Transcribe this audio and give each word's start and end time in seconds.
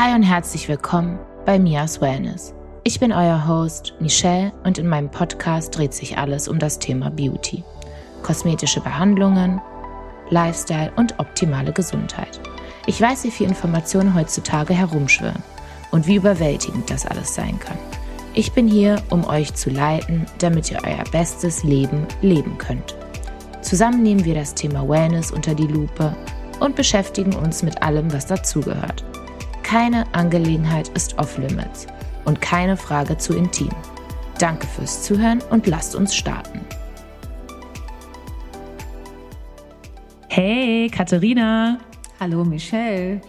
Hi 0.00 0.14
und 0.14 0.22
herzlich 0.22 0.68
willkommen 0.68 1.18
bei 1.44 1.58
Mias 1.58 2.00
Wellness. 2.00 2.54
Ich 2.84 3.00
bin 3.00 3.12
euer 3.12 3.48
Host 3.48 3.94
Michelle 3.98 4.52
und 4.62 4.78
in 4.78 4.86
meinem 4.86 5.10
Podcast 5.10 5.76
dreht 5.76 5.92
sich 5.92 6.16
alles 6.16 6.46
um 6.46 6.60
das 6.60 6.78
Thema 6.78 7.10
Beauty. 7.10 7.64
Kosmetische 8.22 8.80
Behandlungen, 8.80 9.60
Lifestyle 10.30 10.92
und 10.94 11.18
optimale 11.18 11.72
Gesundheit. 11.72 12.38
Ich 12.86 13.00
weiß, 13.00 13.24
wie 13.24 13.32
viel 13.32 13.48
Informationen 13.48 14.14
heutzutage 14.14 14.72
herumschwirren 14.72 15.42
und 15.90 16.06
wie 16.06 16.14
überwältigend 16.14 16.88
das 16.88 17.04
alles 17.04 17.34
sein 17.34 17.58
kann. 17.58 17.76
Ich 18.34 18.52
bin 18.52 18.68
hier, 18.68 19.02
um 19.10 19.24
euch 19.24 19.52
zu 19.54 19.68
leiten, 19.68 20.26
damit 20.38 20.70
ihr 20.70 20.78
euer 20.84 21.02
bestes 21.10 21.64
Leben 21.64 22.06
leben 22.22 22.56
könnt. 22.56 22.94
Zusammen 23.62 24.04
nehmen 24.04 24.24
wir 24.24 24.36
das 24.36 24.54
Thema 24.54 24.88
Wellness 24.88 25.32
unter 25.32 25.56
die 25.56 25.66
Lupe 25.66 26.14
und 26.60 26.76
beschäftigen 26.76 27.34
uns 27.34 27.64
mit 27.64 27.82
allem, 27.82 28.12
was 28.12 28.26
dazugehört. 28.26 29.04
Keine 29.68 30.06
Angelegenheit 30.14 30.88
ist 30.88 31.18
off-limits 31.18 31.86
und 32.24 32.40
keine 32.40 32.74
Frage 32.74 33.18
zu 33.18 33.36
intim. 33.36 33.68
Danke 34.38 34.66
fürs 34.66 35.02
Zuhören 35.02 35.42
und 35.50 35.66
lasst 35.66 35.94
uns 35.94 36.16
starten. 36.16 36.62
Hey, 40.30 40.88
Katharina. 40.88 41.80
Hallo, 42.18 42.46
Michelle. 42.46 43.20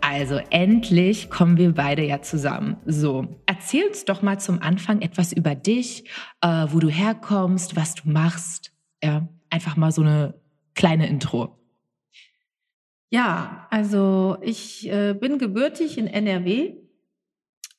Also 0.00 0.40
endlich 0.50 1.30
kommen 1.30 1.56
wir 1.56 1.72
beide 1.72 2.04
ja 2.04 2.20
zusammen. 2.20 2.78
So, 2.84 3.28
erzähl 3.46 3.86
uns 3.86 4.04
doch 4.04 4.22
mal 4.22 4.40
zum 4.40 4.60
Anfang 4.60 5.02
etwas 5.02 5.32
über 5.32 5.54
dich, 5.54 6.10
äh, 6.40 6.66
wo 6.68 6.80
du 6.80 6.88
herkommst, 6.88 7.76
was 7.76 7.94
du 7.94 8.10
machst. 8.10 8.72
Ja, 9.04 9.28
einfach 9.50 9.76
mal 9.76 9.92
so 9.92 10.02
eine 10.02 10.34
kleine 10.74 11.06
Intro. 11.06 11.56
Ja, 13.10 13.66
also 13.70 14.36
ich 14.40 14.90
äh, 14.90 15.14
bin 15.14 15.38
gebürtig 15.38 15.96
in 15.96 16.06
NRW 16.08 16.74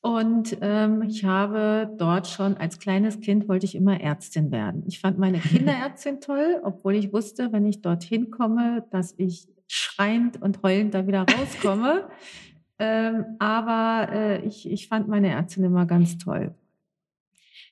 und 0.00 0.56
ähm, 0.60 1.02
ich 1.02 1.24
habe 1.24 1.94
dort 1.98 2.28
schon 2.28 2.56
als 2.56 2.78
kleines 2.78 3.20
Kind 3.20 3.48
wollte 3.48 3.66
ich 3.66 3.74
immer 3.74 4.00
Ärztin 4.00 4.50
werden. 4.50 4.84
Ich 4.86 5.00
fand 5.00 5.18
meine 5.18 5.38
Kinderärztin 5.40 6.20
toll, 6.20 6.60
obwohl 6.62 6.94
ich 6.94 7.12
wusste, 7.12 7.52
wenn 7.52 7.66
ich 7.66 7.82
dorthin 7.82 8.30
komme, 8.30 8.86
dass 8.90 9.14
ich 9.18 9.48
schreiend 9.66 10.40
und 10.40 10.62
heulend 10.62 10.94
da 10.94 11.06
wieder 11.06 11.26
rauskomme. 11.28 12.08
ähm, 12.78 13.24
aber 13.38 14.08
äh, 14.12 14.46
ich, 14.46 14.70
ich 14.70 14.88
fand 14.88 15.08
meine 15.08 15.28
Ärztin 15.28 15.64
immer 15.64 15.84
ganz 15.84 16.16
toll. 16.16 16.54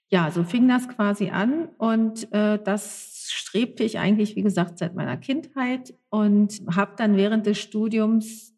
Ja, 0.08 0.30
so 0.30 0.44
fing 0.44 0.68
das 0.68 0.88
quasi 0.88 1.30
an 1.30 1.68
und 1.78 2.32
äh, 2.32 2.58
das 2.62 3.15
strebte 3.30 3.84
ich 3.84 3.98
eigentlich, 3.98 4.36
wie 4.36 4.42
gesagt, 4.42 4.78
seit 4.78 4.94
meiner 4.94 5.16
Kindheit 5.16 5.94
und 6.10 6.60
habe 6.74 6.94
dann 6.96 7.16
während 7.16 7.46
des 7.46 7.58
Studiums 7.58 8.54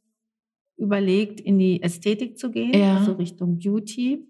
überlegt, 0.77 1.41
in 1.41 1.59
die 1.59 1.83
Ästhetik 1.83 2.39
zu 2.39 2.51
gehen, 2.51 2.73
ja. 2.73 2.99
also 2.99 3.13
Richtung 3.13 3.59
Beauty. 3.59 4.27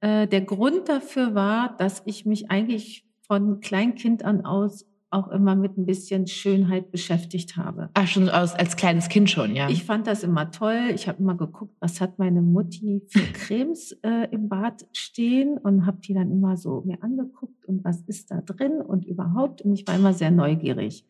Äh, 0.00 0.28
der 0.28 0.42
Grund 0.42 0.88
dafür 0.88 1.34
war, 1.34 1.76
dass 1.76 2.02
ich 2.06 2.24
mich 2.24 2.50
eigentlich 2.50 3.06
von 3.26 3.60
Kleinkind 3.60 4.24
an 4.24 4.44
aus 4.44 4.86
auch 5.14 5.28
immer 5.28 5.54
mit 5.54 5.78
ein 5.78 5.86
bisschen 5.86 6.26
Schönheit 6.26 6.90
beschäftigt 6.90 7.56
habe. 7.56 7.88
Ah, 7.94 8.06
schon 8.06 8.28
als, 8.28 8.54
als 8.54 8.76
kleines 8.76 9.08
Kind 9.08 9.30
schon, 9.30 9.54
ja. 9.54 9.68
Ich 9.68 9.84
fand 9.84 10.06
das 10.06 10.24
immer 10.24 10.50
toll. 10.50 10.90
Ich 10.94 11.08
habe 11.08 11.20
immer 11.20 11.36
geguckt, 11.36 11.74
was 11.80 12.00
hat 12.00 12.18
meine 12.18 12.42
Mutti 12.42 13.02
für 13.08 13.20
Cremes 13.32 13.92
äh, 14.02 14.28
im 14.30 14.48
Bad 14.48 14.86
stehen 14.92 15.56
und 15.58 15.86
habe 15.86 15.98
die 16.00 16.14
dann 16.14 16.30
immer 16.30 16.56
so 16.56 16.82
mir 16.84 17.02
angeguckt 17.02 17.64
und 17.66 17.84
was 17.84 18.02
ist 18.02 18.30
da 18.30 18.40
drin 18.40 18.80
und 18.80 19.06
überhaupt. 19.06 19.62
Und 19.62 19.72
ich 19.72 19.86
war 19.86 19.94
immer 19.94 20.12
sehr 20.12 20.30
neugierig. 20.30 21.06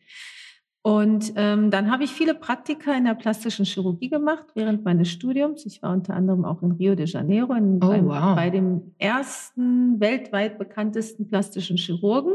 Und 0.83 1.33
ähm, 1.35 1.71
dann 1.71 1.89
habe 1.89 2.03
ich 2.03 2.11
viele 2.11 2.35
Praktika 2.35 2.93
in 2.93 3.05
der 3.05 3.15
plastischen 3.15 3.65
Chirurgie 3.65 4.07
gemacht 4.07 4.45
während 4.53 4.85
meines 4.85 5.09
Studiums. 5.09 5.65
Ich 5.65 5.81
war 5.81 5.91
unter 5.91 6.13
anderem 6.13 6.45
auch 6.45 6.61
in 6.61 6.73
Rio 6.73 6.93
de 6.93 7.07
Janeiro 7.07 7.53
in, 7.55 7.77
oh, 7.83 7.87
beim, 7.87 8.05
wow. 8.05 8.35
bei 8.35 8.51
dem 8.51 8.93
ersten 8.99 9.99
weltweit 9.99 10.59
bekanntesten 10.59 11.25
plastischen 11.27 11.77
Chirurgen 11.77 12.33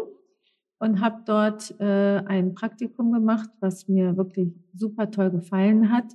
und 0.81 1.01
habe 1.01 1.23
dort 1.27 1.79
äh, 1.79 2.23
ein 2.27 2.55
Praktikum 2.55 3.13
gemacht, 3.13 3.51
was 3.61 3.87
mir 3.87 4.17
wirklich 4.17 4.49
super 4.75 5.11
toll 5.11 5.31
gefallen 5.31 5.93
hat. 5.93 6.07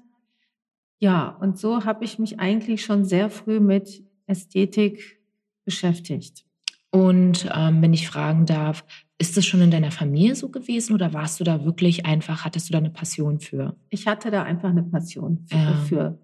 Ja, 1.00 1.38
und 1.40 1.58
so 1.58 1.86
habe 1.86 2.04
ich 2.04 2.20
mich 2.20 2.40
eigentlich 2.40 2.84
schon 2.84 3.06
sehr 3.06 3.30
früh 3.30 3.60
mit 3.60 4.04
Ästhetik 4.26 5.22
beschäftigt. 5.66 6.46
Und 6.90 7.48
ähm, 7.54 7.82
wenn 7.82 7.94
ich 7.94 8.08
fragen 8.08 8.46
darf, 8.46 8.84
ist 9.20 9.38
das 9.38 9.46
schon 9.46 9.62
in 9.62 9.70
deiner 9.70 9.92
Familie 9.92 10.36
so 10.36 10.50
gewesen 10.50 10.94
oder 10.94 11.14
warst 11.14 11.40
du 11.40 11.44
da 11.44 11.64
wirklich 11.64 12.06
einfach, 12.06 12.44
hattest 12.44 12.70
du 12.70 12.74
da 12.74 12.80
eine 12.80 12.90
Passion 12.90 13.40
für? 13.40 13.76
Ich 13.90 14.08
hatte 14.08 14.32
da 14.32 14.44
einfach 14.44 14.70
eine 14.70 14.84
Passion 14.84 15.46
für. 15.48 15.56
Ja. 15.56 15.74
für. 15.88 16.20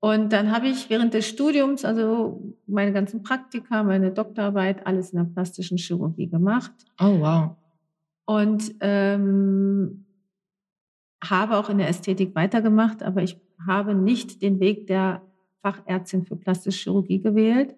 Und 0.00 0.32
dann 0.32 0.50
habe 0.50 0.68
ich 0.68 0.90
während 0.90 1.14
des 1.14 1.28
Studiums, 1.28 1.84
also 1.84 2.56
meine 2.66 2.92
ganzen 2.92 3.22
Praktika, 3.22 3.84
meine 3.84 4.10
Doktorarbeit, 4.10 4.86
alles 4.86 5.10
in 5.10 5.18
der 5.18 5.24
plastischen 5.24 5.78
Chirurgie 5.78 6.28
gemacht. 6.28 6.72
Oh, 6.98 7.20
wow 7.20 7.56
und 8.26 8.74
ähm, 8.80 10.04
habe 11.24 11.56
auch 11.56 11.70
in 11.70 11.78
der 11.78 11.88
Ästhetik 11.88 12.34
weitergemacht, 12.34 13.02
aber 13.02 13.22
ich 13.22 13.40
habe 13.66 13.94
nicht 13.94 14.42
den 14.42 14.60
Weg 14.60 14.86
der 14.86 15.22
Fachärztin 15.62 16.24
für 16.26 16.36
plastische 16.36 16.84
Chirurgie 16.84 17.20
gewählt, 17.20 17.74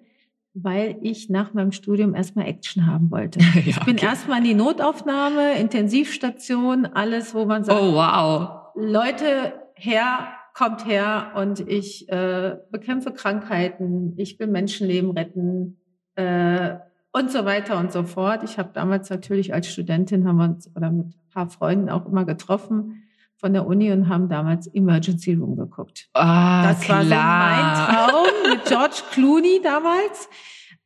weil 0.54 0.98
ich 1.02 1.30
nach 1.30 1.54
meinem 1.54 1.72
Studium 1.72 2.14
erstmal 2.14 2.46
Action 2.46 2.86
haben 2.86 3.10
wollte. 3.10 3.38
ja, 3.54 3.62
ich 3.64 3.80
bin 3.84 3.94
okay. 3.94 4.06
erstmal 4.06 4.38
in 4.38 4.44
die 4.44 4.54
Notaufnahme, 4.54 5.58
Intensivstation, 5.58 6.86
alles, 6.86 7.34
wo 7.34 7.44
man 7.44 7.64
sagt, 7.64 7.80
oh 7.80 7.94
wow, 7.94 8.72
Leute 8.74 9.52
her, 9.74 10.28
kommt 10.54 10.86
her 10.86 11.32
und 11.36 11.60
ich 11.60 12.08
äh, 12.08 12.56
bekämpfe 12.70 13.12
Krankheiten, 13.12 14.14
ich 14.16 14.38
will 14.40 14.48
Menschenleben 14.48 15.12
retten. 15.12 15.78
Äh, 16.16 16.78
und 17.18 17.30
so 17.30 17.44
weiter 17.44 17.78
und 17.78 17.92
so 17.92 18.04
fort. 18.04 18.42
Ich 18.44 18.58
habe 18.58 18.70
damals 18.72 19.10
natürlich 19.10 19.52
als 19.52 19.66
Studentin 19.66 20.26
haben 20.26 20.36
wir 20.36 20.44
uns 20.44 20.70
oder 20.76 20.90
mit 20.90 21.06
ein 21.06 21.14
paar 21.32 21.48
Freunden 21.48 21.88
auch 21.90 22.06
immer 22.06 22.24
getroffen 22.24 23.02
von 23.36 23.52
der 23.52 23.66
Uni 23.66 23.90
und 23.92 24.08
haben 24.08 24.28
damals 24.28 24.66
Emergency 24.68 25.34
Room 25.34 25.56
geguckt. 25.56 26.08
Ah, 26.14 26.68
das 26.68 26.80
klar. 26.80 26.98
war 26.98 27.04
so 27.04 27.14
mein 27.14 28.10
Traum 28.10 28.50
mit 28.50 28.64
George 28.64 29.02
Clooney 29.12 29.60
damals. 29.62 30.28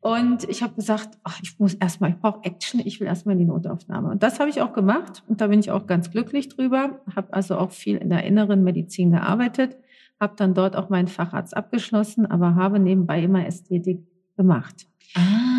Und 0.00 0.48
ich 0.48 0.62
habe 0.62 0.75
gesagt, 0.75 1.10
ach, 1.22 1.38
ich 1.43 1.59
muss 1.60 1.75
erstmal, 1.75 2.10
ich 2.10 2.16
brauche 2.16 2.43
Action, 2.43 2.81
ich 2.84 2.99
will 2.99 3.06
erstmal 3.06 3.34
in 3.34 3.38
die 3.38 3.44
Notaufnahme. 3.44 4.10
Und 4.10 4.22
das 4.22 4.41
habe 4.41 4.50
ich 4.50 4.60
auch 4.60 4.72
gemacht 4.72 5.22
und 5.28 5.41
da 5.41 5.47
bin 5.47 5.60
ich 5.60 5.70
auch 5.70 5.87
ganz 5.87 6.10
glücklich 6.10 6.49
drüber. 6.49 7.00
Habe 7.14 7.32
also 7.32 7.56
auch 7.56 7.70
viel 7.70 7.99
in 7.99 8.10
der 8.10 8.25
inneren 8.25 8.64
Medizin 8.64 9.12
gearbeitet, 9.12 9.76
habe 10.19 10.34
dann 10.37 10.54
dort 10.54 10.76
auch 10.76 10.88
meinen 10.88 11.09
Facharzt 11.09 11.56
abgeschlossen, 11.56 12.26
aber 12.26 12.56
habe 12.56 12.81
nebenbei 12.81 13.22
immer 13.22 13.47
Ästhetik 13.47 14.00
gemacht. 14.37 14.88
Ah. 15.14 15.52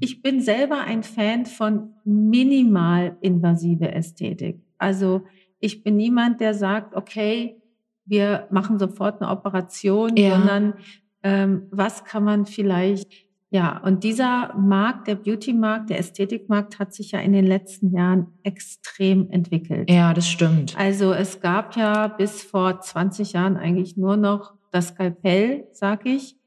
Ich 0.00 0.22
bin 0.22 0.40
selber 0.40 0.80
ein 0.80 1.02
Fan 1.02 1.46
von 1.46 1.94
minimal 2.04 3.16
invasive 3.20 3.92
Ästhetik. 3.92 4.60
Also 4.78 5.22
ich 5.60 5.82
bin 5.82 5.96
niemand, 5.96 6.40
der 6.40 6.54
sagt, 6.54 6.94
okay, 6.94 7.60
wir 8.06 8.46
machen 8.50 8.78
sofort 8.78 9.20
eine 9.20 9.30
Operation, 9.30 10.16
ja. 10.16 10.36
sondern 10.36 10.74
ähm, 11.22 11.66
was 11.70 12.04
kann 12.04 12.24
man 12.24 12.46
vielleicht, 12.46 13.06
ja, 13.50 13.78
und 13.78 14.04
dieser 14.04 14.54
Markt, 14.54 15.08
der 15.08 15.16
Beauty-Markt, 15.16 15.90
der 15.90 15.98
Ästhetikmarkt 15.98 16.78
hat 16.78 16.94
sich 16.94 17.12
ja 17.12 17.20
in 17.20 17.32
den 17.32 17.46
letzten 17.46 17.90
Jahren 17.94 18.28
extrem 18.42 19.30
entwickelt. 19.30 19.90
Ja, 19.90 20.14
das 20.14 20.28
stimmt. 20.28 20.76
Also 20.78 21.12
es 21.12 21.40
gab 21.40 21.76
ja 21.76 22.08
bis 22.08 22.42
vor 22.42 22.80
20 22.80 23.32
Jahren 23.32 23.56
eigentlich 23.56 23.96
nur 23.96 24.16
noch 24.16 24.54
das 24.70 24.88
Skalpell, 24.88 25.66
sag 25.72 26.06
ich, 26.06 26.37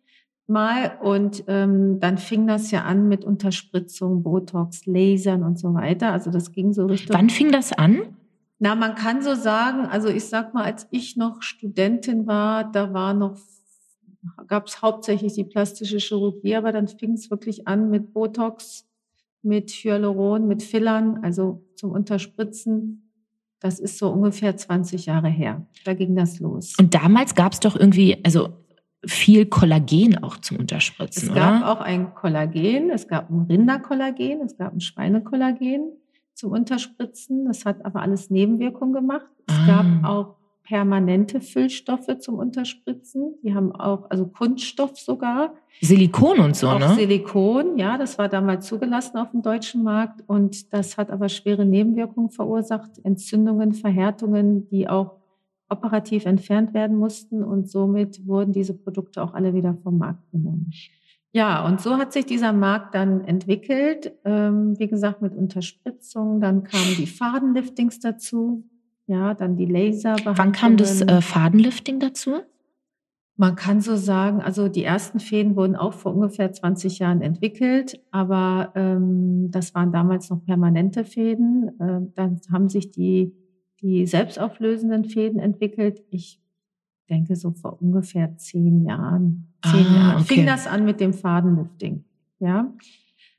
mal 0.51 0.97
und 1.01 1.45
ähm, 1.47 2.00
dann 2.00 2.19
fing 2.19 2.45
das 2.45 2.69
ja 2.69 2.84
an 2.84 3.07
mit 3.07 3.25
Unterspritzung, 3.25 4.22
Botox, 4.22 4.85
Lasern 4.85 5.44
und 5.44 5.57
so 5.57 5.73
weiter. 5.73 6.12
Also 6.12 6.29
das 6.29 6.51
ging 6.51 6.73
so 6.73 6.85
Richtung. 6.85 7.16
Wann 7.16 7.29
fing 7.29 7.51
das 7.51 7.73
an? 7.73 8.01
Na, 8.59 8.75
man 8.75 8.94
kann 8.94 9.23
so 9.23 9.34
sagen, 9.34 9.88
also 9.88 10.09
ich 10.09 10.25
sag 10.25 10.53
mal, 10.53 10.63
als 10.63 10.88
ich 10.91 11.17
noch 11.17 11.41
Studentin 11.41 12.28
war, 12.28 12.72
da 12.72 12.94
war 12.94 13.16
noch 13.16 13.38
gab 14.47 14.68
es 14.68 14.81
hauptsächlich 14.81 15.33
die 15.33 15.44
plastische 15.44 15.98
Chirurgie, 15.98 16.56
aber 16.56 16.71
dann 16.71 16.88
fing 16.88 17.13
es 17.13 17.31
wirklich 17.31 17.68
an 17.68 17.89
mit 17.89 18.13
Botox, 18.13 18.86
mit 19.42 19.71
Hyaluron, 19.71 20.48
mit 20.48 20.62
Fillern, 20.63 21.24
also 21.24 21.65
zum 21.75 21.92
Unterspritzen. 21.92 23.12
Das 23.59 23.80
ist 23.80 23.98
so 23.98 24.09
ungefähr 24.09 24.56
20 24.56 25.06
Jahre 25.06 25.30
her. 25.30 25.68
Da 25.86 25.94
ging 25.94 26.15
das 26.15 26.39
los. 26.39 26.75
Und 26.80 26.94
damals 26.94 27.36
gab 27.36 27.53
es 27.53 27.59
doch 27.59 27.75
irgendwie, 27.75 28.24
also 28.24 28.50
viel 29.06 29.45
Kollagen 29.48 30.24
auch 30.24 30.38
zum 30.38 30.57
Unterspritzen, 30.57 31.30
Es 31.30 31.36
gab 31.36 31.65
auch 31.65 31.81
ein 31.81 32.13
Kollagen, 32.13 32.92
es 32.92 33.07
gab 33.07 33.30
ein 33.30 33.48
Rinderkollagen, 33.50 34.42
es 34.42 34.57
gab 34.57 34.74
ein 34.74 34.81
Schweinekollagen 34.81 35.92
zum 36.36 36.51
Unterspritzen. 36.51 37.45
Das 37.45 37.65
hat 37.65 37.83
aber 37.86 38.01
alles 38.01 38.30
Nebenwirkungen 38.30 38.94
gemacht. 38.94 39.27
Es 39.48 39.56
ah. 39.56 39.68
gab 39.68 40.09
auch 40.09 40.36
permanente 40.63 41.42
Füllstoffe 41.42 42.19
zum 42.19 42.36
Unterspritzen. 42.36 43.36
Die 43.44 43.53
haben 43.53 43.71
auch, 43.71 44.09
also 44.09 44.27
Kunststoff 44.27 44.98
sogar. 44.98 45.53
Silikon 45.81 46.39
und 46.39 46.56
so, 46.56 46.69
auch 46.69 46.80
ne? 46.80 46.95
Silikon, 46.95 47.77
ja, 47.77 47.98
das 47.98 48.18
war 48.18 48.30
damals 48.30 48.68
zugelassen 48.68 49.18
auf 49.18 49.31
dem 49.31 49.42
deutschen 49.42 49.83
Markt 49.83 50.24
und 50.27 50.71
das 50.74 50.98
hat 50.98 51.09
aber 51.09 51.27
schwere 51.30 51.65
Nebenwirkungen 51.65 52.30
verursacht, 52.30 52.92
Entzündungen, 53.03 53.74
Verhärtungen, 53.74 54.69
die 54.69 54.88
auch 54.88 55.20
operativ 55.71 56.25
entfernt 56.25 56.73
werden 56.73 56.97
mussten 56.97 57.44
und 57.44 57.69
somit 57.69 58.27
wurden 58.27 58.51
diese 58.51 58.73
Produkte 58.73 59.23
auch 59.23 59.33
alle 59.33 59.53
wieder 59.53 59.75
vom 59.83 59.97
Markt 59.97 60.29
genommen. 60.31 60.71
Ja, 61.33 61.65
und 61.65 61.79
so 61.79 61.97
hat 61.97 62.12
sich 62.12 62.25
dieser 62.25 62.51
Markt 62.51 62.94
dann 62.94 63.21
entwickelt. 63.21 64.12
Ähm, 64.25 64.77
wie 64.77 64.88
gesagt, 64.88 65.21
mit 65.21 65.33
Unterspritzung. 65.33 66.41
Dann 66.41 66.63
kamen 66.63 66.95
die 66.97 67.07
Fadenliftings 67.07 68.00
dazu. 68.00 68.65
Ja, 69.07 69.33
dann 69.33 69.56
die 69.56 69.65
Laserbehandlungen. 69.65 70.38
Wann 70.38 70.51
kam 70.51 70.77
das 70.77 71.01
äh, 71.01 71.21
Fadenlifting 71.21 72.00
dazu? 72.00 72.41
Man 73.38 73.56
kann 73.56 73.81
so 73.81 73.95
sagen, 73.95 74.41
also 74.41 74.67
die 74.67 74.83
ersten 74.83 75.19
Fäden 75.19 75.56
wurden 75.56 75.75
auch 75.75 75.94
vor 75.94 76.13
ungefähr 76.13 76.51
20 76.51 77.00
Jahren 77.00 77.21
entwickelt, 77.21 78.00
aber 78.12 78.71
ähm, 78.75 79.50
das 79.50 79.74
waren 79.74 79.91
damals 79.91 80.29
noch 80.29 80.45
permanente 80.45 81.06
Fäden. 81.06 81.69
Äh, 81.79 82.01
dann 82.13 82.39
haben 82.51 82.69
sich 82.69 82.91
die, 82.91 83.33
die 83.81 84.06
selbstauflösenden 84.06 85.06
Fäden 85.06 85.39
entwickelt. 85.39 86.01
Ich 86.10 86.39
denke 87.10 87.36
so 87.36 87.51
vor 87.51 87.81
ungefähr 87.81 88.38
zehn 88.38 88.86
Jahren. 88.86 89.54
Zehn 89.63 89.86
ah, 89.88 89.95
Jahren 89.95 90.22
okay. 90.22 90.36
fing 90.36 90.45
das 90.45 90.68
an 90.68 90.86
mit 90.86 91.00
dem 91.00 91.13
Fadenlifting. 91.13 92.04
Ja. 92.39 92.74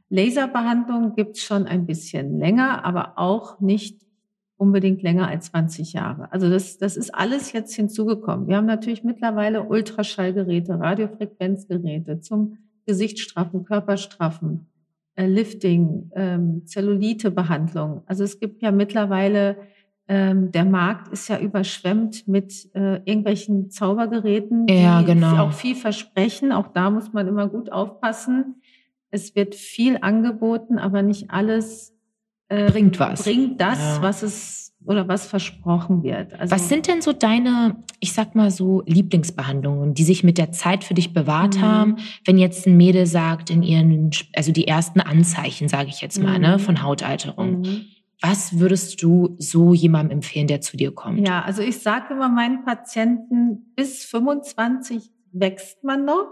Laserbehandlung 0.08 1.14
gibt's 1.14 1.40
schon 1.40 1.66
ein 1.66 1.86
bisschen 1.86 2.38
länger, 2.38 2.84
aber 2.84 3.14
auch 3.16 3.60
nicht 3.60 4.02
unbedingt 4.62 5.02
länger 5.02 5.26
als 5.26 5.46
20 5.46 5.92
Jahre. 5.92 6.30
Also 6.32 6.48
das, 6.48 6.78
das 6.78 6.96
ist 6.96 7.12
alles 7.14 7.52
jetzt 7.52 7.74
hinzugekommen. 7.74 8.46
Wir 8.46 8.56
haben 8.56 8.66
natürlich 8.66 9.02
mittlerweile 9.02 9.64
Ultraschallgeräte, 9.64 10.78
Radiofrequenzgeräte 10.78 12.20
zum 12.20 12.58
Gesichtsstraffen, 12.86 13.64
Körperstraffen, 13.64 14.66
äh, 15.16 15.26
Lifting, 15.26 16.10
ähm, 16.14 16.66
Zellulitebehandlung. 16.66 18.02
Also 18.06 18.22
es 18.22 18.38
gibt 18.38 18.62
ja 18.62 18.70
mittlerweile, 18.70 19.56
ähm, 20.08 20.52
der 20.52 20.64
Markt 20.64 21.08
ist 21.08 21.28
ja 21.28 21.38
überschwemmt 21.38 22.26
mit 22.26 22.68
äh, 22.74 22.96
irgendwelchen 23.04 23.70
Zaubergeräten, 23.70 24.66
ja, 24.68 25.00
die 25.00 25.06
genau. 25.06 25.44
auch 25.44 25.52
viel 25.52 25.74
versprechen. 25.74 26.52
Auch 26.52 26.68
da 26.68 26.90
muss 26.90 27.12
man 27.12 27.28
immer 27.28 27.48
gut 27.48 27.70
aufpassen. 27.70 28.62
Es 29.10 29.34
wird 29.36 29.54
viel 29.54 29.98
angeboten, 30.00 30.78
aber 30.78 31.02
nicht 31.02 31.30
alles 31.30 31.94
äh, 32.48 32.70
bringt 32.70 32.98
was. 32.98 33.22
Bringt 33.22 33.60
das, 33.60 33.78
ja. 33.78 34.02
was 34.02 34.22
es 34.22 34.62
oder 34.84 35.06
was 35.06 35.26
versprochen 35.26 36.02
wird. 36.02 36.38
Also 36.38 36.54
was 36.54 36.68
sind 36.68 36.88
denn 36.88 37.02
so 37.02 37.12
deine, 37.12 37.76
ich 38.00 38.12
sag 38.12 38.34
mal 38.34 38.50
so, 38.50 38.82
Lieblingsbehandlungen, 38.86 39.94
die 39.94 40.02
sich 40.02 40.24
mit 40.24 40.38
der 40.38 40.50
Zeit 40.50 40.82
für 40.82 40.94
dich 40.94 41.12
bewahrt 41.12 41.56
mhm. 41.56 41.62
haben? 41.62 41.96
Wenn 42.24 42.38
jetzt 42.38 42.66
ein 42.66 42.76
Mädel 42.76 43.06
sagt, 43.06 43.50
in 43.50 43.62
ihren, 43.62 44.10
also 44.34 44.50
die 44.50 44.66
ersten 44.66 45.00
Anzeichen, 45.00 45.68
sage 45.68 45.88
ich 45.88 46.00
jetzt 46.00 46.20
mal, 46.20 46.38
ne, 46.38 46.48
mhm. 46.48 46.52
ne, 46.54 46.58
von 46.58 46.82
Hautalterung. 46.82 47.60
Mhm. 47.60 47.80
Was 48.22 48.58
würdest 48.60 49.02
du 49.02 49.34
so 49.38 49.74
jemandem 49.74 50.18
empfehlen, 50.18 50.46
der 50.46 50.60
zu 50.60 50.76
dir 50.76 50.94
kommt? 50.94 51.26
Ja, 51.26 51.42
also 51.42 51.60
ich 51.60 51.80
sage 51.80 52.14
immer 52.14 52.28
meinen 52.28 52.64
Patienten, 52.64 53.72
bis 53.74 54.04
25 54.04 55.10
wächst 55.32 55.82
man 55.82 56.04
noch, 56.04 56.28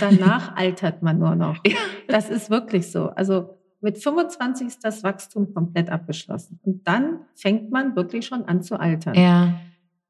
danach 0.00 0.56
altert 0.56 1.02
man 1.02 1.18
nur 1.18 1.36
noch. 1.36 1.58
Das 2.08 2.30
ist 2.30 2.48
wirklich 2.48 2.90
so. 2.90 3.10
Also 3.10 3.50
mit 3.82 3.98
25 3.98 4.66
ist 4.66 4.84
das 4.84 5.04
Wachstum 5.04 5.52
komplett 5.52 5.90
abgeschlossen. 5.90 6.58
Und 6.62 6.88
dann 6.88 7.20
fängt 7.34 7.70
man 7.70 7.94
wirklich 7.94 8.24
schon 8.26 8.46
an 8.46 8.62
zu 8.62 8.80
altern. 8.80 9.14
Ja. 9.14 9.60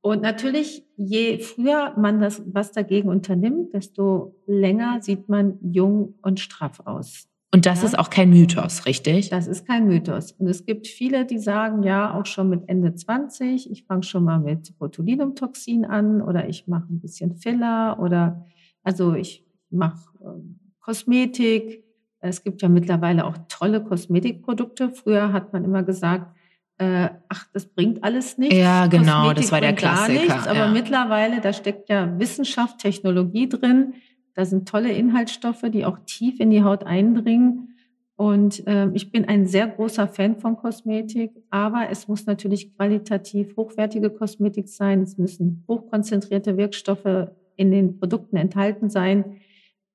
Und 0.01 0.23
natürlich, 0.23 0.85
je 0.97 1.41
früher 1.41 1.93
man 1.99 2.21
das 2.21 2.41
was 2.47 2.71
dagegen 2.71 3.09
unternimmt, 3.09 3.75
desto 3.75 4.37
länger 4.47 5.03
sieht 5.03 5.29
man 5.29 5.59
jung 5.61 6.15
und 6.23 6.39
straff 6.39 6.79
aus. 6.85 7.29
Und 7.53 7.65
das 7.65 7.83
ja? 7.83 7.89
ist 7.89 7.99
auch 7.99 8.11
kein 8.11 8.31
Mythos, 8.31 8.87
richtig? 8.87 9.31
Das 9.31 9.47
ist 9.47 9.67
kein 9.67 9.87
Mythos. 9.87 10.33
Und 10.33 10.49
es 10.49 10.67
gibt 10.67 10.87
viele, 10.87 11.25
die 11.25 11.39
sagen, 11.39 11.83
ja, 11.83 12.13
auch 12.19 12.27
schon 12.27 12.49
mit 12.49 12.69
Ende 12.69 12.95
20, 12.95 13.71
ich 13.71 13.85
fange 13.85 14.03
schon 14.03 14.25
mal 14.25 14.39
mit 14.39 14.77
Botulinumtoxin 14.79 15.85
an 15.85 16.21
oder 16.21 16.49
ich 16.49 16.67
mache 16.67 16.93
ein 16.93 17.01
bisschen 17.01 17.37
Filler 17.37 17.99
oder 18.01 18.45
also 18.83 19.15
ich 19.15 19.45
mache 19.71 19.99
äh, 20.23 20.43
Kosmetik, 20.81 21.87
es 22.21 22.43
gibt 22.43 22.63
ja 22.63 22.69
mittlerweile 22.69 23.25
auch 23.25 23.37
tolle 23.49 23.83
Kosmetikprodukte. 23.83 24.91
Früher 24.91 25.33
hat 25.33 25.53
man 25.53 25.65
immer 25.65 25.83
gesagt, 25.83 26.35
äh, 26.79 27.09
ach, 27.29 27.47
das 27.53 27.67
bringt 27.67 28.05
alles 28.05 28.39
nichts. 28.39 28.57
Ja, 28.57 28.87
genau, 28.87 29.29
Kosmetik 29.29 29.43
das 29.43 29.53
war 29.53 29.61
der 29.61 29.73
Klassiker. 29.75 30.21
Nichts, 30.21 30.47
aber 30.47 30.59
ja. 30.59 30.71
mittlerweile, 30.71 31.41
da 31.41 31.53
steckt 31.53 31.89
ja 31.89 32.19
Wissenschaft, 32.19 32.79
Technologie 32.79 33.49
drin. 33.49 33.95
Da 34.37 34.45
sind 34.45 34.69
tolle 34.69 34.93
Inhaltsstoffe, 34.93 35.65
die 35.73 35.85
auch 35.85 35.99
tief 36.07 36.39
in 36.39 36.51
die 36.51 36.63
Haut 36.63 36.85
eindringen. 36.85 37.75
Und 38.15 38.67
äh, 38.69 38.89
ich 38.93 39.11
bin 39.11 39.25
ein 39.25 39.47
sehr 39.47 39.67
großer 39.67 40.07
Fan 40.07 40.37
von 40.37 40.57
Kosmetik, 40.57 41.33
aber 41.51 41.89
es 41.91 42.07
muss 42.07 42.27
natürlich 42.27 42.77
qualitativ 42.77 43.57
hochwertige 43.57 44.11
Kosmetik 44.11 44.69
sein. 44.69 45.03
Es 45.03 45.19
müssen 45.19 45.65
hochkonzentrierte 45.67 46.57
Wirkstoffe 46.57 47.33
in 47.57 47.73
den 47.73 47.99
Produkten 47.99 48.37
enthalten 48.37 48.89
sein 48.89 49.41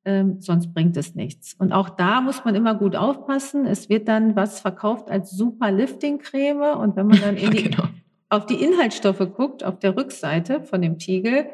ähm, 0.03 0.37
sonst 0.39 0.73
bringt 0.73 0.97
es 0.97 1.15
nichts. 1.15 1.53
Und 1.53 1.71
auch 1.71 1.89
da 1.89 2.21
muss 2.21 2.43
man 2.43 2.55
immer 2.55 2.75
gut 2.75 2.95
aufpassen. 2.95 3.65
Es 3.65 3.89
wird 3.89 4.07
dann 4.07 4.35
was 4.35 4.59
verkauft 4.59 5.11
als 5.11 5.31
super 5.31 5.71
Lifting-Creme 5.71 6.77
und 6.79 6.95
wenn 6.95 7.07
man 7.07 7.21
dann 7.21 7.35
die, 7.51 7.63
genau. 7.63 7.83
auf 8.29 8.45
die 8.45 8.63
Inhaltsstoffe 8.63 9.31
guckt, 9.35 9.63
auf 9.63 9.79
der 9.79 9.95
Rückseite 9.95 10.61
von 10.61 10.81
dem 10.81 10.97
Tiegel, 10.97 11.45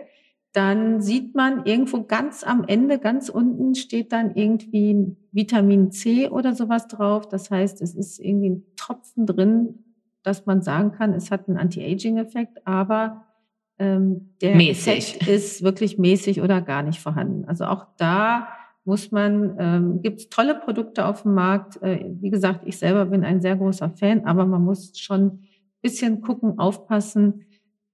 dann 0.54 1.02
sieht 1.02 1.36
man 1.36 1.66
irgendwo 1.66 2.04
ganz 2.04 2.44
am 2.44 2.64
Ende, 2.66 3.00
ganz 3.00 3.30
unten 3.30 3.76
steht 3.76 4.12
dann 4.12 4.36
irgendwie 4.36 5.16
Vitamin 5.32 5.92
C 5.92 6.30
oder 6.30 6.56
sowas 6.56 6.88
drauf. 6.88 7.28
Das 7.28 7.52
heißt, 7.52 7.82
es 7.82 7.94
ist 7.94 8.20
irgendwie 8.20 8.50
ein 8.50 8.64
Tropfen 8.76 9.26
drin, 9.26 9.84
dass 10.24 10.46
man 10.46 10.62
sagen 10.62 10.92
kann, 10.92 11.14
es 11.14 11.32
hat 11.32 11.48
einen 11.48 11.58
Anti-Aging-Effekt, 11.58 12.66
aber 12.66 13.26
ähm, 13.80 14.34
der 14.42 14.56
mäßig. 14.56 15.16
Effekt 15.16 15.28
ist 15.28 15.64
wirklich 15.64 15.98
mäßig 15.98 16.42
oder 16.42 16.62
gar 16.62 16.82
nicht 16.84 17.00
vorhanden. 17.00 17.46
Also 17.46 17.66
auch 17.66 17.86
da 17.98 18.48
muss 18.84 19.12
man, 19.12 19.56
ähm, 19.60 20.02
gibt 20.02 20.20
es 20.20 20.30
tolle 20.30 20.56
Produkte 20.56 21.06
auf 21.06 21.24
dem 21.24 21.34
Markt. 21.34 21.82
Äh, 21.84 22.06
wie 22.20 22.30
gesagt, 22.30 22.62
ich 22.66 22.80
selber 22.80 23.06
bin 23.06 23.24
ein 23.24 23.42
sehr 23.42 23.56
großer 23.58 23.92
Fan, 23.92 24.26
aber 24.26 24.46
man 24.46 24.64
muss 24.64 24.98
schon 24.98 25.26
ein 25.26 25.48
bisschen 25.82 26.22
gucken, 26.22 26.58
aufpassen 26.58 27.44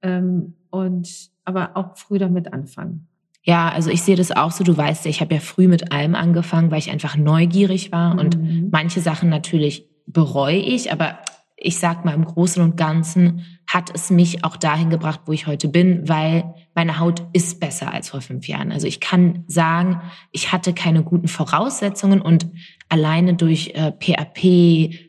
ähm, 0.04 0.54
und 0.70 1.10
aber 1.46 1.76
auch 1.76 1.98
früh 1.98 2.20
damit 2.20 2.54
anfangen. 2.54 3.08
Ja, 3.44 3.70
also 3.70 3.90
ich 3.90 4.04
sehe 4.04 4.16
das 4.16 4.32
auch 4.32 4.52
so. 4.52 4.64
Du 4.64 4.78
weißt 4.78 5.06
ja, 5.06 5.12
ich 5.12 5.20
habe 5.20 5.34
ja 5.34 5.42
früh 5.42 5.68
mit 5.68 5.92
allem 5.92 6.16
angefangen, 6.16 6.72
weil 6.72 6.80
ich 6.80 6.92
einfach 6.92 7.18
neugierig 7.18 7.92
war 7.92 8.14
mhm. 8.14 8.20
und 8.20 8.72
manche 8.72 9.02
Sachen 9.02 9.30
natürlich 9.30 9.90
bereue 10.06 10.58
ich, 10.58 10.92
aber 10.92 11.20
ich 11.56 11.80
sag 11.80 12.04
mal 12.04 12.14
im 12.14 12.26
Großen 12.26 12.62
und 12.62 12.76
Ganzen 12.78 13.46
hat 13.68 13.90
es 13.94 14.10
mich 14.10 14.44
auch 14.44 14.58
dahin 14.58 14.90
gebracht, 14.90 15.22
wo 15.26 15.32
ich 15.32 15.48
heute 15.48 15.70
bin, 15.70 16.10
weil 16.10 16.54
meine 16.76 17.00
Haut 17.00 17.24
ist 17.32 17.60
besser 17.60 17.94
als 17.94 18.10
vor 18.10 18.22
fünf 18.22 18.48
Jahren. 18.48 18.72
Also 18.72 18.88
ich 18.88 19.00
kann 19.00 19.44
sagen, 19.48 20.02
ich 20.32 20.52
hatte 20.52 20.74
keine 20.74 21.04
guten 21.04 21.28
Voraussetzungen 21.28 22.22
und 22.22 22.48
alleine 22.90 23.36
durch 23.36 23.74
äh, 23.76 23.92
PAP, 23.92 24.44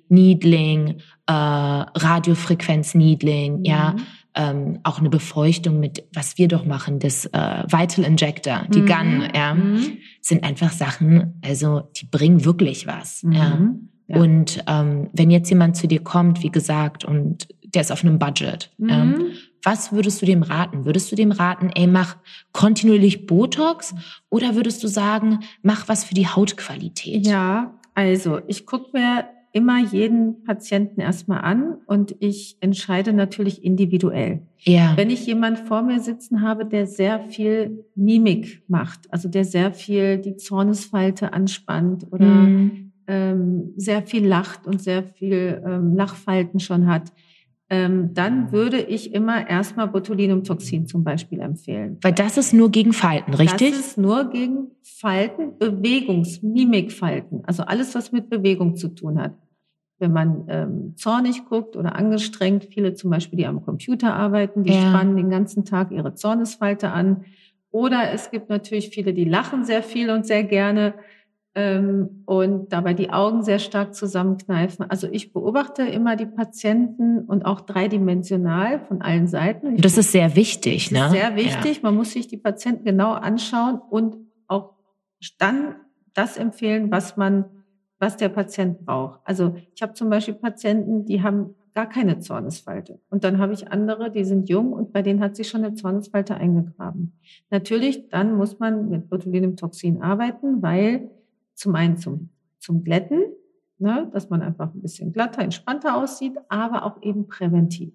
Needling, 0.09 0.99
äh, 1.27 1.33
Radiofrequenz-Needling, 1.33 3.59
mhm. 3.59 3.65
ja, 3.65 3.97
ähm, 4.35 4.81
auch 4.83 4.99
eine 4.99 5.11
Befeuchtung 5.11 5.81
mit, 5.81 6.05
was 6.13 6.39
wir 6.39 6.49
doch 6.49 6.65
machen, 6.65 6.99
das 6.99 7.27
äh, 7.27 7.65
Vital 7.67 8.05
Injector, 8.05 8.67
die 8.69 8.83
mhm. 8.83 8.87
Gun, 8.87 9.29
ja, 9.35 9.55
mhm. 9.55 9.99
sind 10.21 10.45
einfach 10.45 10.73
Sachen, 10.73 11.41
also 11.45 11.83
die 11.97 12.07
bringen 12.07 12.45
wirklich 12.45 12.87
was, 12.87 13.23
ja. 13.23 13.57
Mhm. 13.57 13.91
Ja. 14.07 14.19
Und 14.19 14.63
ähm, 14.67 15.09
wenn 15.15 15.31
jetzt 15.31 15.49
jemand 15.49 15.77
zu 15.77 15.87
dir 15.87 16.01
kommt, 16.01 16.43
wie 16.43 16.51
gesagt, 16.51 17.07
und 17.07 17.49
der 17.63 17.81
ist 17.81 17.91
auf 17.91 18.05
einem 18.05 18.19
Budget, 18.19 18.71
mhm. 18.77 18.91
ähm, 18.91 19.27
was 19.63 19.93
würdest 19.93 20.21
du 20.21 20.27
dem 20.27 20.43
raten? 20.43 20.85
Würdest 20.85 21.11
du 21.11 21.17
dem 21.17 21.33
raten, 21.33 21.71
ey, 21.75 21.87
mach 21.87 22.17
kontinuierlich 22.53 23.27
Botox 23.27 23.95
oder 24.29 24.55
würdest 24.57 24.83
du 24.83 24.89
sagen, 24.89 25.41
mach 25.63 25.89
was 25.89 26.05
für 26.05 26.13
die 26.13 26.29
Hautqualität? 26.29 27.27
Ja, 27.27 27.81
also 27.95 28.41
ich 28.47 28.67
gucke 28.67 28.91
mir 28.93 29.25
immer 29.55 29.79
jeden 29.79 30.45
Patienten 30.45 31.01
erstmal 31.01 31.41
an 31.41 31.79
und 31.87 32.15
ich 32.21 32.59
entscheide 32.61 33.13
natürlich 33.13 33.65
individuell. 33.65 34.43
Ja. 34.59 34.93
Wenn 34.97 35.11
ich 35.11 35.27
jemand 35.27 35.61
vor 35.61 35.83
mir 35.83 36.01
sitzen 36.01 36.43
habe, 36.43 36.67
der 36.67 36.87
sehr 36.87 37.21
viel 37.21 37.85
Mimik 37.95 38.63
macht, 38.69 39.11
also 39.11 39.29
der 39.29 39.45
sehr 39.45 39.73
viel 39.73 40.19
die 40.19 40.37
Zornesfalte 40.37 41.33
anspannt 41.33 42.07
oder 42.11 42.27
mhm 42.27 42.85
ähm, 43.07 43.73
sehr 43.77 44.03
viel 44.03 44.27
lacht 44.27 44.67
und 44.67 44.83
sehr 44.83 45.03
viel 45.03 45.63
ähm, 45.65 45.95
Lachfalten 45.95 46.61
schon 46.61 46.87
hat, 46.87 47.13
ähm, 47.71 48.11
dann 48.13 48.53
würde 48.53 48.81
ich 48.81 49.15
immer 49.15 49.49
erstmal 49.49 49.89
Botulinumtoxin 49.89 50.87
zum 50.87 51.03
Beispiel 51.03 51.41
empfehlen. 51.41 51.99
Weil 52.03 52.13
das 52.13 52.37
ist 52.37 52.53
nur 52.53 52.71
gegen 52.71 52.93
Falten, 52.93 53.35
richtig? 53.35 53.71
Das 53.71 53.81
ist 53.81 53.99
nur 53.99 54.31
gegen 54.31 54.69
Falten, 54.83 55.59
Bewegungs-, 55.59 56.43
Mimikfalten. 56.43 57.43
Also 57.45 57.63
alles, 57.63 57.95
was 57.95 58.13
mit 58.13 58.29
Bewegung 58.29 58.77
zu 58.77 58.89
tun 58.89 59.19
hat. 59.19 59.33
Wenn 60.05 60.13
man 60.13 60.45
ähm, 60.49 60.97
zornig 60.97 61.47
guckt 61.47 61.77
oder 61.77 61.97
angestrengt, 61.97 62.67
viele 62.67 62.93
zum 62.93 63.09
Beispiel, 63.09 63.39
die 63.39 63.47
am 63.47 63.65
Computer 63.65 64.13
arbeiten, 64.13 64.63
die 64.63 64.75
ja. 64.75 64.83
spannen 64.83 65.17
den 65.17 65.31
ganzen 65.31 65.65
Tag 65.65 65.91
ihre 65.91 66.15
Zornesfalte 66.15 66.91
an. 66.91 67.25
Oder 67.71 68.13
es 68.13 68.31
gibt 68.31 68.51
natürlich 68.51 68.91
viele, 68.91 69.15
die 69.15 69.25
lachen 69.25 69.65
sehr 69.65 69.83
viel 69.83 70.11
und 70.11 70.27
sehr 70.27 70.45
gerne 70.45 70.93
ähm, 71.55 72.23
und 72.27 72.71
dabei 72.71 72.93
die 72.93 73.09
Augen 73.09 73.43
sehr 73.43 73.59
stark 73.59 73.95
zusammenkneifen. 73.95 74.85
Also 74.91 75.09
ich 75.11 75.33
beobachte 75.33 75.85
immer 75.85 76.17
die 76.17 76.27
Patienten 76.27 77.21
und 77.21 77.47
auch 77.47 77.63
dreidimensional 77.63 78.81
von 78.81 79.01
allen 79.01 79.27
Seiten. 79.27 79.77
Ich 79.77 79.81
das 79.81 79.97
ist 79.97 80.13
sehr 80.13 80.37
wichtig, 80.37 80.91
ne? 80.91 81.09
Sehr 81.11 81.35
wichtig. 81.35 81.77
Ja. 81.77 81.83
Man 81.85 81.95
muss 81.95 82.13
sich 82.13 82.29
die 82.29 82.37
Patienten 82.37 82.85
genau 82.85 83.13
anschauen 83.13 83.81
und 83.89 84.17
auch 84.49 84.75
dann 85.39 85.77
das 86.13 86.37
empfehlen, 86.37 86.91
was 86.91 87.17
man, 87.17 87.47
was 88.05 88.19
der 88.19 88.29
Patient 88.29 88.85
braucht. 88.85 89.21
Also 89.25 89.57
ich 89.75 89.81
habe 89.81 89.95
zum 89.95 90.11
Beispiel 90.11 90.35
Patienten, 90.35 91.07
die 91.07 91.23
haben 91.23 91.55
gar 91.75 91.89
keine 91.89 92.19
Zornesfalte. 92.19 93.01
Und 93.09 93.25
dann 93.25 93.39
habe 93.39 93.55
ich 93.55 93.73
andere, 93.73 94.11
die 94.11 94.25
sind 94.25 94.51
jung 94.51 94.75
und 94.75 94.93
bei 94.93 95.01
denen 95.01 95.21
hat 95.21 95.37
sich 95.37 95.49
schon 95.49 95.65
eine 95.65 95.75
Zornesfalte 95.75 96.35
eingegraben. 96.35 97.15
Natürlich, 97.49 98.11
dann 98.11 98.37
muss 98.37 98.59
man 98.59 98.91
mit 98.91 99.09
Botulinumtoxin 99.09 100.03
arbeiten, 100.03 100.61
weil 100.61 101.11
zum 101.55 101.75
einen 101.77 101.97
zum, 101.97 102.29
zum 102.59 102.85
Glätten, 102.85 103.23
ne, 103.79 104.11
dass 104.13 104.29
man 104.29 104.43
einfach 104.43 104.75
ein 104.75 104.83
bisschen 104.83 105.15
glatter, 105.15 105.41
entspannter 105.41 105.97
aussieht, 105.97 106.35
aber 106.51 106.85
auch 106.85 107.03
eben 107.03 107.27
präventiv. 107.27 107.95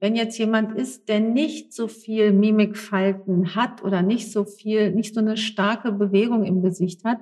Wenn 0.00 0.16
jetzt 0.16 0.38
jemand 0.38 0.72
ist, 0.72 1.10
der 1.10 1.20
nicht 1.20 1.74
so 1.74 1.88
viel 1.88 2.32
Mimikfalten 2.32 3.54
hat 3.54 3.84
oder 3.84 4.00
nicht 4.00 4.32
so 4.32 4.44
viel, 4.44 4.92
nicht 4.92 5.14
so 5.14 5.20
eine 5.20 5.36
starke 5.36 5.92
Bewegung 5.92 6.44
im 6.44 6.62
Gesicht 6.62 7.04
hat, 7.04 7.18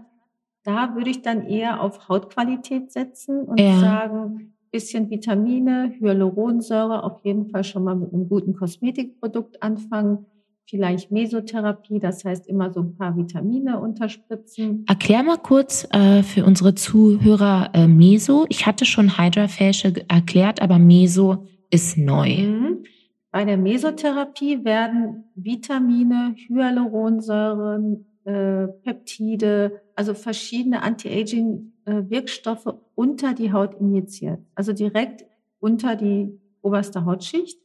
da 0.65 0.97
würde 0.97 1.11
ich 1.11 1.23
dann 1.23 1.47
eher 1.47 1.81
auf 1.81 2.09
Hautqualität 2.09 2.91
setzen 2.91 3.43
und 3.43 3.61
ja. 3.61 3.79
sagen, 3.79 4.55
bisschen 4.75 5.09
Vitamine, 5.09 5.95
Hyaluronsäure, 6.01 7.05
auf 7.05 7.25
jeden 7.25 7.49
Fall 7.49 7.63
schon 7.63 7.85
mal 7.85 7.95
mit 7.95 8.13
einem 8.13 8.29
guten 8.29 8.55
Kosmetikprodukt 8.55 9.63
anfangen. 9.63 10.27
Vielleicht 10.67 11.13
Mesotherapie, 11.13 12.01
das 12.01 12.25
heißt 12.25 12.49
immer 12.49 12.73
so 12.73 12.81
ein 12.81 12.97
paar 12.97 13.17
Vitamine 13.17 13.79
unterspritzen. 13.79 14.85
Erklär 14.89 15.23
mal 15.23 15.37
kurz 15.37 15.87
äh, 15.93 16.25
für 16.25 16.45
unsere 16.45 16.75
Zuhörer 16.75 17.71
äh, 17.75 17.87
Meso. 17.87 18.47
Ich 18.49 18.67
hatte 18.67 18.85
schon 18.85 19.17
Hydrafacial 19.17 19.93
erklärt, 20.09 20.61
aber 20.61 20.81
Meso 20.81 21.47
ist 21.71 21.97
neu. 21.97 22.39
Mhm. 22.39 22.85
Bei 23.31 23.45
der 23.45 23.59
Mesotherapie 23.59 24.65
werden 24.65 25.25
Vitamine, 25.35 26.35
Hyaluronsäuren, 26.49 28.07
äh, 28.25 28.69
Peptide, 28.69 29.83
also 29.95 30.15
verschiedene 30.15 30.83
Anti-Aging-Wirkstoffe 30.83 32.75
unter 32.95 33.35
die 33.35 33.53
Haut 33.53 33.81
injiziert. 33.81 34.41
Also 34.55 34.73
direkt 34.73 35.25
unter 35.61 35.97
die 35.97 36.41
oberste 36.63 37.05
Hautschicht. 37.05 37.59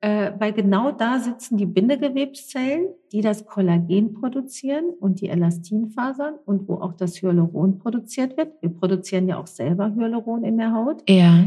Äh, 0.00 0.32
weil 0.38 0.52
genau 0.52 0.92
da 0.92 1.18
sitzen 1.18 1.56
die 1.56 1.64
Bindegewebszellen, 1.64 2.88
die 3.10 3.22
das 3.22 3.46
Kollagen 3.46 4.12
produzieren 4.12 4.90
und 5.00 5.22
die 5.22 5.30
Elastinfasern 5.30 6.34
und 6.44 6.68
wo 6.68 6.74
auch 6.74 6.92
das 6.92 7.22
Hyaluron 7.22 7.78
produziert 7.78 8.36
wird. 8.36 8.52
Wir 8.60 8.68
produzieren 8.68 9.28
ja 9.28 9.38
auch 9.38 9.46
selber 9.46 9.94
Hyaluron 9.94 10.44
in 10.44 10.58
der 10.58 10.74
Haut. 10.74 11.08
Ja. 11.08 11.46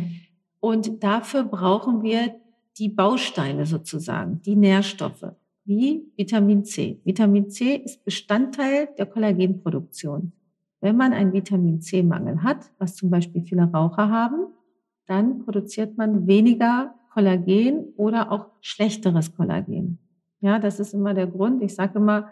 Und 0.60 1.04
dafür 1.04 1.44
brauchen 1.44 2.02
wir 2.02 2.34
die 2.80 2.90
Bausteine 2.90 3.68
sozusagen, 3.68 4.42
die 4.44 4.56
Nährstoffe 4.56 5.36
wie 5.68 6.12
Vitamin 6.16 6.64
C. 6.64 7.00
Vitamin 7.04 7.50
C 7.50 7.76
ist 7.76 8.04
Bestandteil 8.06 8.88
der 8.98 9.06
Kollagenproduktion. 9.06 10.32
Wenn 10.80 10.96
man 10.96 11.12
einen 11.12 11.34
Vitamin 11.34 11.82
C-Mangel 11.82 12.42
hat, 12.42 12.72
was 12.80 12.96
zum 12.96 13.10
Beispiel 13.10 13.44
viele 13.44 13.64
Raucher 13.64 14.10
haben, 14.10 14.48
dann 15.08 15.40
produziert 15.40 15.98
man 15.98 16.26
weniger 16.26 16.96
Kollagen 17.12 17.94
oder 17.98 18.32
auch 18.32 18.48
schlechteres 18.62 19.36
Kollagen. 19.36 20.00
Ja, 20.40 20.60
das 20.60 20.80
ist 20.80 20.94
immer 20.94 21.14
der 21.14 21.28
Grund. 21.28 21.62
Ich 21.64 21.76
sage 21.76 22.00
immer, 22.00 22.30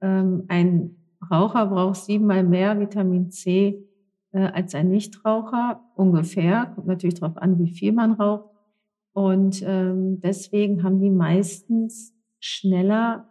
ähm, 0.00 0.44
ein 0.48 0.96
Raucher 1.30 1.66
braucht 1.66 1.96
siebenmal 1.96 2.44
mehr 2.44 2.78
Vitamin 2.78 3.30
C 3.30 3.84
äh, 4.32 4.40
als 4.40 4.74
ein 4.74 4.90
Nichtraucher, 4.90 5.80
ungefähr. 5.96 6.72
Kommt 6.74 6.86
natürlich 6.86 7.18
darauf 7.18 7.38
an, 7.38 7.58
wie 7.58 7.70
viel 7.70 7.92
man 7.92 8.12
raucht. 8.12 8.50
Und 9.12 9.64
ähm, 9.66 10.20
deswegen 10.20 10.84
haben 10.84 11.00
die 11.00 11.10
meistens 11.10 12.14
schneller 12.40 13.28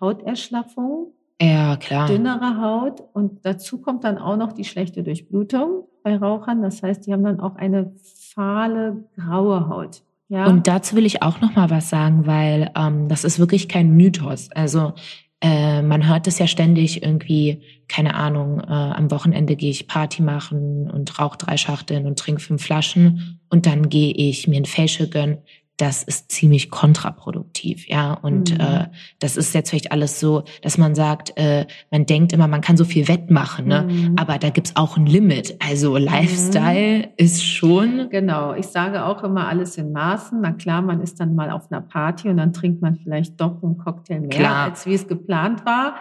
Hauterschlaffung, 0.00 1.12
ja, 1.40 1.76
klar. 1.76 2.06
dünnere 2.08 2.60
Haut 2.60 3.02
und 3.12 3.44
dazu 3.44 3.80
kommt 3.80 4.04
dann 4.04 4.18
auch 4.18 4.36
noch 4.36 4.52
die 4.52 4.64
schlechte 4.64 5.02
Durchblutung 5.02 5.84
bei 6.02 6.16
Rauchern. 6.16 6.62
Das 6.62 6.82
heißt, 6.82 7.06
die 7.06 7.12
haben 7.12 7.24
dann 7.24 7.40
auch 7.40 7.56
eine 7.56 7.92
fahle, 8.34 9.04
graue 9.16 9.68
Haut. 9.68 10.02
Ja. 10.28 10.46
Und 10.46 10.66
dazu 10.66 10.96
will 10.96 11.06
ich 11.06 11.22
auch 11.22 11.40
noch 11.40 11.54
mal 11.54 11.70
was 11.70 11.90
sagen, 11.90 12.26
weil 12.26 12.70
ähm, 12.76 13.08
das 13.08 13.24
ist 13.24 13.38
wirklich 13.38 13.68
kein 13.68 13.90
Mythos. 13.96 14.50
Also 14.52 14.94
äh, 15.40 15.82
man 15.82 16.08
hört 16.08 16.26
es 16.26 16.38
ja 16.38 16.46
ständig 16.46 17.02
irgendwie, 17.02 17.60
keine 17.88 18.14
Ahnung, 18.14 18.60
äh, 18.60 18.72
am 18.72 19.10
Wochenende 19.10 19.56
gehe 19.56 19.70
ich 19.70 19.86
Party 19.86 20.22
machen 20.22 20.90
und 20.90 21.18
rauche 21.18 21.38
drei 21.38 21.56
Schachteln 21.56 22.06
und 22.06 22.18
trinke 22.18 22.40
fünf 22.40 22.64
Flaschen 22.64 23.40
und 23.50 23.66
dann 23.66 23.88
gehe 23.88 24.12
ich 24.12 24.48
mir 24.48 24.56
ein 24.56 24.64
Facial 24.64 25.08
gönnen 25.08 25.38
das 25.76 26.04
ist 26.04 26.30
ziemlich 26.30 26.70
kontraproduktiv, 26.70 27.88
ja. 27.88 28.14
Und 28.14 28.54
mhm. 28.54 28.60
äh, 28.60 28.86
das 29.18 29.36
ist 29.36 29.54
jetzt 29.54 29.70
vielleicht 29.70 29.90
alles 29.90 30.20
so, 30.20 30.44
dass 30.62 30.78
man 30.78 30.94
sagt, 30.94 31.32
äh, 31.36 31.66
man 31.90 32.06
denkt 32.06 32.32
immer, 32.32 32.46
man 32.46 32.60
kann 32.60 32.76
so 32.76 32.84
viel 32.84 33.08
wettmachen, 33.08 33.66
ne? 33.66 33.88
Mhm. 33.88 34.16
Aber 34.16 34.38
da 34.38 34.50
gibt's 34.50 34.76
auch 34.76 34.96
ein 34.96 35.06
Limit. 35.06 35.56
Also 35.58 35.96
Lifestyle 35.96 36.98
mhm. 36.98 37.12
ist 37.16 37.44
schon. 37.44 38.08
Genau, 38.10 38.54
ich 38.54 38.66
sage 38.66 39.04
auch 39.04 39.24
immer 39.24 39.48
alles 39.48 39.76
in 39.76 39.90
Maßen. 39.90 40.40
Na 40.40 40.52
klar, 40.52 40.80
man 40.80 41.00
ist 41.00 41.18
dann 41.18 41.34
mal 41.34 41.50
auf 41.50 41.72
einer 41.72 41.80
Party 41.80 42.28
und 42.28 42.36
dann 42.36 42.52
trinkt 42.52 42.80
man 42.80 42.94
vielleicht 42.94 43.40
doch 43.40 43.60
einen 43.62 43.76
Cocktail 43.76 44.20
mehr, 44.20 44.28
klar. 44.28 44.64
als 44.64 44.86
wie 44.86 44.94
es 44.94 45.08
geplant 45.08 45.66
war. 45.66 45.96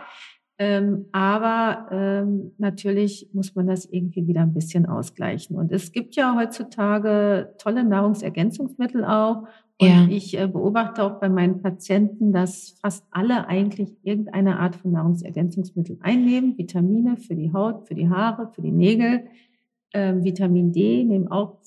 Ähm, 0.59 1.05
aber 1.11 1.87
ähm, 1.91 2.51
natürlich 2.59 3.29
muss 3.33 3.55
man 3.55 3.65
das 3.65 3.85
irgendwie 3.85 4.27
wieder 4.27 4.41
ein 4.41 4.53
bisschen 4.53 4.85
ausgleichen. 4.85 5.55
Und 5.55 5.71
es 5.71 5.91
gibt 5.91 6.15
ja 6.15 6.35
heutzutage 6.37 7.55
tolle 7.57 7.83
Nahrungsergänzungsmittel 7.83 9.03
auch. 9.03 9.47
Und 9.81 9.87
ja. 9.87 10.07
ich 10.07 10.39
äh, 10.39 10.47
beobachte 10.47 11.03
auch 11.03 11.19
bei 11.19 11.27
meinen 11.27 11.61
Patienten, 11.61 12.31
dass 12.31 12.77
fast 12.81 13.05
alle 13.09 13.47
eigentlich 13.47 13.97
irgendeine 14.03 14.59
Art 14.59 14.75
von 14.75 14.91
Nahrungsergänzungsmittel 14.91 15.97
einnehmen. 16.01 16.55
Vitamine 16.57 17.17
für 17.17 17.35
die 17.35 17.51
Haut, 17.51 17.87
für 17.87 17.95
die 17.95 18.09
Haare, 18.09 18.51
für 18.53 18.61
die 18.61 18.71
Nägel. 18.71 19.25
Ähm, 19.91 20.23
Vitamin 20.23 20.71
D 20.71 21.03
nehmen 21.03 21.29
auch, 21.29 21.57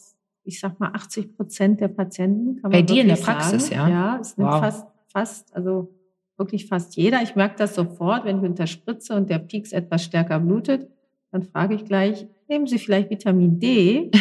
ich 0.44 0.60
sag 0.60 0.78
mal, 0.78 0.90
80 0.92 1.36
Prozent 1.36 1.80
der 1.80 1.88
Patienten. 1.88 2.62
bei 2.62 2.82
dir 2.82 3.02
in 3.02 3.08
der 3.08 3.16
Praxis, 3.16 3.66
sagen. 3.66 3.90
ja? 3.90 4.14
Ja, 4.14 4.18
es 4.20 4.36
nimmt 4.36 4.50
wow. 4.50 4.60
fast, 4.60 4.86
fast, 5.08 5.56
also 5.56 5.95
wirklich 6.38 6.66
fast 6.66 6.96
jeder. 6.96 7.22
Ich 7.22 7.36
merke 7.36 7.56
das 7.58 7.74
sofort, 7.74 8.24
wenn 8.24 8.38
ich 8.38 8.42
unterspritze 8.42 9.14
und 9.14 9.30
der 9.30 9.38
Pieks 9.38 9.72
etwas 9.72 10.04
stärker 10.04 10.40
blutet, 10.40 10.88
dann 11.32 11.42
frage 11.42 11.74
ich 11.74 11.84
gleich, 11.84 12.26
nehmen 12.48 12.66
Sie 12.66 12.78
vielleicht 12.78 13.10
Vitamin 13.10 13.58
D? 13.58 14.10
ja. 14.12 14.20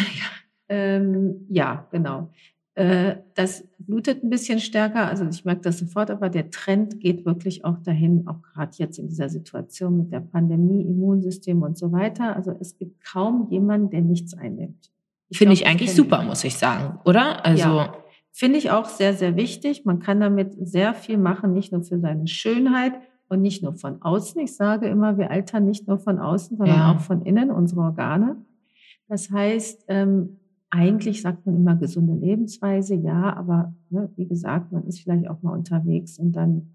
Ähm, 0.68 1.46
ja, 1.48 1.86
genau. 1.92 2.28
Äh, 2.74 3.18
das 3.34 3.64
blutet 3.78 4.24
ein 4.24 4.30
bisschen 4.30 4.58
stärker, 4.58 5.06
also 5.06 5.24
ich 5.26 5.44
merke 5.44 5.62
das 5.62 5.78
sofort, 5.78 6.10
aber 6.10 6.28
der 6.28 6.50
Trend 6.50 6.98
geht 6.98 7.24
wirklich 7.24 7.64
auch 7.64 7.78
dahin, 7.78 8.26
auch 8.26 8.42
gerade 8.42 8.72
jetzt 8.76 8.98
in 8.98 9.08
dieser 9.08 9.28
Situation 9.28 9.96
mit 9.96 10.12
der 10.12 10.20
Pandemie, 10.20 10.82
Immunsystem 10.82 11.62
und 11.62 11.78
so 11.78 11.92
weiter. 11.92 12.36
Also 12.36 12.52
es 12.60 12.76
gibt 12.76 13.02
kaum 13.04 13.48
jemanden, 13.48 13.90
der 13.90 14.02
nichts 14.02 14.34
einnimmt. 14.34 14.90
Finde 15.32 15.54
ich 15.54 15.66
eigentlich 15.66 15.94
super, 15.94 16.22
muss 16.22 16.44
ich 16.44 16.56
sagen, 16.56 16.98
oder? 17.04 17.46
Also 17.46 17.68
ja, 17.68 17.94
finde 18.36 18.58
ich 18.58 18.70
auch 18.70 18.84
sehr, 18.84 19.14
sehr 19.14 19.34
wichtig. 19.34 19.86
Man 19.86 19.98
kann 19.98 20.20
damit 20.20 20.52
sehr 20.60 20.92
viel 20.92 21.16
machen, 21.16 21.54
nicht 21.54 21.72
nur 21.72 21.82
für 21.82 21.98
seine 21.98 22.26
Schönheit 22.26 22.92
und 23.30 23.40
nicht 23.40 23.62
nur 23.62 23.72
von 23.72 24.02
außen. 24.02 24.38
Ich 24.42 24.54
sage 24.54 24.88
immer, 24.88 25.16
wir 25.16 25.30
altern 25.30 25.64
nicht 25.64 25.88
nur 25.88 25.98
von 25.98 26.18
außen, 26.18 26.58
sondern 26.58 26.76
ja. 26.76 26.92
auch 26.92 27.00
von 27.00 27.22
innen, 27.22 27.50
unsere 27.50 27.80
Organe. 27.80 28.36
Das 29.08 29.30
heißt, 29.30 29.86
ähm, 29.88 30.38
eigentlich 30.68 31.22
sagt 31.22 31.46
man 31.46 31.56
immer 31.56 31.76
gesunde 31.76 32.12
Lebensweise, 32.12 32.94
ja, 32.94 33.34
aber 33.34 33.72
ne, 33.88 34.10
wie 34.16 34.26
gesagt, 34.26 34.70
man 34.70 34.84
ist 34.84 35.00
vielleicht 35.00 35.30
auch 35.30 35.40
mal 35.40 35.52
unterwegs 35.52 36.18
und 36.18 36.32
dann 36.32 36.74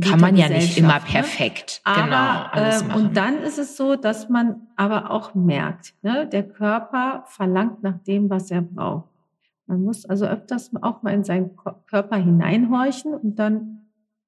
kann 0.00 0.20
man 0.20 0.36
ja 0.36 0.48
nicht 0.48 0.78
immer 0.78 0.94
ne? 0.94 1.04
perfekt 1.04 1.82
ne? 1.86 2.02
genau 2.02 2.44
alles 2.50 2.82
ähm. 2.82 2.94
Und 2.94 3.16
dann 3.16 3.38
ist 3.42 3.58
es 3.58 3.76
so, 3.76 3.96
dass 3.96 4.30
man 4.30 4.68
aber 4.76 5.10
auch 5.10 5.34
merkt, 5.34 5.94
ne, 6.02 6.26
der 6.26 6.48
Körper 6.48 7.24
verlangt 7.26 7.82
nach 7.82 7.98
dem, 8.04 8.30
was 8.30 8.50
er 8.50 8.62
braucht. 8.62 9.07
Man 9.68 9.82
muss 9.82 10.04
also 10.04 10.26
öfters 10.26 10.72
auch 10.80 11.02
mal 11.02 11.14
in 11.14 11.22
seinen 11.22 11.50
Körper 11.86 12.16
hineinhorchen 12.16 13.14
und 13.14 13.38
dann 13.38 13.82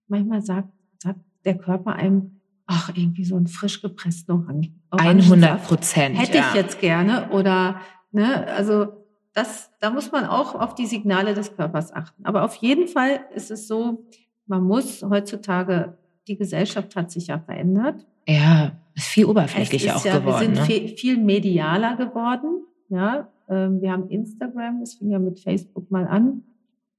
manchmal 0.07 0.43
sagt, 0.43 0.69
sagt 0.99 1.19
der 1.45 1.59
Körper 1.59 1.95
einem, 1.95 2.41
ach, 2.67 2.93
irgendwie 2.95 3.25
so 3.25 3.37
ein 3.37 3.49
frisch 3.49 3.83
gepressten 3.83 4.35
Orangen. 4.35 4.81
100 4.91 5.65
Prozent. 5.65 6.17
Hätte 6.17 6.39
ja. 6.39 6.45
ich 6.51 6.55
jetzt 6.55 6.81
gerne 6.81 7.31
oder 7.31 7.81
Ne? 8.13 8.47
Also 8.49 8.89
das, 9.35 9.71
da 9.81 9.91
muss 9.91 10.11
man 10.11 10.25
auch 10.25 10.55
auf 10.55 10.75
die 10.75 10.87
Signale 10.87 11.35
des 11.35 11.57
Körpers 11.57 11.93
achten. 11.93 12.25
Aber 12.25 12.45
auf 12.45 12.57
jeden 12.57 12.89
Fall 12.89 13.21
ist 13.35 13.51
es 13.51 13.69
so, 13.69 14.05
man 14.47 14.65
muss 14.65 15.03
heutzutage, 15.03 15.97
die 16.27 16.37
Gesellschaft 16.37 16.97
hat 16.97 17.11
sich 17.11 17.29
ja 17.29 17.39
verändert. 17.39 18.05
Ja, 18.27 18.73
ist 18.95 19.07
viel 19.07 19.27
oberflächlicher 19.27 19.95
ist 19.95 20.01
auch 20.01 20.05
ja, 20.05 20.19
geworden. 20.19 20.41
Wir 20.41 20.47
sind 20.47 20.55
ne? 20.55 20.65
viel, 20.65 20.89
viel 20.97 21.19
medialer 21.19 21.97
geworden. 21.97 22.65
Ja, 22.89 23.29
wir 23.55 23.93
haben 23.93 24.09
Instagram, 24.09 24.81
das 24.81 24.95
fing 24.95 25.11
ja 25.11 25.19
mit 25.19 25.41
Facebook 25.41 25.91
mal 25.91 26.07
an. 26.07 26.43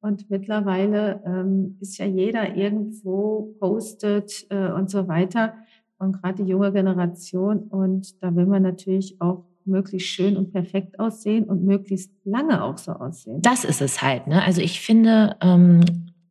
Und 0.02 0.30
mittlerweile 0.30 1.22
ähm, 1.26 1.78
ist 1.80 1.98
ja 1.98 2.06
jeder 2.06 2.56
irgendwo 2.56 3.56
postet 3.60 4.48
äh, 4.50 4.72
und 4.72 4.90
so 4.90 5.08
weiter. 5.08 5.54
und 6.00 6.20
gerade 6.20 6.44
die 6.44 6.50
junge 6.50 6.72
Generation. 6.72 7.60
Und 7.60 8.22
da 8.24 8.36
will 8.36 8.48
man 8.48 8.64
natürlich 8.64 9.22
auch 9.22 9.46
möglichst 9.66 10.08
schön 10.08 10.38
und 10.38 10.52
perfekt 10.52 11.00
aussehen 11.00 11.46
und 11.46 11.64
möglichst 11.64 12.12
lange 12.24 12.64
auch 12.64 12.80
so 12.80 12.94
aussehen. 12.94 13.42
Das 13.42 13.64
ist 13.64 13.82
es 13.82 14.02
halt. 14.02 14.26
Ne? 14.26 14.44
Also 14.44 14.62
ich 14.62 14.82
finde, 14.82 15.36
ähm, 15.42 15.82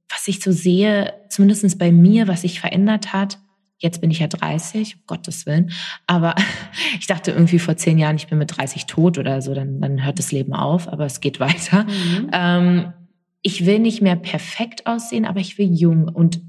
was 0.09 0.27
ich 0.27 0.43
so 0.43 0.51
sehe, 0.51 1.13
zumindest 1.29 1.79
bei 1.79 1.93
mir, 1.93 2.27
was 2.27 2.43
sich 2.43 2.61
verändert 2.61 3.13
hat, 3.13 3.39
Jetzt 3.81 4.01
bin 4.01 4.11
ich 4.11 4.21
ja 4.21 4.29
30, 4.29 4.97
um 4.97 5.03
Gottes 5.07 5.47
Willen. 5.47 5.73
Aber 6.07 6.35
ich 7.01 7.07
dachte 7.07 7.33
irgendwie 7.33 7.59
vor 7.59 7.77
zehn 7.77 7.99
Jahren, 7.99 8.17
ich 8.17 8.29
bin 8.29 8.39
mit 8.39 8.57
30 8.57 8.87
tot 8.87 9.19
oder 9.19 9.43
so, 9.43 9.55
dann, 9.55 9.81
dann 9.81 10.05
hört 10.05 10.19
das 10.19 10.33
Leben 10.33 10.53
auf, 10.53 10.89
aber 10.89 11.07
es 11.07 11.21
geht 11.21 11.41
weiter. 11.41 11.85
Mhm. 11.85 12.31
Ähm, 12.33 12.93
ich 13.43 13.65
will 13.67 13.79
nicht 13.79 14.03
mehr 14.03 14.17
perfekt 14.17 14.87
aussehen, 14.87 15.25
aber 15.25 15.41
ich 15.41 15.59
will 15.59 15.73
jung 15.73 16.09
und 16.09 16.43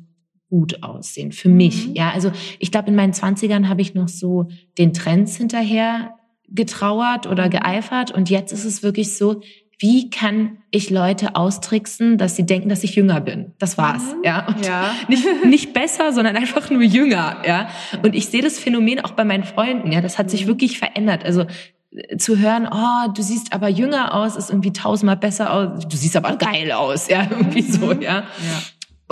gut 0.50 0.83
aussehen. 0.83 1.31
Für 1.31 1.47
mich. 1.47 1.88
Mhm. 1.88 1.95
Ja, 1.95 2.11
also 2.11 2.31
ich 2.59 2.71
glaube, 2.71 2.89
in 2.89 2.95
meinen 2.95 3.13
Zwanzigern 3.13 3.69
habe 3.69 3.81
ich 3.81 3.93
noch 3.93 4.09
so 4.09 4.50
den 4.77 4.93
Trends 4.93 5.38
hinterher 5.38 6.15
getrauert 6.50 7.27
oder 7.27 7.45
mhm. 7.45 7.51
geeifert. 7.51 8.11
Und 8.11 8.29
jetzt 8.29 8.51
ist 8.51 8.65
es 8.65 8.83
wirklich 8.83 9.15
so, 9.17 9.41
wie 9.81 10.11
kann 10.11 10.59
ich 10.69 10.91
Leute 10.91 11.35
austricksen, 11.35 12.19
dass 12.19 12.35
sie 12.35 12.45
denken, 12.45 12.69
dass 12.69 12.83
ich 12.83 12.95
jünger 12.95 13.19
bin. 13.19 13.53
Das 13.57 13.79
war's, 13.79 14.03
mhm. 14.03 14.23
ja. 14.23 14.47
Und 14.47 14.63
ja. 14.63 14.93
Nicht, 15.07 15.25
nicht 15.43 15.73
besser, 15.73 16.13
sondern 16.13 16.38
einfach 16.38 16.69
nur 16.69 16.83
jünger, 16.83 17.41
ja. 17.45 17.67
Und 18.03 18.13
ich 18.13 18.27
sehe 18.27 18.43
das 18.43 18.59
Phänomen 18.59 19.00
auch 19.00 19.11
bei 19.11 19.25
meinen 19.25 19.43
Freunden, 19.43 19.91
ja. 19.91 20.01
Das 20.01 20.19
hat 20.19 20.29
sich 20.29 20.43
mhm. 20.43 20.50
wirklich 20.50 20.77
verändert. 20.77 21.25
Also 21.25 21.45
äh, 21.91 22.17
zu 22.17 22.38
hören, 22.38 22.69
oh, 22.71 23.11
du 23.11 23.23
siehst 23.23 23.53
aber 23.53 23.69
jünger 23.69 24.13
aus, 24.13 24.35
ist 24.35 24.51
irgendwie 24.51 24.71
tausendmal 24.71 25.17
besser 25.17 25.51
aus. 25.51 25.88
Du 25.88 25.97
siehst 25.97 26.15
aber 26.15 26.35
geil 26.35 26.71
aus, 26.71 27.07
ja, 27.07 27.27
irgendwie 27.31 27.63
so, 27.63 27.88
mhm. 27.88 28.01
ja. 28.03 28.17
ja. 28.19 28.25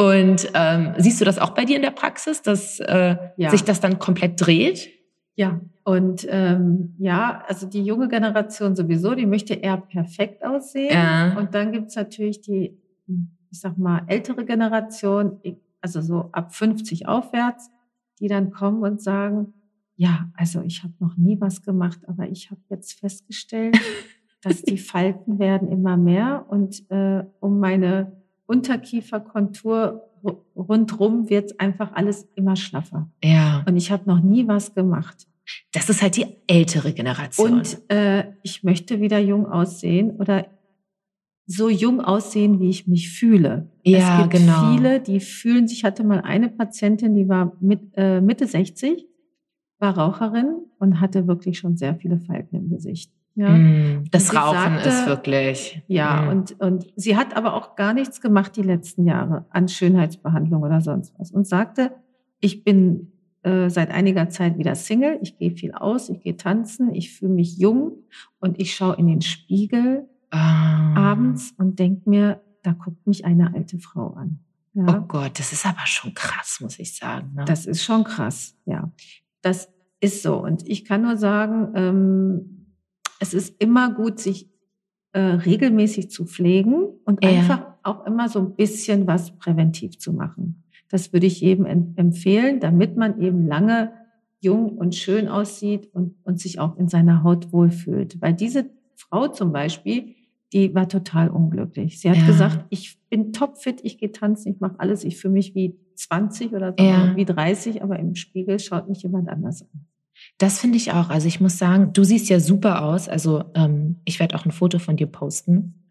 Und 0.06 0.50
ähm, 0.54 0.94
siehst 0.98 1.20
du 1.20 1.26
das 1.26 1.40
auch 1.40 1.50
bei 1.50 1.66
dir 1.66 1.78
in 1.78 1.82
der 1.82 1.92
Praxis, 1.92 2.44
dass 2.44 2.80
äh, 2.80 3.16
ja. 3.38 3.50
sich 3.50 3.64
das 3.64 3.82
dann 3.82 3.98
komplett 3.98 4.40
dreht? 4.40 4.90
Ja, 5.36 5.60
und 5.90 6.28
ähm, 6.30 6.94
ja, 7.00 7.44
also 7.48 7.66
die 7.66 7.84
junge 7.84 8.10
Generation 8.10 8.76
sowieso, 8.76 9.16
die 9.16 9.26
möchte 9.26 9.56
eher 9.56 9.78
perfekt 9.78 10.46
aussehen. 10.46 10.94
Ja. 10.94 11.36
Und 11.36 11.56
dann 11.56 11.72
gibt's 11.72 11.96
natürlich 11.96 12.42
die, 12.42 12.78
ich 13.50 13.60
sag 13.60 13.76
mal, 13.80 14.04
ältere 14.06 14.46
Generation, 14.46 15.40
also 15.82 16.02
so 16.02 16.30
ab 16.32 16.54
50 16.54 17.08
aufwärts, 17.08 17.72
die 18.20 18.28
dann 18.28 18.52
kommen 18.52 18.84
und 18.84 19.02
sagen, 19.02 19.56
ja, 19.96 20.30
also 20.36 20.62
ich 20.62 20.84
habe 20.84 20.94
noch 21.00 21.18
nie 21.18 21.42
was 21.42 21.64
gemacht, 21.64 22.02
aber 22.06 22.30
ich 22.30 22.52
habe 22.52 22.62
jetzt 22.70 23.00
festgestellt, 23.00 23.76
dass 24.44 24.62
die 24.62 24.78
Falten 24.78 25.40
werden 25.40 25.70
immer 25.70 25.98
mehr 25.98 26.46
und 26.50 26.88
äh, 26.92 27.24
um 27.40 27.60
meine 27.60 28.12
Unterkieferkontur 28.46 30.04
rundrum 30.56 31.32
wird 31.32 31.60
einfach 31.60 31.94
alles 31.94 32.28
immer 32.36 32.56
schlaffer. 32.56 33.10
Ja. 33.24 33.64
Und 33.68 33.76
ich 33.76 33.92
habe 33.92 34.04
noch 34.06 34.20
nie 34.20 34.48
was 34.48 34.76
gemacht. 34.76 35.26
Das 35.72 35.90
ist 35.90 36.02
halt 36.02 36.18
die 36.18 36.26
ältere 36.48 36.94
Generation. 36.94 37.54
Und 37.54 37.80
äh, 37.90 38.26
ich 38.44 38.64
möchte 38.64 39.02
wieder 39.02 39.20
jung 39.20 39.46
aussehen 39.46 40.12
oder 40.12 40.48
so 41.46 41.68
jung 41.68 42.00
aussehen, 42.00 42.60
wie 42.60 42.70
ich 42.70 42.88
mich 42.88 43.10
fühle. 43.10 43.72
Ja, 43.84 43.98
es 43.98 44.22
gibt 44.22 44.44
genau. 44.44 44.72
viele, 44.72 45.00
die 45.00 45.20
fühlen 45.20 45.68
sich. 45.68 45.80
Ich 45.80 45.84
hatte 45.84 46.04
mal 46.04 46.22
eine 46.22 46.50
Patientin, 46.50 47.16
die 47.16 47.28
war 47.28 47.58
mit, 47.60 47.82
äh, 47.96 48.22
Mitte 48.22 48.46
60, 48.46 49.08
war 49.80 49.98
Raucherin 49.98 50.66
und 50.78 51.02
hatte 51.02 51.28
wirklich 51.28 51.58
schon 51.58 51.76
sehr 51.76 51.96
viele 51.96 52.20
Falten 52.20 52.56
im 52.56 52.70
Gesicht. 52.70 53.12
Ja. 53.34 53.50
Mm, 53.50 54.04
das 54.12 54.36
Rauchen 54.36 54.60
sagte, 54.60 54.90
ist 54.90 55.08
wirklich. 55.08 55.82
Ja, 55.88 56.22
mm. 56.22 56.30
und, 56.30 56.60
und 56.60 56.88
sie 56.96 57.16
hat 57.16 57.36
aber 57.36 57.54
auch 57.54 57.76
gar 57.76 57.94
nichts 57.94 58.22
gemacht 58.22 58.56
die 58.56 58.62
letzten 58.62 59.06
Jahre 59.06 59.46
an 59.50 59.68
Schönheitsbehandlung 59.68 60.62
oder 60.62 60.82
sonst 60.82 61.14
was 61.18 61.32
und 61.32 61.48
sagte, 61.48 61.92
ich 62.42 62.64
bin 62.64 63.12
äh, 63.50 63.70
seit 63.70 63.90
einiger 63.90 64.30
Zeit 64.30 64.60
wieder 64.60 64.76
Single, 64.76 65.18
ich 65.22 65.38
gehe 65.38 65.52
viel 65.52 65.72
aus, 65.74 66.10
ich 66.10 66.22
gehe 66.22 66.38
tanzen, 66.38 66.94
ich 66.94 67.12
fühle 67.14 67.34
mich 67.34 67.58
jung 67.58 68.04
und 68.40 68.60
ich 68.60 68.76
schaue 68.76 68.96
in 68.98 69.08
den 69.08 69.22
Spiegel 69.22 70.08
ah. 70.30 70.94
abends 71.12 71.54
und 71.58 71.80
denke 71.80 72.08
mir, 72.08 72.44
da 72.62 72.74
guckt 72.74 73.08
mich 73.08 73.26
eine 73.26 73.56
alte 73.56 73.80
Frau 73.80 74.14
an. 74.14 74.40
Ja. 74.74 75.00
Oh 75.00 75.02
Gott, 75.08 75.40
das 75.40 75.52
ist 75.52 75.66
aber 75.66 75.86
schon 75.86 76.14
krass, 76.14 76.60
muss 76.62 76.78
ich 76.78 76.96
sagen. 76.96 77.34
Ne? 77.34 77.46
Das 77.46 77.66
ist 77.66 77.84
schon 77.84 78.04
krass, 78.04 78.56
ja. 78.66 78.92
Das 79.42 79.70
ist 80.00 80.22
so. 80.22 80.38
Und 80.38 80.68
ich 80.68 80.86
kann 80.86 81.02
nur 81.02 81.18
sagen, 81.18 81.72
ähm, 81.76 82.76
es 83.20 83.34
ist 83.34 83.60
immer 83.60 83.92
gut, 83.92 84.20
sich 84.20 84.48
äh, 85.14 85.20
regelmäßig 85.20 86.12
zu 86.12 86.26
pflegen 86.26 86.84
und 87.04 87.24
ja. 87.24 87.32
einfach 87.32 87.66
auch 87.82 88.06
immer 88.06 88.30
so 88.30 88.40
ein 88.40 88.56
bisschen 88.56 89.08
was 89.08 89.36
präventiv 89.38 89.98
zu 89.98 90.14
machen. 90.14 90.64
Das 90.90 91.14
würde 91.14 91.28
ich 91.28 91.40
jedem 91.40 91.66
empfehlen, 91.66 92.60
damit 92.60 92.98
man 92.98 93.22
eben 93.22 93.48
lange 93.48 93.94
jung 94.42 94.78
und 94.78 94.96
schön 94.96 95.28
aussieht 95.28 95.90
und, 95.94 96.16
und 96.24 96.40
sich 96.40 96.60
auch 96.60 96.78
in 96.78 96.88
seiner 96.88 97.24
Haut 97.24 97.52
wohlfühlt. 97.52 98.22
Weil 98.22 98.34
diese 98.34 98.70
Frau 98.96 99.28
zum 99.28 99.52
Beispiel, 99.52 100.16
die 100.54 100.74
war 100.74 100.88
total 100.88 101.30
unglücklich. 101.30 102.00
Sie 102.00 102.10
hat 102.10 102.18
ja. 102.18 102.26
gesagt, 102.26 102.66
ich 102.70 103.00
bin 103.10 103.34
topfit, 103.34 103.82
ich 103.84 103.98
gehe 103.98 104.12
tanzen, 104.12 104.54
ich 104.54 104.60
mache 104.60 104.80
alles, 104.80 105.04
ich 105.04 105.18
fühle 105.18 105.34
mich 105.34 105.54
wie 105.56 105.78
20 105.96 106.54
oder 106.54 106.74
so, 106.78 106.84
ja. 106.84 107.16
wie 107.16 107.26
30, 107.26 107.84
aber 107.84 108.00
im 108.00 108.16
Spiegel 108.16 108.60
schaut 108.60 108.90
mich 108.90 109.04
jemand 109.04 109.30
anders 109.30 109.62
an. 109.62 109.86
Das 110.38 110.60
finde 110.60 110.78
ich 110.78 110.92
auch. 110.92 111.10
Also 111.10 111.28
ich 111.28 111.40
muss 111.40 111.58
sagen, 111.58 111.94
du 111.94 112.04
siehst 112.04 112.30
ja 112.30 112.40
super 112.40 112.84
aus. 112.84 113.08
Also 113.08 113.46
ähm, 113.56 113.98
ich 114.06 114.20
werde 114.20 114.36
auch 114.36 114.46
ein 114.46 114.52
Foto 114.52 114.80
von 114.80 114.98
dir 114.98 115.08
posten. 115.08 115.86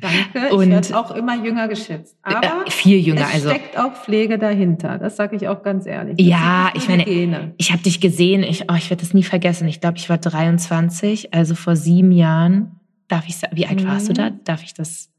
Danke. 0.00 0.54
Und 0.54 0.64
ich 0.64 0.70
werde 0.70 0.98
auch 0.98 1.10
immer 1.12 1.42
jünger 1.42 1.68
geschätzt. 1.68 2.16
Äh, 2.24 2.34
Aber 2.34 2.66
äh, 2.66 2.70
viel 2.70 2.98
jünger. 2.98 3.22
Es 3.28 3.34
also 3.34 3.50
steckt 3.50 3.78
auch 3.78 3.94
Pflege 3.94 4.38
dahinter. 4.38 4.98
Das 4.98 5.16
sage 5.16 5.36
ich 5.36 5.48
auch 5.48 5.62
ganz 5.62 5.86
ehrlich. 5.86 6.16
Das 6.16 6.26
ja, 6.26 6.70
ich 6.74 6.88
meine, 6.88 7.04
Gene. 7.04 7.54
ich 7.56 7.72
habe 7.72 7.82
dich 7.82 8.00
gesehen. 8.00 8.42
Ich, 8.42 8.70
oh, 8.70 8.74
ich 8.74 8.90
werde 8.90 9.02
das 9.02 9.14
nie 9.14 9.22
vergessen. 9.22 9.68
Ich 9.68 9.80
glaube, 9.80 9.98
ich 9.98 10.08
war 10.08 10.18
23, 10.18 11.34
also 11.34 11.54
vor 11.54 11.76
sieben 11.76 12.12
Jahren. 12.12 12.80
Darf 13.08 13.28
ich 13.28 13.36
sagen, 13.36 13.56
wie 13.56 13.66
alt 13.66 13.82
mhm. 13.82 13.88
warst 13.88 14.08
du 14.08 14.12
da? 14.12 14.30
Mhm. 14.30 14.40
Darf 14.44 14.62
ich 14.62 14.74
das? 14.74 15.10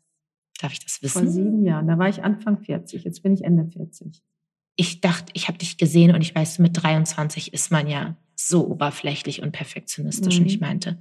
Darf 0.62 0.74
ich 0.74 0.80
das 0.80 1.02
wissen? 1.02 1.24
Vor 1.24 1.32
sieben 1.32 1.64
Jahren. 1.64 1.88
Da 1.88 1.98
war 1.98 2.10
ich 2.10 2.24
Anfang 2.24 2.60
40. 2.60 3.04
Jetzt 3.04 3.24
bin 3.24 3.34
ich 3.34 3.44
Ende 3.44 3.66
40. 3.66 4.22
Ich 4.76 5.02
dachte, 5.02 5.32
ich 5.34 5.48
habe 5.48 5.58
dich 5.58 5.78
gesehen 5.78 6.14
und 6.14 6.22
ich 6.22 6.36
weiß, 6.36 6.60
mit 6.60 6.82
23 6.82 7.54
ist 7.54 7.72
man 7.72 7.88
ja 7.88 8.16
so 8.36 8.68
oberflächlich 8.68 9.42
und 9.42 9.52
perfektionistisch. 9.52 10.36
Mhm. 10.36 10.42
Und 10.42 10.48
ich 10.48 10.60
meinte, 10.60 10.98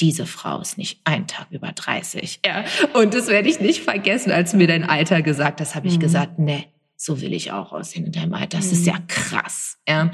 diese 0.00 0.26
Frau 0.26 0.60
ist 0.60 0.78
nicht 0.78 1.00
ein 1.04 1.26
Tag 1.26 1.48
über 1.50 1.72
30. 1.72 2.40
Ja. 2.44 2.64
Und 2.94 3.14
das 3.14 3.28
werde 3.28 3.48
ich 3.48 3.60
nicht 3.60 3.82
vergessen, 3.82 4.32
als 4.32 4.54
mir 4.54 4.66
dein 4.66 4.84
Alter 4.84 5.22
gesagt 5.22 5.60
hast, 5.60 5.74
habe 5.74 5.88
ich 5.88 5.96
mhm. 5.96 6.00
gesagt, 6.00 6.38
nee, 6.38 6.66
so 6.96 7.20
will 7.20 7.32
ich 7.32 7.52
auch 7.52 7.72
aussehen 7.72 8.06
in 8.06 8.12
deinem 8.12 8.34
Alter. 8.34 8.58
Das 8.58 8.66
mhm. 8.66 8.72
ist 8.72 8.86
ja 8.86 8.98
krass. 9.08 9.78
Ja. 9.88 10.10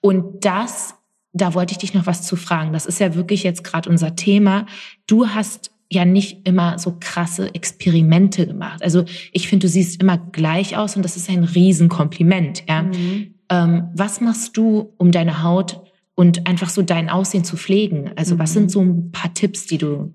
Und 0.00 0.44
das, 0.44 0.94
da 1.32 1.54
wollte 1.54 1.72
ich 1.72 1.78
dich 1.78 1.94
noch 1.94 2.06
was 2.06 2.22
zu 2.22 2.36
fragen. 2.36 2.72
Das 2.72 2.86
ist 2.86 3.00
ja 3.00 3.14
wirklich 3.14 3.42
jetzt 3.42 3.64
gerade 3.64 3.88
unser 3.88 4.16
Thema. 4.16 4.66
Du 5.06 5.28
hast 5.28 5.70
ja 5.90 6.04
nicht 6.04 6.46
immer 6.46 6.78
so 6.78 6.96
krasse 6.98 7.54
Experimente 7.54 8.46
gemacht. 8.46 8.82
Also 8.82 9.04
ich 9.32 9.48
finde, 9.48 9.66
du 9.66 9.72
siehst 9.72 10.00
immer 10.02 10.18
gleich 10.18 10.76
aus 10.76 10.96
und 10.96 11.02
das 11.02 11.16
ist 11.16 11.30
ein 11.30 11.44
Riesenkompliment. 11.44 12.64
Ja. 12.68 12.82
Mhm. 12.82 13.34
Ähm, 13.48 13.88
was 13.94 14.20
machst 14.20 14.56
du, 14.56 14.92
um 14.98 15.12
deine 15.12 15.42
Haut 15.42 15.80
und 16.16 16.48
einfach 16.48 16.70
so 16.70 16.82
dein 16.82 17.08
Aussehen 17.08 17.44
zu 17.44 17.56
pflegen? 17.56 18.10
Also 18.16 18.34
mhm. 18.34 18.38
was 18.40 18.52
sind 18.52 18.64
mhm. 18.64 18.68
so 18.70 18.80
ein 18.80 19.12
paar 19.12 19.32
Tipps, 19.32 19.66
die 19.66 19.78
du 19.78 20.12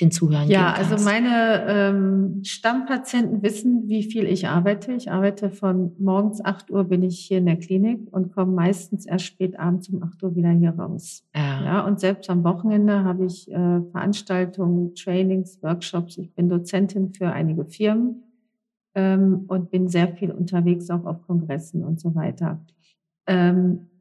den 0.00 0.10
Zuhörern 0.10 0.48
ja, 0.48 0.72
geben 0.72 0.74
kannst? 0.74 0.90
Ja, 0.90 0.96
also 0.96 1.04
meine 1.04 1.64
ähm, 1.68 2.44
Stammpatienten 2.44 3.42
wissen, 3.42 3.86
wie 3.86 4.02
viel 4.02 4.24
ich 4.24 4.48
arbeite. 4.48 4.92
Ich 4.92 5.10
arbeite 5.10 5.50
von 5.50 5.92
morgens 5.98 6.44
8 6.44 6.70
Uhr 6.70 6.84
bin 6.84 7.02
ich 7.02 7.20
hier 7.20 7.38
in 7.38 7.46
der 7.46 7.58
Klinik 7.58 8.00
und 8.10 8.32
komme 8.32 8.52
meistens 8.52 9.06
erst 9.06 9.26
spät 9.26 9.58
abends 9.58 9.88
um 9.90 10.02
8 10.02 10.22
Uhr 10.22 10.34
wieder 10.34 10.50
hier 10.50 10.70
raus. 10.70 11.24
Ja, 11.34 11.64
ja 11.64 11.86
und 11.86 12.00
selbst 12.00 12.28
am 12.30 12.42
Wochenende 12.44 13.04
habe 13.04 13.26
ich 13.26 13.50
äh, 13.50 13.82
Veranstaltungen, 13.92 14.94
Trainings, 14.94 15.62
Workshops. 15.62 16.16
Ich 16.18 16.34
bin 16.34 16.48
Dozentin 16.48 17.12
für 17.12 17.30
einige 17.30 17.66
Firmen 17.66 18.22
ähm, 18.94 19.44
und 19.48 19.70
bin 19.70 19.88
sehr 19.88 20.08
viel 20.08 20.30
unterwegs, 20.30 20.90
auch 20.90 21.04
auf 21.04 21.22
Kongressen 21.26 21.84
und 21.84 22.00
so 22.00 22.14
weiter. 22.14 22.64
Ähm, 23.26 23.80
äh, 23.86 23.91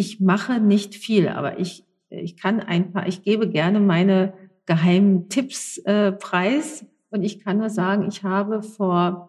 ich 0.00 0.18
mache 0.18 0.60
nicht 0.60 0.94
viel, 0.94 1.28
aber 1.28 1.60
ich, 1.60 1.84
ich 2.08 2.38
kann 2.38 2.58
ein 2.58 2.90
paar, 2.90 3.06
ich 3.06 3.22
gebe 3.22 3.48
gerne 3.48 3.80
meine 3.80 4.32
geheimen 4.64 5.28
Tipps 5.28 5.76
äh, 5.78 6.10
preis 6.10 6.86
und 7.10 7.22
ich 7.22 7.44
kann 7.44 7.58
nur 7.58 7.68
sagen, 7.68 8.06
ich 8.08 8.24
habe 8.24 8.62
vor, 8.62 9.28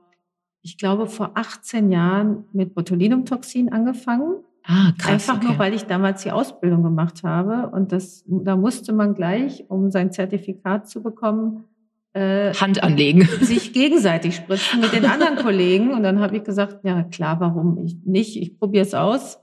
ich 0.61 0.77
glaube, 0.77 1.07
vor 1.07 1.31
18 1.33 1.91
Jahren 1.91 2.45
mit 2.53 2.73
Botulinumtoxin 2.73 3.73
angefangen. 3.73 4.35
Ah, 4.63 4.93
krass, 4.97 5.11
Einfach 5.11 5.37
okay. 5.37 5.47
nur, 5.47 5.59
weil 5.59 5.73
ich 5.73 5.83
damals 5.87 6.23
die 6.23 6.31
Ausbildung 6.31 6.83
gemacht 6.83 7.23
habe. 7.23 7.75
Und 7.75 7.91
das, 7.91 8.23
da 8.27 8.55
musste 8.55 8.93
man 8.93 9.13
gleich, 9.13 9.65
um 9.67 9.91
sein 9.91 10.11
Zertifikat 10.13 10.87
zu 10.87 11.03
bekommen, 11.03 11.65
äh, 12.13 12.53
Hand 12.53 12.81
anlegen. 12.81 13.27
Sich 13.41 13.73
gegenseitig 13.73 14.35
spritzen 14.35 14.79
mit 14.79 14.93
den 14.93 15.05
anderen 15.05 15.35
Kollegen. 15.37 15.91
Und 15.91 16.03
dann 16.03 16.19
habe 16.19 16.37
ich 16.37 16.43
gesagt, 16.43 16.85
ja 16.85 17.03
klar, 17.03 17.41
warum 17.41 17.79
ich 17.83 17.97
nicht? 18.05 18.37
Ich 18.37 18.57
probiere 18.57 18.85
es 18.85 18.93
aus. 18.93 19.39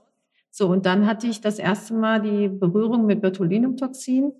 So, 0.51 0.67
und 0.67 0.85
dann 0.85 1.05
hatte 1.05 1.27
ich 1.27 1.41
das 1.41 1.59
erste 1.59 1.93
Mal 1.93 2.21
die 2.21 2.47
Berührung 2.47 3.05
mit 3.05 3.21
Botulinumtoxin. 3.21 4.31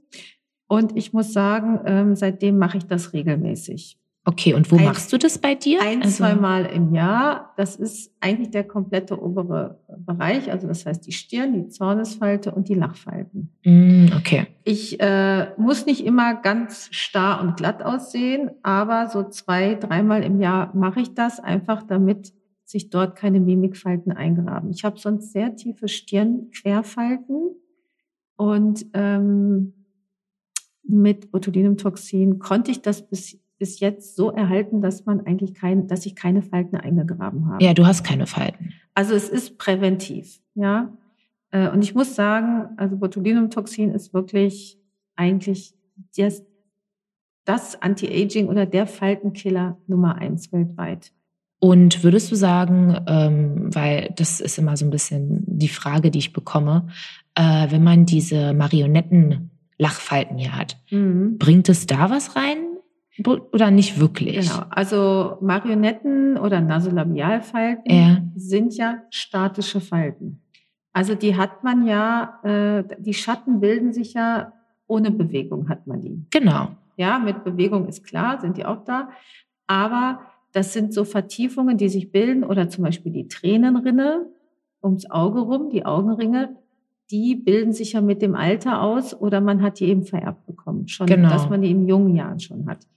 Und 0.68 0.96
ich 0.96 1.14
muss 1.14 1.34
sagen, 1.34 1.80
ähm, 1.86 2.16
seitdem 2.16 2.58
mache 2.58 2.78
ich 2.78 2.86
das 2.86 3.14
regelmäßig. 3.14 3.98
Okay, 4.26 4.54
und 4.54 4.70
wo 4.72 4.76
Ein- 4.76 4.84
machst 4.86 5.12
du 5.12 5.18
das 5.18 5.40
bei 5.40 5.56
dir? 5.56 5.82
Ein, 5.82 6.04
Also- 6.04 6.18
zweimal 6.18 6.66
im 6.66 6.94
Jahr. 6.94 7.54
Das 7.58 7.76
ist 7.78 8.12
eigentlich 8.20 8.52
der 8.52 8.64
komplette 8.66 9.20
obere 9.20 9.80
Bereich. 10.06 10.52
Also 10.52 10.68
das 10.68 10.86
heißt 10.86 11.08
die 11.08 11.14
Stirn, 11.14 11.54
die 11.54 11.70
Zornesfalte 11.70 12.52
und 12.52 12.68
die 12.70 12.76
Lachfalten. 12.76 13.50
Mm, 13.64 14.08
okay. 14.16 14.48
Ich 14.66 15.00
äh, 15.00 15.48
muss 15.58 15.86
nicht 15.88 16.06
immer 16.06 16.36
ganz 16.36 16.90
starr 16.92 17.42
und 17.42 17.56
glatt 17.58 17.82
aussehen, 17.82 18.52
aber 18.62 19.08
so 19.08 19.24
zwei, 19.24 19.74
dreimal 19.76 20.22
im 20.24 20.40
Jahr 20.40 20.76
mache 20.76 21.00
ich 21.00 21.16
das 21.16 21.40
einfach, 21.40 21.82
damit 21.84 22.34
sich 22.70 22.92
dort 22.92 23.16
keine 23.16 23.40
Mimikfalten 23.40 24.12
eingraben. 24.12 24.70
Ich 24.70 24.84
habe 24.84 25.00
sonst 25.00 25.32
sehr 25.32 25.56
tiefe 25.56 25.88
Stirnquerfalten 25.88 27.56
und 28.36 28.86
ähm, 28.94 29.74
mit 30.84 31.32
Botulinumtoxin 31.32 32.38
konnte 32.38 32.70
ich 32.70 32.84
das 32.84 33.10
bis, 33.10 33.40
bis 33.58 33.80
jetzt 33.80 34.16
so 34.16 34.30
erhalten, 34.30 34.82
dass 34.82 35.08
man 35.08 35.26
eigentlich 35.26 35.56
kein, 35.56 35.88
dass 35.88 36.06
ich 36.06 36.16
keine 36.16 36.44
Falten 36.44 36.78
eingegraben 36.78 37.48
habe. 37.48 37.64
Ja, 37.64 37.74
du 37.74 37.88
hast 37.88 38.04
keine 38.04 38.28
Falten. 38.28 38.74
Also 38.94 39.16
es 39.16 39.30
ist 39.30 39.58
präventiv, 39.58 40.40
ja. 40.54 40.96
Äh, 41.50 41.70
Und 41.72 41.84
ich 41.84 41.96
muss 41.96 42.14
sagen, 42.14 42.78
also 42.78 42.98
Botulinumtoxin 42.98 43.96
ist 43.96 44.14
wirklich 44.14 44.80
eigentlich 45.16 45.74
das, 46.16 46.46
das 47.46 47.82
Anti-Aging 47.82 48.48
oder 48.48 48.68
der 48.68 48.86
Faltenkiller 48.86 49.80
Nummer 49.88 50.18
eins 50.18 50.52
weltweit. 50.52 51.12
Und 51.60 52.04
würdest 52.04 52.32
du 52.32 52.36
sagen, 52.36 52.98
ähm, 53.08 53.76
weil 53.76 54.14
das 54.16 54.40
ist 54.40 54.58
immer 54.58 54.78
so 54.78 54.86
ein 54.86 54.92
bisschen 54.92 55.44
die 55.46 55.68
Frage, 55.68 56.10
die 56.10 56.20
ich 56.20 56.32
bekomme, 56.32 56.88
äh, 57.36 57.68
wenn 57.70 57.84
man 57.84 58.06
diese 58.06 58.54
Marionetten-Lachfalten 58.54 60.38
hier 60.38 60.56
hat, 60.56 60.78
bringt 60.90 61.68
es 61.70 61.86
da 61.86 62.10
was 62.10 62.36
rein 62.36 62.58
oder 63.52 63.72
nicht 63.72 64.00
wirklich? 64.00 64.50
Genau. 64.50 64.64
Also 64.70 65.38
Marionetten 65.42 66.38
oder 66.38 66.62
Nasolabialfalten 66.62 67.92
Ja. 67.94 68.18
sind 68.36 68.78
ja 68.78 69.00
statische 69.10 69.82
Falten. 69.82 70.42
Also 70.94 71.16
die 71.16 71.36
hat 71.36 71.64
man 71.64 71.86
ja, 71.86 72.40
äh, 72.44 72.84
die 73.00 73.14
Schatten 73.14 73.60
bilden 73.60 73.92
sich 73.94 74.14
ja 74.14 74.54
ohne 74.88 75.12
Bewegung 75.12 75.70
hat 75.70 75.86
man 75.88 76.02
die. 76.02 76.26
Genau. 76.32 76.70
Ja, 76.98 77.20
mit 77.20 77.44
Bewegung 77.44 77.88
ist 77.88 78.04
klar, 78.06 78.40
sind 78.42 78.58
die 78.58 78.66
auch 78.66 78.84
da. 78.86 79.10
Aber 79.68 80.20
das 80.52 80.74
sind 80.74 80.94
so 80.94 81.06
Vertiefungen, 81.06 81.78
die 81.78 81.90
sich 81.90 82.12
bilden 82.12 82.44
oder 82.44 82.70
zum 82.70 82.84
Beispiel 82.84 83.12
die 83.12 83.28
Tränenrinne 83.28 84.28
ums 84.84 85.10
Auge 85.10 85.42
rum, 85.42 85.70
die 85.70 85.86
Augenringe, 85.86 86.56
die 87.12 87.36
bilden 87.36 87.74
sich 87.74 87.94
ja 87.94 88.02
mit 88.02 88.22
dem 88.22 88.36
Alter 88.36 88.82
aus 88.82 89.20
oder 89.20 89.42
man 89.42 89.62
hat 89.62 89.80
die 89.80 89.86
eben 89.86 90.04
vererbt 90.04 90.46
bekommen, 90.46 90.88
schon, 90.88 91.08
Genau. 91.08 91.30
dass 91.30 91.50
man 91.50 91.62
die 91.62 91.72
in 91.72 91.88
jungen 91.88 92.16
Jahren 92.16 92.40
schon 92.40 92.68
hat. 92.68 92.88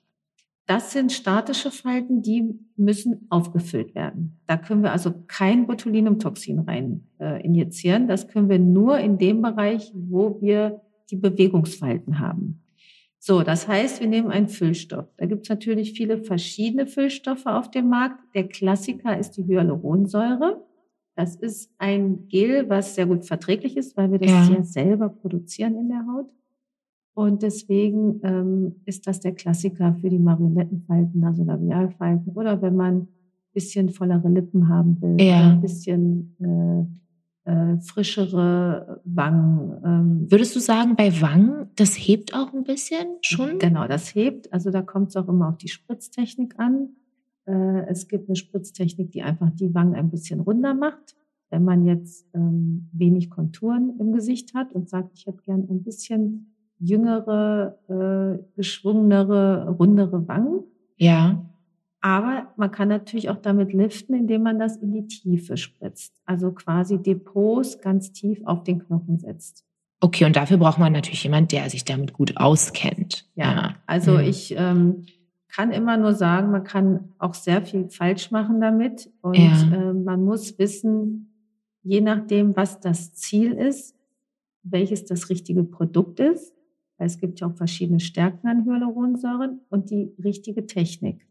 Das 0.67 0.93
sind 0.93 1.13
statische 1.13 1.71
Falten, 1.71 2.23
die 2.23 2.55
müssen 2.77 3.27
aufgefüllt 3.31 3.95
werden. 3.95 4.39
Da 4.47 4.57
können 4.57 4.83
wir 4.83 4.93
also 4.93 5.13
kein 5.27 5.67
Botulinumtoxin 5.67 6.61
rein 6.61 7.09
äh, 7.19 7.45
injizieren. 7.45 8.07
Das 8.07 8.29
können 8.29 8.49
wir 8.49 8.59
nur 8.61 8.99
in 8.99 9.19
dem 9.19 9.43
Bereich, 9.43 9.93
wo 9.95 10.41
wir 10.41 10.81
die 11.11 11.17
Bewegungsfalten 11.17 12.21
haben. 12.21 12.62
So, 13.25 13.45
das 13.45 13.69
heißt, 13.69 14.01
wir 14.01 14.09
nehmen 14.09 14.33
einen 14.33 14.49
Füllstoff. 14.49 15.07
Da 15.17 15.27
gibt 15.27 15.43
es 15.45 15.49
natürlich 15.49 15.93
viele 15.93 16.19
verschiedene 16.19 16.89
Füllstoffe 16.89 17.47
auf 17.47 17.71
dem 17.71 17.89
Markt. 17.89 18.19
Der 18.35 18.49
Klassiker 18.49 19.17
ist 19.17 19.37
die 19.37 19.45
Hyaluronsäure. 19.47 20.61
Das 21.15 21.37
ist 21.37 21.71
ein 21.79 22.27
Gel, 22.27 22.69
was 22.69 22.97
sehr 22.97 23.07
gut 23.07 23.25
verträglich 23.25 23.77
ist, 23.77 23.97
weil 23.97 24.11
wir 24.11 24.19
das 24.19 24.49
Ja. 24.49 24.57
ja 24.57 24.65
selber 24.65 25.09
produzieren 25.09 25.77
in 25.77 25.89
der 25.89 26.05
Haut. 26.13 26.31
Und 27.15 27.43
deswegen 27.45 28.19
ähm, 28.25 28.75
ist 28.87 29.07
das 29.07 29.21
der 29.21 29.33
Klassiker 29.37 29.95
für 30.01 30.11
die 30.11 30.19
Marionettenfalten, 30.19 31.21
Nasolabialfalten 31.21 32.33
oder 32.33 32.61
wenn 32.61 32.75
man 32.75 32.95
ein 33.03 33.09
bisschen 33.55 33.89
vollere 33.91 34.29
Lippen 34.31 34.67
haben 34.69 35.01
will, 35.01 35.21
Ja. 35.25 35.51
ein 35.53 35.61
bisschen 35.61 36.35
äh, 36.41 36.87
äh, 37.45 37.79
frischere 37.81 39.01
Wangen. 39.05 39.81
Ähm, 39.85 40.31
Würdest 40.31 40.55
du 40.55 40.61
sagen, 40.61 40.97
bei 40.97 41.21
Wangen, 41.21 41.71
das 41.77 41.95
hebt 41.95 42.35
auch 42.35 42.53
ein 42.53 42.65
bisschen 42.65 43.07
schon? 43.21 43.59
Genau, 43.59 43.87
das 43.89 44.15
hebt. 44.15 44.53
Also 44.53 44.71
da 44.71 44.83
kommt 44.83 45.09
es 45.09 45.17
auch 45.17 45.29
immer 45.29 45.49
auf 45.49 45.57
die 45.57 45.69
Spritztechnik 45.69 46.59
an. 46.59 46.91
Äh, 47.47 47.87
es 47.89 48.09
gibt 48.09 48.29
eine 48.29 48.37
Spritztechnik, 48.37 49.11
die 49.11 49.23
einfach 49.23 49.51
die 49.51 49.75
Wangen 49.75 49.95
ein 49.95 50.11
bisschen 50.11 50.41
runder 50.41 50.75
macht. 50.75 51.17
Wenn 51.51 51.65
man 51.65 51.85
jetzt 51.85 52.27
ähm, 52.35 52.89
wenig 52.93 53.29
Konturen 53.29 53.99
im 53.99 54.13
Gesicht 54.13 54.55
hat 54.55 54.73
und 54.73 54.89
sagt, 54.89 55.13
ich 55.15 55.27
hätte 55.27 55.43
gern 55.43 55.67
ein 55.69 55.83
bisschen 55.83 56.55
jüngere, 56.79 57.79
äh, 57.89 58.43
geschwungenere, 58.57 59.69
rundere 59.69 60.27
Wangen. 60.29 60.65
Ja. 60.97 61.45
Aber 62.03 62.53
man 62.57 62.71
kann 62.73 62.89
natürlich 62.89 63.31
auch 63.31 63.37
damit 63.37 63.73
liften, 63.73 64.15
indem 64.15 64.43
man 64.43 64.59
das 64.59 64.77
in 64.77 64.93
die 64.93 65.07
Tiefe 65.07 65.57
spritzt. 65.57 66.21
Also 66.27 66.51
quasi 66.51 67.01
Depots 67.01 67.81
ganz 67.81 68.13
tief 68.13 68.41
auf 68.45 68.65
den 68.65 68.81
Knochen 68.85 69.19
setzt. 69.19 69.65
Okay, 70.01 70.25
und 70.25 70.35
dafür 70.35 70.57
braucht 70.57 70.79
man 70.81 70.93
natürlich 70.93 71.23
jemand, 71.23 71.53
der 71.53 71.71
sich 71.71 71.85
damit 71.85 72.13
gut 72.13 72.37
auskennt. 72.37 73.31
Ja, 73.37 73.77
also 73.87 74.15
Mhm. 74.15 74.21
ich 74.25 74.53
ähm, 74.59 75.07
kann 75.47 75.71
immer 75.71 75.97
nur 75.97 76.13
sagen, 76.15 76.51
man 76.51 76.65
kann 76.65 77.11
auch 77.19 77.35
sehr 77.35 77.63
viel 77.63 77.89
falsch 77.89 78.33
machen 78.33 78.61
damit. 78.61 79.09
Und 79.21 79.37
Ja. 79.37 79.91
äh, 79.91 79.93
man 79.93 80.25
muss 80.25 80.59
wissen, 80.59 81.33
je 81.85 82.01
nachdem, 82.01 82.57
was 82.57 82.81
das 82.81 83.15
Ziel 83.15 83.53
ist, 83.53 83.95
welches 84.65 85.05
das 85.05 85.31
richtige 85.31 85.63
Produkt 85.63 86.19
ist. 86.19 86.53
Weil 86.99 87.07
Es 87.07 87.19
gibt 87.19 87.39
ja 87.41 87.47
auch 87.47 87.55
verschiedene 87.55 88.01
Stärken 88.01 88.49
an 88.49 88.65
Hyaluronsäuren 88.65 89.61
und 89.71 89.91
die 89.91 90.13
richtige 90.23 90.67
Technik. 90.67 91.27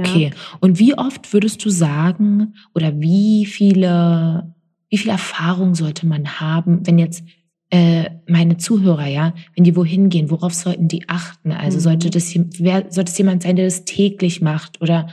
Okay. 0.00 0.30
Und 0.60 0.78
wie 0.78 0.96
oft 0.96 1.32
würdest 1.32 1.64
du 1.64 1.70
sagen, 1.70 2.54
oder 2.74 3.00
wie 3.00 3.46
viele, 3.46 4.54
wie 4.88 4.98
viel 4.98 5.10
Erfahrung 5.10 5.74
sollte 5.74 6.06
man 6.06 6.40
haben, 6.40 6.86
wenn 6.86 6.98
jetzt 6.98 7.24
äh, 7.70 8.10
meine 8.28 8.56
Zuhörer, 8.58 9.06
ja, 9.06 9.32
wenn 9.54 9.64
die 9.64 9.74
wohin 9.74 10.08
gehen, 10.08 10.30
worauf 10.30 10.54
sollten 10.54 10.86
die 10.88 11.08
achten? 11.08 11.50
Also 11.52 11.78
Mhm. 11.78 11.82
sollte 11.82 12.10
das 12.10 12.32
wer, 12.58 12.90
sollte 12.90 13.10
es 13.10 13.18
jemand 13.18 13.42
sein, 13.42 13.56
der 13.56 13.64
das 13.64 13.84
täglich 13.84 14.40
macht? 14.42 14.80
Oder 14.80 15.08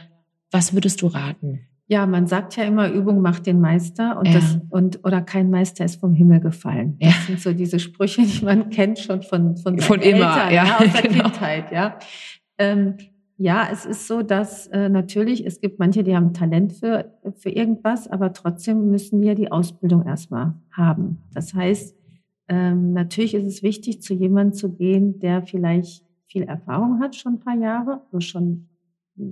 was 0.52 0.74
würdest 0.74 1.02
du 1.02 1.08
raten? 1.08 1.62
Ja, 1.88 2.06
man 2.06 2.26
sagt 2.28 2.56
ja 2.56 2.64
immer, 2.64 2.90
Übung 2.90 3.22
macht 3.22 3.46
den 3.48 3.60
Meister 3.60 4.18
und 4.18 4.28
Ja. 4.28 4.34
das 4.36 4.60
und 4.70 5.00
oder 5.04 5.22
kein 5.22 5.50
Meister 5.50 5.84
ist 5.84 6.00
vom 6.00 6.14
Himmel 6.14 6.40
gefallen. 6.40 6.96
Ja. 7.00 7.08
Das 7.10 7.26
sind 7.28 7.42
so 7.42 7.52
diese 7.54 7.80
Sprüche, 7.80 8.22
die 8.22 8.46
man 8.46 8.70
kennt 8.70 9.00
schon 9.00 9.24
von 9.24 9.58
von, 9.58 9.78
Von 9.80 10.00
immer, 10.02 10.48
Eltern, 10.50 10.54
ja, 10.54 10.78
aus 10.78 10.92
der 10.94 11.02
genau. 11.12 11.24
Kindheit, 11.30 11.72
ja. 11.72 11.98
Ähm, 12.58 12.96
ja, 13.42 13.68
es 13.72 13.86
ist 13.86 14.08
so, 14.08 14.22
dass 14.22 14.68
äh, 14.68 14.88
natürlich 14.88 15.46
es 15.46 15.60
gibt 15.60 15.80
manche, 15.80 16.04
die 16.04 16.16
haben 16.16 16.34
Talent 16.34 16.74
für 16.74 17.12
für 17.36 17.50
irgendwas, 17.50 18.08
aber 18.08 18.34
trotzdem 18.34 18.90
müssen 18.92 19.20
wir 19.22 19.34
die 19.36 19.52
Ausbildung 19.52 20.06
erstmal 20.06 20.54
haben. 20.72 21.18
Das 21.34 21.54
heißt, 21.54 21.96
ähm, 22.48 22.94
natürlich 22.94 23.34
ist 23.34 23.46
es 23.46 23.64
wichtig, 23.64 24.02
zu 24.02 24.14
jemandem 24.14 24.54
zu 24.54 24.72
gehen, 24.74 25.20
der 25.20 25.42
vielleicht 25.42 26.06
viel 26.28 26.44
Erfahrung 26.44 27.00
hat, 27.00 27.16
schon 27.16 27.34
ein 27.34 27.40
paar 27.40 27.58
Jahre, 27.58 28.02
also 28.06 28.20
schon 28.20 28.68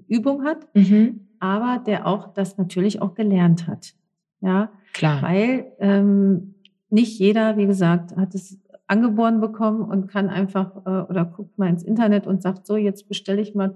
Übung 0.08 0.44
hat 0.44 0.68
Mhm. 0.74 1.28
aber 1.40 1.82
der 1.86 2.06
auch 2.06 2.34
das 2.34 2.58
natürlich 2.58 3.02
auch 3.02 3.14
gelernt 3.16 3.68
hat. 3.68 3.94
Ja, 4.42 4.72
Klar. 4.94 5.22
weil 5.22 5.66
ähm, 5.80 6.56
nicht 6.90 7.20
jeder, 7.20 7.58
wie 7.58 7.66
gesagt, 7.68 8.16
hat 8.18 8.34
es 8.36 8.58
angeboren 8.88 9.40
bekommen 9.40 9.82
und 9.82 10.08
kann 10.08 10.30
einfach 10.30 10.76
äh, 10.86 11.10
oder 11.10 11.26
guckt 11.26 11.58
mal 11.60 11.70
ins 11.70 11.84
Internet 11.84 12.26
und 12.26 12.42
sagt 12.42 12.66
so, 12.66 12.76
jetzt 12.76 13.08
bestelle 13.08 13.42
ich 13.42 13.54
mal 13.54 13.76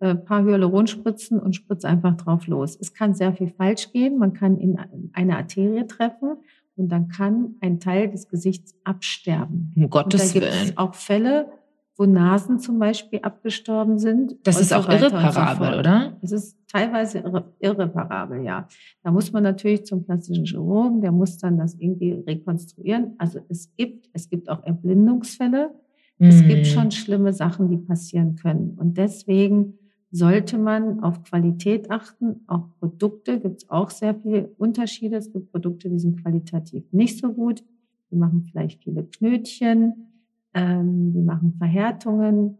äh, 0.00 0.14
paar 0.14 0.44
Hyaluronspritzen 0.44 1.40
und 1.40 1.56
spritze 1.56 1.88
einfach 1.88 2.16
drauf 2.16 2.46
los. 2.46 2.76
Es 2.80 2.94
kann 2.94 3.14
sehr 3.14 3.32
viel 3.32 3.48
falsch 3.48 3.92
gehen. 3.92 4.18
Man 4.18 4.32
kann 4.32 4.58
in 4.58 4.78
eine 5.12 5.36
Arterie 5.36 5.86
treffen 5.86 6.36
und 6.76 6.88
dann 6.90 7.08
kann 7.08 7.56
ein 7.60 7.80
Teil 7.80 8.08
des 8.08 8.28
Gesichts 8.28 8.74
absterben. 8.84 9.72
Um 9.74 9.84
Und 9.84 9.94
da 9.94 10.02
Gottes 10.02 10.32
gibt 10.32 10.46
Willen. 10.46 10.68
es 10.68 10.76
auch 10.78 10.94
Fälle, 10.94 11.46
wo 11.96 12.06
Nasen 12.06 12.60
zum 12.60 12.78
Beispiel 12.78 13.18
abgestorben 13.22 13.98
sind. 13.98 14.36
Das 14.44 14.60
ist 14.60 14.68
so 14.68 14.76
auch 14.76 14.84
so 14.84 14.92
irreparabel, 14.92 15.66
fort. 15.66 15.78
oder? 15.80 16.16
Es 16.22 16.30
ist 16.30 16.56
teilweise 16.68 17.18
irre, 17.18 17.52
irreparabel, 17.58 18.44
ja. 18.44 18.68
Da 19.02 19.10
muss 19.10 19.32
man 19.32 19.42
natürlich 19.42 19.84
zum 19.84 20.04
plastischen 20.04 20.44
Chirurgen, 20.44 21.00
der 21.00 21.10
muss 21.10 21.38
dann 21.38 21.58
das 21.58 21.74
irgendwie 21.74 22.12
rekonstruieren. 22.12 23.16
Also 23.18 23.40
es 23.48 23.74
gibt, 23.76 24.08
es 24.12 24.30
gibt 24.30 24.48
auch 24.48 24.62
Erblindungsfälle. 24.62 25.74
Es 26.20 26.42
gibt 26.44 26.66
schon 26.66 26.90
schlimme 26.90 27.32
Sachen, 27.32 27.68
die 27.68 27.76
passieren 27.76 28.34
können. 28.34 28.76
Und 28.76 28.98
deswegen 28.98 29.77
sollte 30.10 30.58
man 30.58 31.00
auf 31.00 31.22
Qualität 31.22 31.90
achten. 31.90 32.40
Auch 32.46 32.68
Produkte 32.78 33.40
gibt 33.40 33.62
es 33.62 33.70
auch 33.70 33.90
sehr 33.90 34.14
viele 34.14 34.48
Unterschiede. 34.58 35.16
Es 35.16 35.32
gibt 35.32 35.52
Produkte, 35.52 35.90
die 35.90 35.98
sind 35.98 36.22
qualitativ 36.22 36.84
nicht 36.92 37.18
so 37.18 37.32
gut. 37.32 37.62
Die 38.10 38.16
machen 38.16 38.46
vielleicht 38.50 38.82
viele 38.84 39.04
Knötchen, 39.04 40.06
ähm, 40.54 41.12
die 41.12 41.20
machen 41.20 41.54
Verhärtungen. 41.58 42.56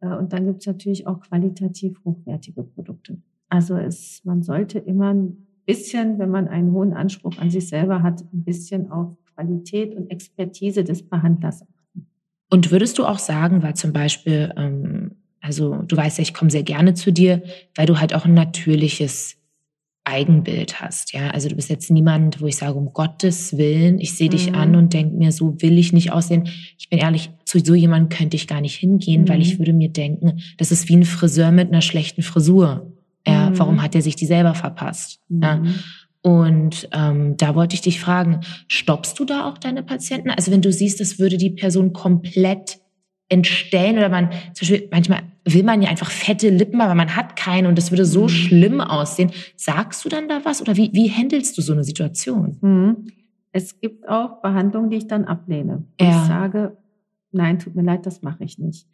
Äh, 0.00 0.14
und 0.16 0.32
dann 0.32 0.46
gibt 0.46 0.60
es 0.60 0.66
natürlich 0.66 1.06
auch 1.06 1.20
qualitativ 1.20 2.00
hochwertige 2.04 2.62
Produkte. 2.62 3.20
Also 3.48 3.76
es, 3.76 4.24
man 4.24 4.42
sollte 4.42 4.78
immer 4.78 5.12
ein 5.12 5.46
bisschen, 5.66 6.18
wenn 6.18 6.30
man 6.30 6.46
einen 6.46 6.72
hohen 6.72 6.92
Anspruch 6.92 7.36
an 7.38 7.50
sich 7.50 7.68
selber 7.68 8.02
hat, 8.02 8.22
ein 8.32 8.44
bisschen 8.44 8.90
auf 8.90 9.16
Qualität 9.34 9.94
und 9.94 10.10
Expertise 10.10 10.84
des 10.84 11.02
Behandlers 11.02 11.62
achten. 11.62 12.06
Und 12.48 12.70
würdest 12.70 12.98
du 12.98 13.04
auch 13.04 13.18
sagen, 13.18 13.62
weil 13.62 13.74
zum 13.74 13.92
Beispiel, 13.92 14.52
ähm, 14.56 15.16
Also 15.40 15.76
du 15.86 15.96
weißt 15.96 16.18
ja, 16.18 16.22
ich 16.22 16.34
komme 16.34 16.50
sehr 16.50 16.62
gerne 16.64 16.94
zu 16.94 17.12
dir, 17.12 17.42
weil 17.74 17.86
du 17.86 17.98
halt 18.00 18.14
auch 18.14 18.24
ein 18.24 18.34
natürliches 18.34 19.36
Eigenbild 20.04 20.80
hast. 20.80 21.12
Ja, 21.12 21.30
also 21.30 21.48
du 21.48 21.56
bist 21.56 21.68
jetzt 21.68 21.90
niemand, 21.90 22.40
wo 22.40 22.46
ich 22.46 22.56
sage, 22.56 22.74
um 22.78 22.92
Gottes 22.92 23.56
Willen, 23.58 23.98
ich 23.98 24.14
sehe 24.14 24.28
dich 24.28 24.50
Mhm. 24.50 24.54
an 24.54 24.76
und 24.76 24.92
denke 24.94 25.16
mir, 25.16 25.32
so 25.32 25.60
will 25.60 25.76
ich 25.78 25.92
nicht 25.92 26.12
aussehen. 26.12 26.48
Ich 26.78 26.88
bin 26.88 27.00
ehrlich, 27.00 27.30
zu 27.44 27.58
so 27.58 27.74
jemandem 27.74 28.08
könnte 28.16 28.36
ich 28.36 28.46
gar 28.46 28.60
nicht 28.60 28.76
hingehen, 28.76 29.28
weil 29.28 29.36
Mhm. 29.36 29.42
ich 29.42 29.58
würde 29.58 29.72
mir 29.72 29.88
denken, 29.88 30.40
das 30.58 30.70
ist 30.70 30.88
wie 30.88 30.96
ein 30.96 31.04
Friseur 31.04 31.50
mit 31.50 31.68
einer 31.72 31.80
schlechten 31.82 32.22
Frisur. 32.22 32.92
Ja, 33.26 33.50
Mhm. 33.50 33.58
warum 33.58 33.82
hat 33.82 33.96
er 33.96 34.02
sich 34.02 34.14
die 34.14 34.26
selber 34.26 34.54
verpasst? 34.54 35.18
Ja. 35.28 35.56
Mhm. 35.56 35.74
Und 36.22 36.88
ähm, 36.92 37.36
da 37.36 37.54
wollte 37.56 37.74
ich 37.74 37.80
dich 37.82 37.98
fragen, 38.00 38.40
stoppst 38.68 39.18
du 39.18 39.24
da 39.24 39.48
auch 39.48 39.58
deine 39.58 39.82
Patienten? 39.82 40.30
Also 40.30 40.50
wenn 40.52 40.62
du 40.62 40.72
siehst, 40.72 41.00
das 41.00 41.18
würde 41.18 41.36
die 41.36 41.50
Person 41.50 41.92
komplett 41.92 42.78
entstellen 43.28 43.96
oder 43.98 44.08
man, 44.08 44.30
zum 44.54 44.68
Beispiel, 44.68 44.88
manchmal 44.90 45.20
will 45.44 45.62
man 45.64 45.82
ja 45.82 45.88
einfach 45.90 46.10
fette 46.10 46.48
Lippen, 46.50 46.80
aber 46.80 46.94
man 46.94 47.16
hat 47.16 47.36
keine 47.36 47.68
und 47.68 47.76
das 47.78 47.90
würde 47.90 48.04
so 48.04 48.24
Mhm. 48.24 48.28
schlimm 48.28 48.80
aussehen. 48.80 49.30
Sagst 49.56 50.04
du 50.04 50.08
dann 50.08 50.28
da 50.28 50.44
was 50.44 50.60
oder 50.60 50.76
wie, 50.76 50.90
wie 50.92 51.10
handelst 51.10 51.56
du 51.58 51.62
so 51.62 51.72
eine 51.72 51.84
Situation? 51.84 52.56
Mhm. 52.60 53.06
Es 53.52 53.80
gibt 53.80 54.08
auch 54.08 54.42
Behandlungen, 54.42 54.90
die 54.90 54.98
ich 54.98 55.06
dann 55.06 55.24
ablehne. 55.24 55.84
Ja. 56.00 56.08
Ich 56.08 56.28
sage, 56.28 56.76
nein, 57.32 57.58
tut 57.58 57.74
mir 57.74 57.82
leid, 57.82 58.06
das 58.06 58.22
mache 58.22 58.44
ich 58.44 58.58
nicht. 58.58 58.86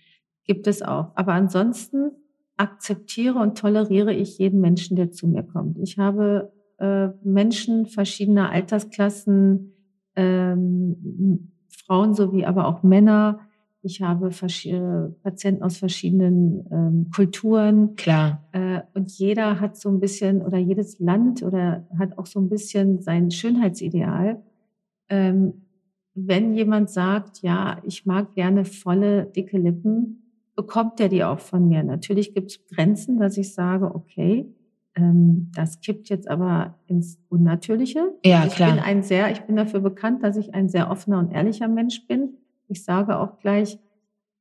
Gibt 0.44 0.66
es 0.66 0.82
auch. 0.82 1.12
Aber 1.14 1.32
ansonsten 1.34 2.12
akzeptiere 2.56 3.38
und 3.38 3.58
toleriere 3.58 4.12
ich 4.12 4.38
jeden 4.38 4.60
Menschen, 4.60 4.96
der 4.96 5.10
zu 5.10 5.26
mir 5.26 5.42
kommt. 5.42 5.78
Ich 5.78 5.98
habe 5.98 6.52
äh, 6.78 7.08
Menschen 7.24 7.86
verschiedener 7.86 8.50
Altersklassen, 8.50 9.72
ähm, 10.16 11.52
Frauen 11.68 12.14
sowie 12.14 12.44
aber 12.44 12.66
auch 12.66 12.82
Männer. 12.82 13.40
Ich 13.84 14.00
habe 14.00 14.28
äh, 14.28 15.08
Patienten 15.22 15.62
aus 15.62 15.76
verschiedenen 15.76 16.66
ähm, 16.70 17.10
Kulturen. 17.14 17.96
Klar. 17.96 18.48
Äh, 18.52 18.80
und 18.94 19.10
jeder 19.10 19.58
hat 19.60 19.76
so 19.76 19.88
ein 19.88 19.98
bisschen, 19.98 20.40
oder 20.42 20.58
jedes 20.58 21.00
Land 21.00 21.42
oder 21.42 21.86
hat 21.98 22.16
auch 22.16 22.26
so 22.26 22.40
ein 22.40 22.48
bisschen 22.48 23.02
sein 23.02 23.30
Schönheitsideal. 23.32 24.40
Ähm, 25.08 25.54
wenn 26.14 26.54
jemand 26.54 26.90
sagt, 26.90 27.42
ja, 27.42 27.78
ich 27.84 28.06
mag 28.06 28.34
gerne 28.34 28.64
volle, 28.64 29.26
dicke 29.26 29.58
Lippen, 29.58 30.22
bekommt 30.54 31.00
er 31.00 31.08
die 31.08 31.24
auch 31.24 31.40
von 31.40 31.68
mir. 31.68 31.82
Natürlich 31.82 32.34
gibt 32.34 32.50
es 32.52 32.66
Grenzen, 32.66 33.18
dass 33.18 33.36
ich 33.36 33.52
sage, 33.54 33.94
okay, 33.94 34.46
ähm, 34.94 35.50
das 35.54 35.80
kippt 35.80 36.08
jetzt 36.08 36.28
aber 36.28 36.78
ins 36.86 37.18
Unnatürliche. 37.30 38.12
Ja, 38.24 38.44
ich 38.46 38.54
klar. 38.54 38.72
bin 38.72 38.80
ein 38.80 39.02
sehr, 39.02 39.32
ich 39.32 39.40
bin 39.40 39.56
dafür 39.56 39.80
bekannt, 39.80 40.22
dass 40.22 40.36
ich 40.36 40.54
ein 40.54 40.68
sehr 40.68 40.90
offener 40.90 41.18
und 41.18 41.32
ehrlicher 41.32 41.68
Mensch 41.68 42.06
bin. 42.06 42.34
Ich 42.72 42.84
sage 42.84 43.18
auch 43.18 43.38
gleich, 43.38 43.78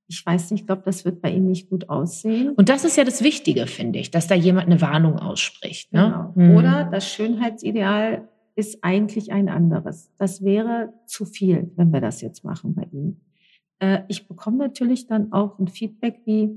ich 0.08 0.26
weiß 0.26 0.52
nicht, 0.52 0.62
ich 0.62 0.68
glaube, 0.68 0.82
das 0.86 1.06
wird 1.06 1.22
bei 1.22 1.32
Ihnen 1.32 1.48
nicht 1.48 1.70
gut 1.70 1.90
aussehen. 1.90 2.50
Und 2.52 2.70
das 2.70 2.84
ist 2.84 2.98
ja 2.98 3.04
das 3.04 3.24
Wichtige, 3.24 3.68
finde 3.68 4.00
ich, 4.00 4.12
dass 4.12 4.28
da 4.28 4.36
jemand 4.36 4.68
eine 4.68 4.82
Warnung 4.82 5.18
ausspricht. 5.20 5.94
Ne? 5.94 6.32
Genau. 6.36 6.50
Mhm. 6.50 6.58
Oder 6.58 6.90
das 6.92 7.08
Schönheitsideal 7.08 8.28
ist 8.56 8.84
eigentlich 8.84 9.32
ein 9.32 9.48
anderes. 9.50 10.12
Das 10.18 10.44
wäre 10.44 10.94
zu 11.06 11.26
viel, 11.26 11.72
wenn 11.76 11.94
wir 11.94 12.02
das 12.02 12.22
jetzt 12.22 12.44
machen 12.44 12.76
bei 12.76 12.88
Ihnen. 12.92 13.22
Äh, 13.80 14.02
ich 14.10 14.28
bekomme 14.28 14.58
natürlich 14.58 15.08
dann 15.08 15.32
auch 15.32 15.58
ein 15.60 15.68
Feedback 15.68 16.22
wie, 16.26 16.52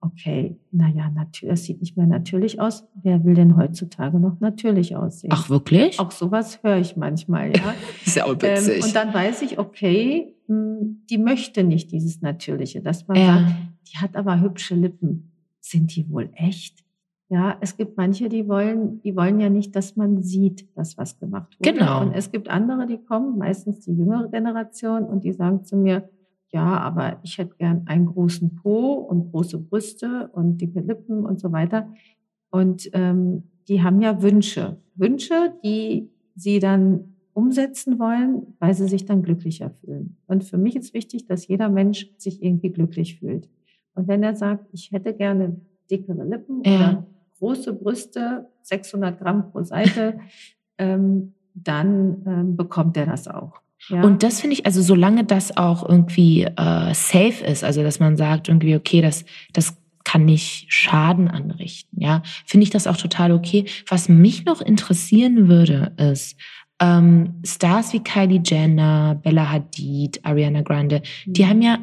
okay, 0.00 0.56
naja, 0.70 1.10
es 1.42 1.64
sieht 1.64 1.80
nicht 1.80 1.96
mehr 1.96 2.06
natürlich 2.06 2.60
aus. 2.60 2.86
Wer 3.02 3.24
will 3.24 3.34
denn 3.34 3.56
heutzutage 3.56 4.20
noch 4.20 4.38
natürlich 4.38 4.94
aussehen? 4.94 5.30
Ach, 5.32 5.50
wirklich? 5.50 5.98
Auch 5.98 6.12
sowas 6.12 6.62
höre 6.62 6.76
ich 6.76 6.96
manchmal, 6.96 7.56
ja. 7.56 7.74
ist 8.06 8.16
ja 8.16 8.24
auch 8.24 8.36
ähm, 8.40 8.82
und 8.82 8.94
dann 8.94 9.12
weiß 9.12 9.42
ich, 9.42 9.58
okay, 9.58 10.37
die 10.48 11.18
möchte 11.18 11.62
nicht 11.62 11.92
dieses 11.92 12.22
Natürliche, 12.22 12.80
dass 12.80 13.06
man 13.06 13.16
Ja. 13.16 13.38
sagt, 13.38 13.54
die 13.92 13.98
hat 13.98 14.16
aber 14.16 14.40
hübsche 14.40 14.74
Lippen. 14.74 15.30
Sind 15.60 15.94
die 15.94 16.08
wohl 16.10 16.30
echt? 16.34 16.84
Ja, 17.30 17.58
es 17.60 17.76
gibt 17.76 17.98
manche, 17.98 18.30
die 18.30 18.48
wollen, 18.48 19.02
die 19.02 19.14
wollen 19.14 19.38
ja 19.38 19.50
nicht, 19.50 19.76
dass 19.76 19.96
man 19.96 20.22
sieht, 20.22 20.66
dass 20.74 20.96
was 20.96 21.18
gemacht 21.18 21.58
wurde. 21.60 21.72
Genau. 21.72 22.00
Und 22.00 22.14
es 22.14 22.32
gibt 22.32 22.48
andere, 22.48 22.86
die 22.86 22.96
kommen, 22.96 23.36
meistens 23.36 23.80
die 23.80 23.92
jüngere 23.92 24.28
Generation, 24.30 25.04
und 25.04 25.24
die 25.24 25.32
sagen 25.32 25.62
zu 25.64 25.76
mir, 25.76 26.08
ja, 26.50 26.78
aber 26.78 27.18
ich 27.22 27.36
hätte 27.36 27.56
gern 27.58 27.82
einen 27.84 28.06
großen 28.06 28.54
Po 28.56 28.94
und 28.94 29.30
große 29.30 29.58
Brüste 29.58 30.30
und 30.32 30.58
dicke 30.58 30.80
Lippen 30.80 31.26
und 31.26 31.38
so 31.38 31.52
weiter. 31.52 31.92
Und 32.50 32.88
ähm, 32.94 33.42
die 33.68 33.82
haben 33.82 34.00
ja 34.00 34.22
Wünsche. 34.22 34.78
Wünsche, 34.94 35.52
die 35.62 36.08
sie 36.34 36.58
dann 36.60 37.16
umsetzen 37.38 38.00
wollen, 38.00 38.54
weil 38.58 38.74
sie 38.74 38.88
sich 38.88 39.04
dann 39.04 39.22
glücklicher 39.22 39.70
fühlen. 39.70 40.16
Und 40.26 40.42
für 40.42 40.58
mich 40.58 40.74
ist 40.74 40.92
wichtig, 40.92 41.26
dass 41.26 41.46
jeder 41.46 41.68
Mensch 41.68 42.10
sich 42.16 42.42
irgendwie 42.42 42.70
glücklich 42.70 43.20
fühlt. 43.20 43.48
Und 43.94 44.08
wenn 44.08 44.24
er 44.24 44.34
sagt, 44.34 44.66
ich 44.72 44.90
hätte 44.90 45.14
gerne 45.14 45.60
dickere 45.88 46.24
Lippen 46.24 46.62
Ja. 46.64 46.74
oder 46.74 47.06
große 47.38 47.72
Brüste, 47.74 48.48
600 48.62 49.20
Gramm 49.20 49.52
pro 49.52 49.62
Seite, 49.62 50.18
ähm, 50.78 51.32
dann 51.54 52.22
ähm, 52.26 52.56
bekommt 52.56 52.96
er 52.96 53.06
das 53.06 53.28
auch. 53.28 53.60
Ja? 53.88 54.02
Und 54.02 54.24
das 54.24 54.40
finde 54.40 54.54
ich, 54.54 54.66
also 54.66 54.82
solange 54.82 55.22
das 55.24 55.56
auch 55.56 55.88
irgendwie 55.88 56.42
äh, 56.42 56.92
safe 56.92 57.44
ist, 57.46 57.62
also 57.62 57.84
dass 57.84 58.00
man 58.00 58.16
sagt 58.16 58.48
irgendwie, 58.48 58.74
okay, 58.74 59.00
das, 59.00 59.24
das 59.52 59.80
kann 60.04 60.24
nicht 60.24 60.72
Schaden 60.72 61.28
anrichten, 61.28 62.00
ja, 62.00 62.22
finde 62.46 62.64
ich 62.64 62.70
das 62.70 62.88
auch 62.88 62.96
total 62.96 63.30
okay. 63.30 63.66
Was 63.88 64.08
mich 64.08 64.44
noch 64.44 64.60
interessieren 64.60 65.48
würde, 65.48 65.92
ist, 65.98 66.36
ähm, 66.80 67.34
Stars 67.44 67.92
wie 67.92 68.00
Kylie 68.00 68.40
Jenner, 68.44 69.14
Bella 69.22 69.50
Hadid, 69.50 70.24
Ariana 70.24 70.62
Grande, 70.62 71.02
die 71.26 71.46
haben 71.46 71.62
ja 71.62 71.78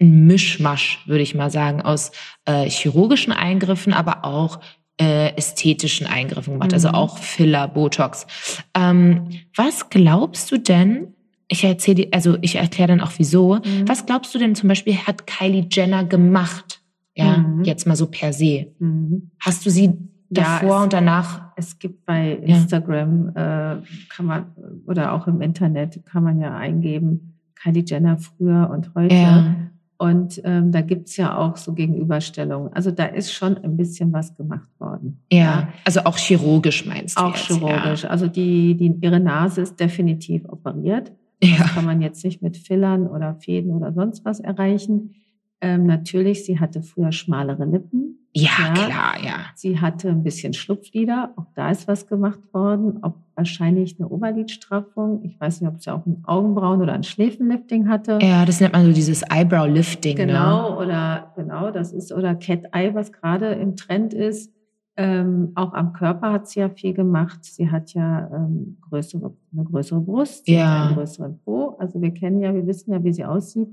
ein 0.00 0.26
Mischmasch, 0.26 1.02
würde 1.06 1.22
ich 1.22 1.34
mal 1.34 1.50
sagen, 1.50 1.80
aus 1.82 2.12
äh, 2.44 2.68
chirurgischen 2.68 3.32
Eingriffen, 3.32 3.92
aber 3.92 4.24
auch 4.24 4.60
äh, 5.00 5.34
ästhetischen 5.36 6.06
Eingriffen 6.06 6.54
gemacht, 6.54 6.72
also 6.72 6.88
Mhm. 6.88 6.94
auch 6.94 7.18
Filler, 7.18 7.68
Botox. 7.68 8.26
Ähm, 8.74 9.28
was 9.54 9.90
glaubst 9.90 10.50
du 10.50 10.58
denn? 10.58 11.08
Ich 11.48 11.62
erzähle, 11.64 11.94
dir- 11.96 12.08
also 12.12 12.38
ich 12.40 12.56
erkläre 12.56 12.88
dann 12.88 13.00
auch 13.02 13.12
wieso. 13.18 13.56
Mhm. 13.56 13.86
Was 13.86 14.06
glaubst 14.06 14.34
du 14.34 14.38
denn 14.38 14.54
zum 14.54 14.68
Beispiel 14.68 14.96
hat 14.96 15.26
Kylie 15.26 15.66
Jenner 15.70 16.04
gemacht? 16.04 16.80
Ja, 17.14 17.38
Mhm. 17.38 17.64
jetzt 17.64 17.86
mal 17.86 17.94
so 17.96 18.06
per 18.06 18.32
se. 18.32 18.74
Mhm. 18.78 19.30
Hast 19.40 19.64
du 19.66 19.70
sie 19.70 19.92
davor 20.30 20.78
es- 20.78 20.82
und 20.84 20.92
danach? 20.92 21.52
Es 21.56 21.78
gibt 21.78 22.04
bei 22.04 22.38
Ja. 22.44 22.56
Instagram 22.56 23.28
äh, 23.30 23.76
kann 24.10 24.26
man 24.26 24.46
oder 24.86 25.12
auch 25.12 25.26
im 25.26 25.40
Internet 25.40 26.04
kann 26.06 26.22
man 26.24 26.40
ja 26.40 26.56
eingeben 26.56 27.34
Kylie 27.54 27.84
Jenner 27.86 28.18
früher 28.18 28.68
und 28.70 28.94
heute. 28.94 29.14
Ja, 29.14 29.54
Und 29.98 30.40
ähm, 30.44 30.72
da 30.72 30.82
gibt's 30.82 31.16
ja 31.16 31.36
auch 31.38 31.56
so 31.56 31.72
Gegenüberstellungen. 31.72 32.72
Also 32.74 32.90
da 32.90 33.06
ist 33.06 33.32
schon 33.32 33.56
ein 33.58 33.76
bisschen 33.78 34.12
was 34.12 34.34
gemacht 34.34 34.68
worden. 34.78 35.22
ja, 35.32 35.68
also 35.86 36.00
auch 36.04 36.18
chirurgisch 36.18 36.84
meinst 36.86 37.18
du 37.18 37.22
Auch 37.22 37.34
jetzt, 37.34 37.46
chirurgisch. 37.46 38.04
Also 38.04 38.26
die, 38.26 38.76
die, 38.76 38.94
ihre 39.00 39.20
Nase 39.20 39.62
ist 39.62 39.80
definitiv 39.80 40.44
operiert. 40.48 41.12
Ja. 41.42 41.56
Das 41.58 41.74
kann 41.74 41.84
man 41.86 42.02
jetzt 42.02 42.22
nicht 42.24 42.42
mit 42.42 42.56
Fillern 42.58 43.06
oder 43.06 43.34
Fäden 43.36 43.72
oder 43.72 43.92
sonst 43.92 44.24
was 44.24 44.40
erreichen. 44.40 45.14
Ähm, 45.62 45.86
natürlich, 45.86 46.44
sie 46.44 46.60
hatte 46.60 46.82
früher 46.82 47.12
schmalere 47.12 47.64
Lippen. 47.64 48.25
Ja, 48.38 48.50
Ja. 48.58 48.72
klar, 48.74 49.14
ja. 49.24 49.32
Sie 49.54 49.80
hatte 49.80 50.10
ein 50.10 50.22
bisschen 50.22 50.52
Schlupflider. 50.52 51.32
Auch 51.36 51.46
da 51.54 51.70
ist 51.70 51.88
was 51.88 52.06
gemacht 52.06 52.40
worden. 52.52 52.98
Ob 53.02 53.14
wahrscheinlich 53.34 53.98
eine 53.98 54.08
Oberlidstraffung. 54.08 55.22
Ich 55.24 55.40
weiß 55.40 55.60
nicht, 55.60 55.70
ob 55.70 55.80
sie 55.80 55.90
auch 55.90 56.04
ein 56.06 56.22
Augenbrauen 56.26 56.82
oder 56.82 56.92
ein 56.92 57.02
Schläfenlifting 57.02 57.88
hatte. 57.88 58.18
Ja, 58.20 58.44
das 58.44 58.60
nennt 58.60 58.72
man 58.74 58.84
so 58.84 58.92
dieses 58.92 59.22
Eyebrow-Lifting. 59.22 60.16
Ne? 60.18 60.26
Genau, 60.26 60.78
oder 60.80 61.32
genau, 61.36 61.70
das 61.70 61.92
ist, 61.92 62.12
oder 62.12 62.34
Cat 62.34 62.64
Eye, 62.72 62.94
was 62.94 63.12
gerade 63.12 63.46
im 63.52 63.76
Trend 63.76 64.12
ist. 64.14 64.52
Ähm, 64.98 65.52
auch 65.56 65.74
am 65.74 65.92
Körper 65.92 66.32
hat 66.32 66.48
sie 66.48 66.60
ja 66.60 66.70
viel 66.70 66.94
gemacht. 66.94 67.44
Sie 67.44 67.70
hat 67.70 67.92
ja 67.92 68.30
ähm, 68.34 68.78
größere, 68.88 69.34
eine 69.52 69.64
größere 69.64 70.00
Brust, 70.00 70.46
sie 70.46 70.54
Ja. 70.54 70.86
einen 70.86 70.94
größeren 70.94 71.38
Po. 71.44 71.76
Also 71.78 72.00
wir 72.00 72.12
kennen 72.12 72.40
ja, 72.40 72.54
wir 72.54 72.66
wissen 72.66 72.92
ja, 72.92 73.04
wie 73.04 73.12
sie 73.12 73.24
aussieht. 73.26 73.68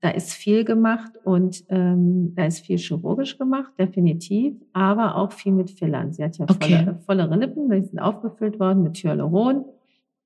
Da 0.00 0.10
ist 0.10 0.32
viel 0.32 0.64
gemacht 0.64 1.10
und 1.24 1.64
ähm, 1.70 2.32
da 2.36 2.46
ist 2.46 2.60
viel 2.64 2.78
chirurgisch 2.78 3.36
gemacht, 3.36 3.72
definitiv, 3.78 4.54
aber 4.72 5.16
auch 5.16 5.32
viel 5.32 5.50
mit 5.52 5.72
Fillern. 5.72 6.12
Sie 6.12 6.22
hat 6.22 6.38
ja 6.38 6.46
Okay. 6.48 6.84
volle, 6.84 6.98
vollere 7.04 7.36
Lippen, 7.36 7.68
die 7.68 7.82
sind 7.82 7.98
aufgefüllt 7.98 8.60
worden 8.60 8.84
mit 8.84 8.96
Hyaluron, 8.98 9.64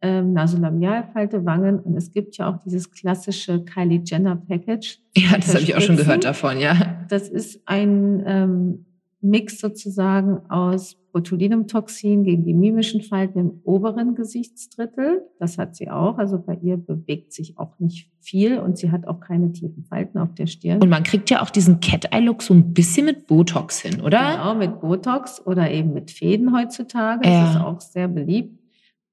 ähm, 0.02 0.34
Nasolabialfalte, 0.34 1.44
Wangen 1.46 1.78
und 1.78 1.96
es 1.96 2.12
gibt 2.12 2.36
ja 2.36 2.50
auch 2.50 2.58
dieses 2.58 2.90
klassische 2.90 3.64
Kylie 3.64 4.02
Jenner 4.04 4.36
Package. 4.36 4.98
Ja, 5.16 5.36
das 5.38 5.54
habe 5.54 5.62
ich 5.64 5.74
auch 5.74 5.80
schon 5.80 5.96
gehört 5.96 6.24
davon, 6.24 6.58
ja. 6.58 7.04
Das 7.08 7.28
ist 7.30 7.62
ein 7.66 8.22
ähm, 8.26 8.84
Mix 9.22 9.58
sozusagen 9.60 10.38
aus 10.50 10.96
Botulinumtoxin 11.12 12.24
gegen 12.24 12.44
die 12.44 12.54
mimischen 12.54 13.02
Falten 13.02 13.38
im 13.38 13.60
oberen 13.64 14.14
Gesichtsdrittel. 14.14 15.22
Das 15.38 15.58
hat 15.58 15.76
sie 15.76 15.90
auch. 15.90 16.18
Also 16.18 16.38
bei 16.38 16.54
ihr 16.62 16.78
bewegt 16.78 17.32
sich 17.32 17.58
auch 17.58 17.78
nicht 17.78 18.10
viel 18.20 18.58
und 18.58 18.78
sie 18.78 18.90
hat 18.90 19.06
auch 19.06 19.20
keine 19.20 19.52
tiefen 19.52 19.84
Falten 19.84 20.18
auf 20.18 20.34
der 20.34 20.46
Stirn. 20.46 20.82
Und 20.82 20.88
man 20.88 21.02
kriegt 21.02 21.28
ja 21.30 21.42
auch 21.42 21.50
diesen 21.50 21.80
Cat-Eye-Look 21.80 22.42
so 22.42 22.54
ein 22.54 22.72
bisschen 22.72 23.04
mit 23.04 23.26
Botox 23.26 23.80
hin, 23.80 24.00
oder? 24.00 24.32
Genau, 24.32 24.54
mit 24.54 24.80
Botox 24.80 25.46
oder 25.46 25.70
eben 25.70 25.92
mit 25.92 26.10
Fäden 26.10 26.56
heutzutage. 26.56 27.28
Ja. 27.28 27.42
Das 27.42 27.54
ist 27.54 27.60
auch 27.60 27.80
sehr 27.80 28.08
beliebt. 28.08 28.58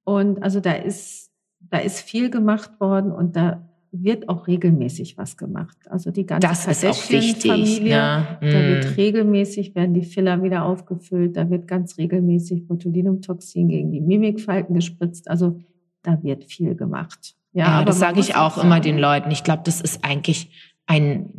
Und 0.05 0.41
also 0.41 0.59
da 0.59 0.71
ist, 0.71 1.31
da 1.59 1.79
ist 1.79 1.99
viel 1.99 2.29
gemacht 2.29 2.79
worden 2.79 3.11
und 3.11 3.35
da 3.35 3.68
wird 3.91 4.29
auch 4.29 4.47
regelmäßig 4.47 5.17
was 5.17 5.37
gemacht. 5.37 5.77
Also 5.89 6.11
die 6.11 6.25
ganze 6.25 6.47
das 6.47 6.67
ist 6.67 6.85
auch 6.85 7.09
wichtig. 7.09 7.81
Ne? 7.81 7.89
Da 7.89 8.41
wird 8.41 8.85
mm. 8.85 8.93
regelmäßig, 8.95 9.75
werden 9.75 9.93
die 9.93 10.03
Filler 10.03 10.43
wieder 10.43 10.65
aufgefüllt, 10.65 11.35
da 11.35 11.49
wird 11.49 11.67
ganz 11.67 11.97
regelmäßig 11.97 12.67
Botulinumtoxin 12.67 13.67
gegen 13.67 13.91
die 13.91 14.01
Mimikfalten 14.01 14.75
gespritzt. 14.75 15.29
Also 15.29 15.59
da 16.03 16.21
wird 16.23 16.45
viel 16.45 16.75
gemacht. 16.75 17.35
Ja, 17.53 17.79
ja 17.79 17.85
das 17.85 17.99
sage 17.99 18.19
ich 18.19 18.35
auch 18.35 18.63
immer 18.63 18.79
den 18.79 18.97
Leuten. 18.97 19.31
Ich 19.31 19.43
glaube, 19.43 19.63
das 19.65 19.81
ist 19.81 20.05
eigentlich 20.05 20.68
ein, 20.89 21.29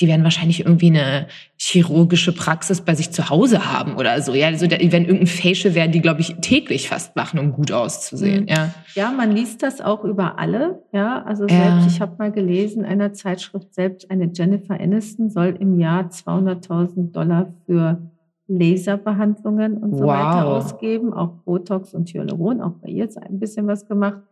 die 0.00 0.08
werden 0.08 0.24
wahrscheinlich 0.24 0.60
irgendwie 0.60 0.88
eine 0.88 1.28
chirurgische 1.56 2.34
Praxis 2.34 2.80
bei 2.80 2.96
sich 2.96 3.12
zu 3.12 3.30
Hause 3.30 3.72
haben 3.72 3.94
oder 3.96 4.20
so. 4.20 4.34
Ja, 4.34 4.48
also 4.48 4.66
die 4.66 4.90
werden 4.90 5.04
irgendein 5.04 5.28
Facial 5.28 5.76
werden 5.76 5.92
die, 5.92 6.00
glaube 6.00 6.20
ich, 6.20 6.34
täglich 6.40 6.88
fast 6.88 7.14
machen, 7.14 7.38
um 7.38 7.52
gut 7.52 7.70
auszusehen. 7.70 8.42
Mhm. 8.42 8.48
Ja. 8.48 8.74
ja, 8.96 9.12
man 9.12 9.30
liest 9.30 9.62
das 9.62 9.80
auch 9.80 10.02
über 10.02 10.40
alle. 10.40 10.82
Ja, 10.92 11.22
also 11.22 11.46
selbst, 11.46 11.60
ja. 11.60 11.86
ich 11.86 12.00
habe 12.00 12.16
mal 12.18 12.32
gelesen, 12.32 12.80
in 12.80 12.90
einer 12.90 13.12
Zeitschrift 13.12 13.72
selbst 13.72 14.10
eine 14.10 14.32
Jennifer 14.34 14.74
Aniston 14.74 15.30
soll 15.30 15.56
im 15.60 15.78
Jahr 15.78 16.08
200.000 16.08 17.12
Dollar 17.12 17.54
für 17.66 18.02
Laserbehandlungen 18.48 19.76
und 19.76 19.96
so 19.96 20.04
wow. 20.04 20.08
weiter 20.08 20.46
ausgeben, 20.48 21.12
auch 21.12 21.34
Botox 21.44 21.94
und 21.94 22.12
Hyaluron, 22.12 22.60
auch 22.60 22.72
bei 22.82 22.88
ihr 22.88 23.04
ist 23.04 23.16
ein 23.16 23.38
bisschen 23.38 23.68
was 23.68 23.86
gemacht. 23.86 24.22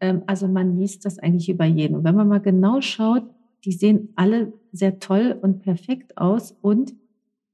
Ähm, 0.00 0.22
also 0.28 0.46
man 0.46 0.78
liest 0.78 1.04
das 1.04 1.18
eigentlich 1.18 1.48
über 1.48 1.64
jeden. 1.64 1.96
Und 1.96 2.04
wenn 2.04 2.14
man 2.14 2.28
mal 2.28 2.40
genau 2.40 2.80
schaut, 2.80 3.24
die 3.66 3.72
sehen 3.72 4.10
alle 4.14 4.52
sehr 4.72 5.00
toll 5.00 5.36
und 5.42 5.62
perfekt 5.62 6.16
aus 6.16 6.54
und 6.62 6.94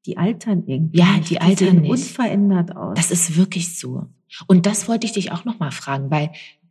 die 0.05 0.19
altern 0.19 0.65
irgendwie. 0.67 0.99
Ja, 0.99 1.17
die, 1.19 1.31
die 1.31 1.41
altern 1.41 1.81
nicht. 1.81 1.91
unverändert 1.91 2.77
aus. 2.77 2.97
Das 2.97 3.11
ist 3.11 3.37
wirklich 3.37 3.79
so. 3.79 4.07
Und 4.47 4.67
das 4.67 4.89
wollte 4.89 5.07
ich 5.07 5.13
dich 5.13 5.33
auch 5.33 5.45
noch 5.45 5.59
mal 5.59 5.71
fragen, 5.71 6.11
weil 6.11 6.31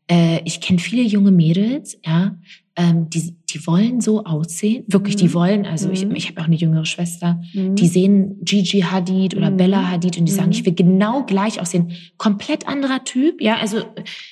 äh, 0.09 0.41
ich 0.45 0.61
kenne 0.61 0.79
viele 0.79 1.01
junge 1.01 1.31
Mädels, 1.31 1.97
ja, 2.05 2.37
ähm, 2.75 3.09
die, 3.09 3.35
die 3.49 3.65
wollen 3.65 3.99
so 3.99 4.25
aussehen, 4.25 4.85
wirklich, 4.87 5.15
mhm. 5.15 5.19
die 5.19 5.33
wollen, 5.33 5.65
also 5.65 5.87
mhm. 5.87 5.93
ich, 5.93 6.03
ich 6.11 6.27
habe 6.29 6.41
auch 6.41 6.45
eine 6.45 6.55
jüngere 6.55 6.85
Schwester, 6.85 7.41
mhm. 7.53 7.75
die 7.75 7.87
sehen 7.87 8.37
Gigi 8.43 8.81
Hadid 8.81 9.35
oder 9.35 9.49
mhm. 9.49 9.57
Bella 9.57 9.89
Hadid 9.89 10.17
und 10.17 10.25
die 10.25 10.31
sagen, 10.31 10.47
mhm. 10.47 10.53
ich 10.53 10.65
will 10.65 10.73
genau 10.73 11.25
gleich 11.25 11.59
aussehen. 11.59 11.93
Komplett 12.17 12.67
anderer 12.67 13.03
Typ, 13.03 13.41
ja, 13.41 13.57
also 13.57 13.79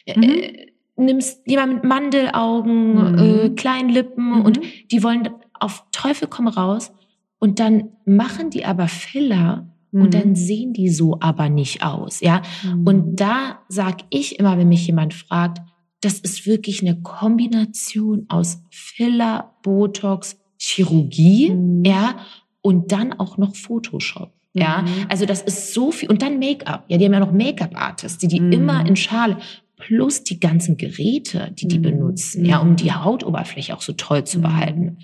äh, 0.06 0.18
mhm. 0.18 0.24
äh 0.24 0.66
nimmst 1.00 1.42
jemand 1.48 1.76
mit 1.76 1.84
Mandelaugen, 1.84 3.12
mhm. 3.12 3.18
äh, 3.18 3.50
kleinen 3.50 3.90
Lippen 3.90 4.40
mhm. 4.40 4.42
und 4.42 4.60
die 4.92 5.04
wollen 5.04 5.30
auf 5.60 5.84
Teufel 5.92 6.28
komm 6.28 6.48
raus 6.48 6.92
und 7.40 7.60
dann 7.60 7.90
machen 8.06 8.50
die 8.50 8.66
aber 8.66 8.88
Filler 8.88 9.68
mhm. 9.92 10.02
und 10.02 10.14
dann 10.14 10.36
sehen 10.36 10.74
die 10.74 10.90
so 10.90 11.18
aber 11.20 11.50
nicht 11.50 11.84
aus, 11.84 12.22
ja? 12.22 12.42
Mhm. 12.64 12.88
Und 12.88 13.16
da 13.20 13.60
sag 13.68 14.02
ich 14.10 14.40
immer, 14.40 14.58
wenn 14.58 14.70
mich 14.70 14.86
jemand 14.88 15.14
fragt, 15.14 15.60
das 16.02 16.20
ist 16.20 16.46
wirklich 16.46 16.82
eine 16.82 17.02
Kombination 17.02 18.26
aus 18.30 18.62
Filler, 18.70 19.56
Botox, 19.64 20.38
Chirurgie, 20.58 21.52
mhm. 21.52 21.84
ja, 21.86 22.16
und 22.62 22.92
dann 22.92 23.14
auch 23.14 23.38
noch 23.38 23.56
Photoshop. 23.56 24.34
Ja, 24.54 24.82
mhm. 24.82 25.06
also 25.10 25.26
das 25.26 25.42
ist 25.42 25.74
so 25.74 25.92
viel. 25.92 26.10
Und 26.10 26.22
dann 26.22 26.40
Make-up. 26.40 26.86
Ja, 26.88 26.98
die 26.98 27.06
haben 27.06 27.14
ja 27.14 27.20
noch 27.20 27.32
Make-up-Artists, 27.32 28.18
die 28.18 28.28
die 28.28 28.38
immer 28.38 28.86
in 28.86 28.96
Schale 28.96 29.38
plus 29.80 30.24
die 30.24 30.40
ganzen 30.40 30.78
Geräte, 30.78 31.52
die 31.58 31.68
die 31.68 31.80
mhm. 31.80 31.84
benutzen, 31.84 32.46
ja, 32.46 32.60
um 32.60 32.76
die 32.76 32.92
Hautoberfläche 32.92 33.76
auch 33.76 33.82
so 33.82 33.94
toll 33.94 34.26
zu 34.26 34.38
mhm. 34.38 34.44
behalten. 34.44 34.98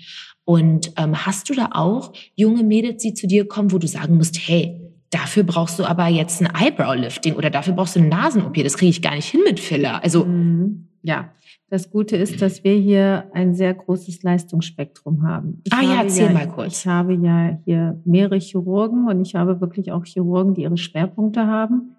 Und 0.44 0.92
ähm, 0.96 1.26
hast 1.26 1.50
du 1.50 1.54
da 1.54 1.70
auch 1.72 2.12
junge 2.36 2.62
Mädels, 2.62 3.02
die 3.02 3.14
zu 3.14 3.26
dir 3.26 3.48
kommen, 3.48 3.72
wo 3.72 3.78
du 3.78 3.88
sagen 3.88 4.16
musst, 4.16 4.38
hey, 4.46 4.80
dafür 5.10 5.42
brauchst 5.42 5.78
du 5.78 5.84
aber 5.84 6.06
jetzt 6.06 6.40
ein 6.40 6.48
Eyebrow-Lifting 6.54 7.34
oder 7.34 7.50
dafür 7.50 7.74
brauchst 7.74 7.96
du 7.96 8.00
eine 8.00 8.08
Nasen-OP, 8.08 8.54
das 8.62 8.76
kriege 8.76 8.90
ich 8.90 9.02
gar 9.02 9.16
nicht 9.16 9.28
hin 9.28 9.40
mit 9.44 9.58
Filler. 9.58 10.04
Also 10.04 10.24
mhm. 10.24 10.88
ja, 11.02 11.32
das 11.68 11.90
Gute 11.90 12.16
ist, 12.16 12.40
dass 12.40 12.62
wir 12.62 12.74
hier 12.74 13.24
ein 13.32 13.54
sehr 13.54 13.74
großes 13.74 14.22
Leistungsspektrum 14.22 15.26
haben. 15.26 15.62
Ich 15.64 15.72
ah 15.72 15.82
ja, 15.82 16.02
erzähl 16.02 16.26
ja, 16.26 16.32
mal 16.32 16.48
kurz. 16.48 16.80
Ich 16.80 16.86
habe 16.86 17.14
ja 17.14 17.58
hier 17.64 18.00
mehrere 18.04 18.38
Chirurgen 18.38 19.08
und 19.08 19.20
ich 19.20 19.34
habe 19.34 19.60
wirklich 19.60 19.90
auch 19.90 20.04
Chirurgen, 20.04 20.54
die 20.54 20.62
ihre 20.62 20.76
Schwerpunkte 20.76 21.46
haben. 21.48 21.95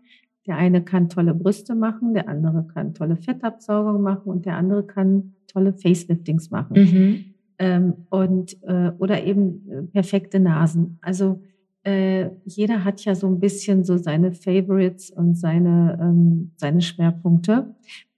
Der 0.47 0.57
eine 0.57 0.81
kann 0.81 1.09
tolle 1.09 1.33
Brüste 1.33 1.75
machen, 1.75 2.13
der 2.13 2.29
andere 2.29 2.65
kann 2.65 2.93
tolle 2.93 3.17
Fettabsaugung 3.17 4.01
machen 4.01 4.29
und 4.29 4.45
der 4.45 4.55
andere 4.55 4.83
kann 4.83 5.33
tolle 5.47 5.73
Faceliftings 5.73 6.51
machen. 6.51 6.73
Mhm. 6.73 7.25
Ähm, 7.59 7.93
und, 8.09 8.61
äh, 8.63 8.91
oder 8.97 9.23
eben 9.23 9.69
äh, 9.69 9.81
perfekte 9.83 10.39
Nasen. 10.39 10.99
Also 11.01 11.41
äh, 11.83 12.29
jeder 12.45 12.83
hat 12.83 13.03
ja 13.03 13.15
so 13.15 13.27
ein 13.27 13.39
bisschen 13.39 13.83
so 13.83 13.97
seine 13.97 14.31
Favorites 14.31 15.09
und 15.09 15.35
seine, 15.35 15.97
ähm, 16.01 16.51
seine 16.55 16.81
Schwerpunkte. 16.81 17.75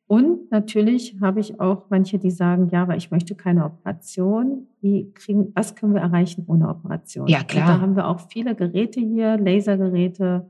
Und 0.08 0.50
natürlich 0.50 1.18
habe 1.22 1.40
ich 1.40 1.60
auch 1.60 1.86
manche, 1.92 2.18
die 2.18 2.32
sagen, 2.32 2.70
ja, 2.72 2.82
aber 2.82 2.98
ich 2.98 3.12
möchte 3.12 3.36
keine 3.36 3.66
Operation. 3.66 4.66
Wie 4.82 5.12
kriegen, 5.14 5.52
was 5.54 5.76
können 5.76 5.94
wir 5.94 6.02
erreichen 6.02 6.46
ohne 6.48 6.68
Operation? 6.68 7.28
Ja, 7.28 7.44
klar. 7.44 7.62
Und 7.62 7.70
da 7.70 7.82
haben 7.82 7.96
wir 7.96 8.08
auch 8.08 8.20
viele 8.32 8.56
Geräte 8.56 9.00
hier, 9.00 9.38
Lasergeräte, 9.38 10.50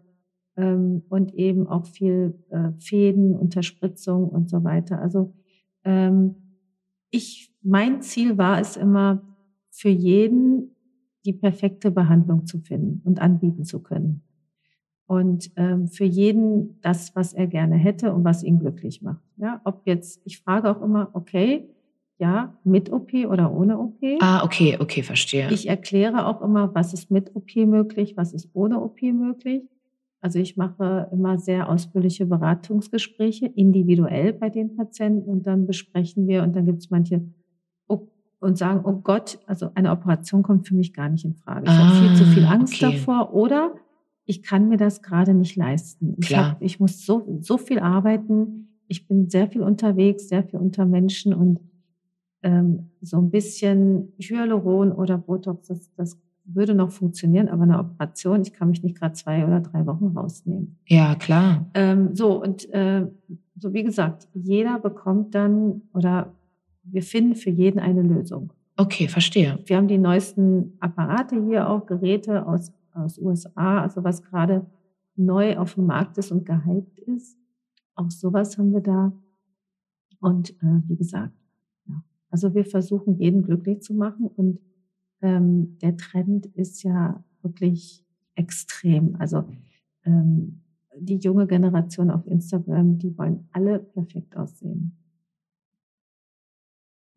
ähm, 0.59 1.03
und 1.09 1.33
eben 1.35 1.67
auch 1.67 1.85
viel 1.85 2.33
äh, 2.49 2.71
Fäden, 2.79 3.33
Unterspritzung 3.35 4.27
und 4.27 4.49
so 4.49 4.63
weiter. 4.63 5.01
Also 5.01 5.33
ähm, 5.85 6.35
ich, 7.09 7.53
mein 7.61 8.01
Ziel 8.01 8.37
war 8.37 8.59
es 8.59 8.75
immer, 8.75 9.21
für 9.71 9.89
jeden 9.89 10.75
die 11.25 11.33
perfekte 11.33 11.91
Behandlung 11.91 12.45
zu 12.45 12.59
finden 12.59 13.01
und 13.05 13.21
anbieten 13.21 13.63
zu 13.63 13.81
können. 13.81 14.23
Und 15.05 15.51
ähm, 15.55 15.87
für 15.87 16.03
jeden 16.03 16.79
das, 16.81 17.15
was 17.15 17.33
er 17.33 17.47
gerne 17.47 17.75
hätte 17.75 18.13
und 18.13 18.23
was 18.23 18.43
ihn 18.43 18.59
glücklich 18.59 19.01
macht. 19.01 19.23
Ja, 19.37 19.61
ob 19.63 19.81
jetzt, 19.85 20.21
ich 20.25 20.39
frage 20.39 20.69
auch 20.69 20.81
immer, 20.81 21.09
okay, 21.13 21.69
ja, 22.19 22.57
mit 22.63 22.91
OP 22.91 23.13
oder 23.13 23.51
ohne 23.53 23.79
OP. 23.79 24.03
Ah, 24.19 24.43
okay, 24.43 24.77
okay, 24.79 25.03
verstehe. 25.03 25.51
Ich 25.51 25.69
erkläre 25.69 26.27
auch 26.27 26.41
immer, 26.41 26.75
was 26.75 26.93
ist 26.93 27.09
mit 27.09 27.35
OP 27.35 27.55
möglich, 27.55 28.17
was 28.17 28.33
ist 28.33 28.49
ohne 28.53 28.81
OP 28.81 29.01
möglich. 29.01 29.63
Also 30.21 30.39
ich 30.39 30.57
mache 30.57 31.07
immer 31.11 31.37
sehr 31.37 31.69
ausführliche 31.69 32.25
Beratungsgespräche, 32.25 33.45
individuell 33.45 34.33
bei 34.33 34.49
den 34.49 34.75
Patienten 34.75 35.29
und 35.29 35.47
dann 35.47 35.65
besprechen 35.65 36.27
wir 36.27 36.43
und 36.43 36.55
dann 36.55 36.65
gibt 36.65 36.79
es 36.79 36.89
manche 36.89 37.21
oh, 37.87 38.07
und 38.39 38.57
sagen, 38.57 38.81
oh 38.83 38.97
Gott, 39.01 39.39
also 39.45 39.69
eine 39.75 39.91
Operation 39.91 40.43
kommt 40.43 40.67
für 40.67 40.75
mich 40.75 40.93
gar 40.93 41.09
nicht 41.09 41.23
in 41.23 41.35
Frage. 41.35 41.63
Ich 41.65 41.71
ah, 41.71 41.87
habe 41.87 42.07
viel 42.07 42.15
zu 42.17 42.25
viel 42.25 42.45
ah, 42.45 42.51
Angst 42.51 42.83
okay. 42.83 42.93
davor 42.93 43.33
oder 43.33 43.75
ich 44.25 44.43
kann 44.43 44.67
mir 44.69 44.77
das 44.77 45.01
gerade 45.01 45.33
nicht 45.33 45.55
leisten. 45.55 46.15
Ich, 46.19 46.37
hab, 46.37 46.61
ich 46.61 46.79
muss 46.79 47.05
so, 47.05 47.39
so 47.39 47.57
viel 47.57 47.79
arbeiten. 47.79 48.77
Ich 48.87 49.07
bin 49.07 49.29
sehr 49.29 49.47
viel 49.47 49.61
unterwegs, 49.61 50.27
sehr 50.27 50.43
viel 50.43 50.59
unter 50.59 50.85
Menschen 50.85 51.33
und 51.33 51.59
ähm, 52.43 52.91
so 53.01 53.17
ein 53.17 53.31
bisschen 53.31 54.13
Hyaluron 54.19 54.91
oder 54.91 55.17
Botox, 55.17 55.67
das, 55.67 55.93
das 55.95 56.17
würde 56.55 56.73
noch 56.73 56.91
funktionieren, 56.91 57.49
aber 57.49 57.63
eine 57.63 57.79
Operation, 57.79 58.41
ich 58.41 58.53
kann 58.53 58.69
mich 58.69 58.83
nicht 58.83 58.97
gerade 58.97 59.13
zwei 59.13 59.45
oder 59.45 59.59
drei 59.59 59.85
Wochen 59.85 60.07
rausnehmen. 60.07 60.77
Ja, 60.87 61.15
klar. 61.15 61.69
Ähm, 61.73 62.15
so, 62.15 62.41
und 62.41 62.69
äh, 62.73 63.07
so 63.55 63.73
wie 63.73 63.83
gesagt, 63.83 64.27
jeder 64.33 64.79
bekommt 64.79 65.35
dann 65.35 65.81
oder 65.93 66.33
wir 66.83 67.03
finden 67.03 67.35
für 67.35 67.49
jeden 67.49 67.79
eine 67.79 68.01
Lösung. 68.01 68.53
Okay, 68.77 69.07
verstehe. 69.07 69.59
Wir 69.65 69.77
haben 69.77 69.87
die 69.87 69.97
neuesten 69.97 70.73
Apparate 70.79 71.43
hier 71.45 71.69
auch, 71.69 71.85
Geräte 71.85 72.47
aus, 72.47 72.71
aus 72.93 73.19
USA, 73.19 73.81
also 73.81 74.03
was 74.03 74.23
gerade 74.23 74.65
neu 75.15 75.57
auf 75.57 75.75
dem 75.75 75.85
Markt 75.85 76.17
ist 76.17 76.31
und 76.31 76.45
gehypt 76.45 76.99
ist. 76.99 77.37
Auch 77.95 78.09
sowas 78.09 78.57
haben 78.57 78.71
wir 78.71 78.81
da. 78.81 79.11
Und 80.21 80.51
äh, 80.63 80.81
wie 80.87 80.95
gesagt, 80.95 81.33
ja. 81.87 82.01
also 82.29 82.53
wir 82.53 82.65
versuchen 82.65 83.19
jeden 83.19 83.43
glücklich 83.43 83.81
zu 83.81 83.93
machen 83.93 84.27
und 84.27 84.59
ähm, 85.21 85.77
der 85.81 85.97
Trend 85.97 86.45
ist 86.47 86.83
ja 86.83 87.23
wirklich 87.41 88.03
extrem. 88.35 89.15
Also 89.19 89.45
ähm, 90.05 90.61
die 90.97 91.17
junge 91.17 91.47
Generation 91.47 92.11
auf 92.11 92.25
Instagram, 92.27 92.97
die 92.97 93.17
wollen 93.17 93.47
alle 93.51 93.79
perfekt 93.79 94.35
aussehen. 94.35 94.97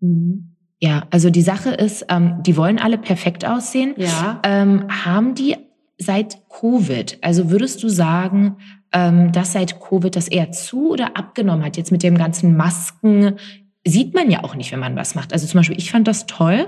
Mhm. 0.00 0.48
Ja, 0.80 1.06
also 1.10 1.30
die 1.30 1.42
Sache 1.42 1.70
ist, 1.70 2.06
ähm, 2.08 2.42
die 2.42 2.56
wollen 2.56 2.80
alle 2.80 2.98
perfekt 2.98 3.44
aussehen. 3.44 3.94
Ja. 3.96 4.40
Ähm, 4.42 4.88
haben 4.88 5.34
die 5.36 5.56
seit 5.96 6.42
Covid, 6.48 7.18
also 7.22 7.50
würdest 7.50 7.82
du 7.84 7.88
sagen, 7.88 8.56
ähm, 8.92 9.30
dass 9.30 9.52
seit 9.52 9.80
Covid 9.80 10.16
das 10.16 10.26
eher 10.26 10.50
zu 10.50 10.90
oder 10.90 11.16
abgenommen 11.16 11.64
hat, 11.64 11.76
jetzt 11.76 11.92
mit 11.92 12.02
dem 12.02 12.18
ganzen 12.18 12.56
Masken, 12.56 13.36
sieht 13.85 14.14
man 14.14 14.31
ja 14.31 14.45
auch 14.45 14.55
nicht, 14.55 14.71
wenn 14.71 14.79
man 14.79 14.95
was 14.95 15.14
macht. 15.14 15.33
Also 15.33 15.47
zum 15.47 15.59
Beispiel, 15.59 15.77
ich 15.77 15.90
fand 15.90 16.07
das 16.07 16.27
toll. 16.27 16.66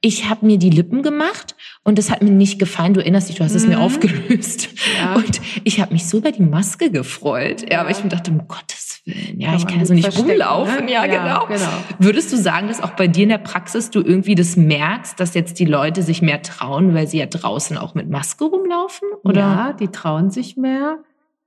Ich 0.00 0.28
habe 0.28 0.46
mir 0.46 0.58
die 0.58 0.70
Lippen 0.70 1.02
gemacht 1.02 1.54
und 1.82 1.98
das 1.98 2.10
hat 2.10 2.22
mir 2.22 2.30
nicht 2.30 2.58
gefallen. 2.58 2.94
Du 2.94 3.00
erinnerst 3.00 3.28
dich, 3.28 3.36
du 3.36 3.44
hast 3.44 3.52
mhm. 3.52 3.56
es 3.56 3.66
mir 3.66 3.76
mhm. 3.76 3.82
aufgelöst. 3.82 4.68
Ja. 4.98 5.14
Und 5.14 5.40
ich 5.64 5.80
habe 5.80 5.92
mich 5.92 6.08
so 6.08 6.18
über 6.18 6.32
die 6.32 6.42
Maske 6.42 6.90
gefreut. 6.90 7.62
Ja, 7.62 7.68
ja 7.72 7.80
aber 7.80 7.90
ich 7.90 8.02
mir 8.02 8.08
dachte, 8.08 8.30
um 8.30 8.48
Gottes 8.48 9.02
Willen, 9.04 9.40
ja, 9.40 9.50
kann 9.50 9.58
ich 9.58 9.66
kann 9.66 9.78
also 9.80 9.92
nicht 9.92 10.18
rumlaufen. 10.18 10.86
Ne? 10.86 10.92
Ja, 10.92 11.04
ja 11.04 11.22
genau. 11.22 11.46
genau. 11.46 11.70
Würdest 11.98 12.32
du 12.32 12.36
sagen, 12.36 12.68
dass 12.68 12.82
auch 12.82 12.90
bei 12.90 13.08
dir 13.08 13.24
in 13.24 13.28
der 13.28 13.38
Praxis 13.38 13.90
du 13.90 14.00
irgendwie 14.00 14.34
das 14.34 14.56
merkst, 14.56 15.20
dass 15.20 15.34
jetzt 15.34 15.58
die 15.58 15.66
Leute 15.66 16.02
sich 16.02 16.22
mehr 16.22 16.40
trauen, 16.40 16.94
weil 16.94 17.06
sie 17.06 17.18
ja 17.18 17.26
draußen 17.26 17.76
auch 17.76 17.94
mit 17.94 18.08
Maske 18.08 18.44
rumlaufen? 18.44 19.08
Oder? 19.22 19.40
Ja, 19.40 19.72
die 19.74 19.88
trauen 19.88 20.30
sich 20.30 20.56
mehr. 20.56 20.98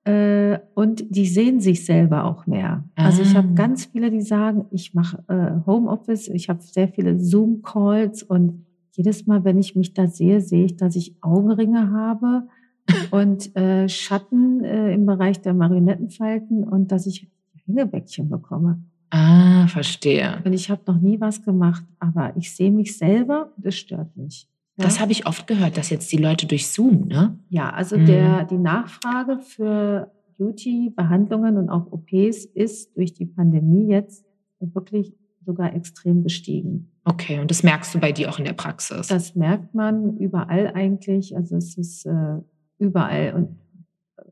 Äh, 0.08 0.60
und 0.74 1.04
die 1.10 1.26
sehen 1.26 1.60
sich 1.60 1.86
selber 1.86 2.24
auch 2.24 2.48
mehr. 2.48 2.86
Also 2.96 3.22
ich 3.24 3.36
habe 3.36 3.50
Ah. 3.50 3.56
ganz 3.56 3.86
viele, 3.86 4.10
die 4.10 4.22
sagen, 4.22 4.66
ich 4.72 4.94
mache 4.94 5.22
äh, 5.28 5.66
Homeoffice, 5.66 6.30
ich 6.30 6.48
habe 6.48 6.62
sehr 6.62 6.88
viele 6.88 7.20
Zoom-Calls 7.20 8.24
und 8.24 8.66
jedes 8.94 9.28
Mal, 9.28 9.44
wenn 9.44 9.60
ich 9.60 9.76
mich 9.76 9.94
da 9.94 10.08
sehe, 10.08 10.40
sehe 10.42 10.66
ich, 10.66 10.78
dass 10.78 10.96
ich 10.96 11.16
Augenringe 11.22 11.92
habe 11.92 12.48
und 13.12 13.54
äh, 13.58 13.90
Schatten 13.90 14.64
äh, 14.64 14.94
im 14.94 15.06
Bereich 15.06 15.42
der 15.42 15.54
Marionettenfalten 15.54 16.64
und 16.64 16.92
dass 16.92 17.06
ich 17.06 17.28
Hängebäckchen 17.66 18.30
bekomme. 18.30 18.82
Ah, 19.10 19.68
verstehe. 19.68 20.42
Und 20.46 20.54
ich 20.54 20.70
habe 20.70 20.82
noch 20.88 21.00
nie 21.02 21.20
was 21.20 21.44
gemacht, 21.44 21.84
aber 22.00 22.32
ich 22.38 22.56
sehe 22.56 22.72
mich 22.72 22.98
selber 22.98 23.52
und 23.58 23.66
es 23.66 23.76
stört 23.76 24.16
mich. 24.16 24.48
Ja? 24.78 24.84
Das 24.86 25.00
habe 25.00 25.12
ich 25.12 25.26
oft 25.26 25.48
gehört, 25.48 25.78
dass 25.78 25.90
jetzt 25.90 26.12
die 26.12 26.18
Leute 26.18 26.46
durch 26.48 26.68
Zoom, 26.68 27.08
ne? 27.08 27.38
Ja, 27.50 27.72
also 27.72 27.98
Mhm. 27.98 28.06
der, 28.06 28.46
die 28.46 28.58
Nachfrage 28.58 29.40
für 29.40 30.12
Beauty-Behandlungen 30.38 31.58
und 31.58 31.70
auch 31.70 31.92
OPs 31.92 32.46
ist 32.46 32.96
durch 32.96 33.14
die 33.14 33.26
Pandemie 33.26 33.88
jetzt 33.88 34.26
wirklich 34.60 35.14
sogar 35.46 35.74
extrem 35.74 36.24
gestiegen. 36.24 36.92
Okay, 37.06 37.40
und 37.40 37.50
das 37.50 37.64
merkst 37.64 37.96
du 37.96 38.00
bei 38.00 38.12
dir 38.12 38.30
auch 38.30 38.38
in 38.38 38.46
der 38.46 38.54
Praxis. 38.54 39.08
Das 39.08 39.34
merkt 39.36 39.74
man 39.74 40.18
überall 40.18 40.72
eigentlich. 40.76 41.36
Also 41.36 41.56
es 41.56 41.78
ist 41.78 42.06
äh, 42.06 42.38
überall 42.80 43.34
und 43.34 43.58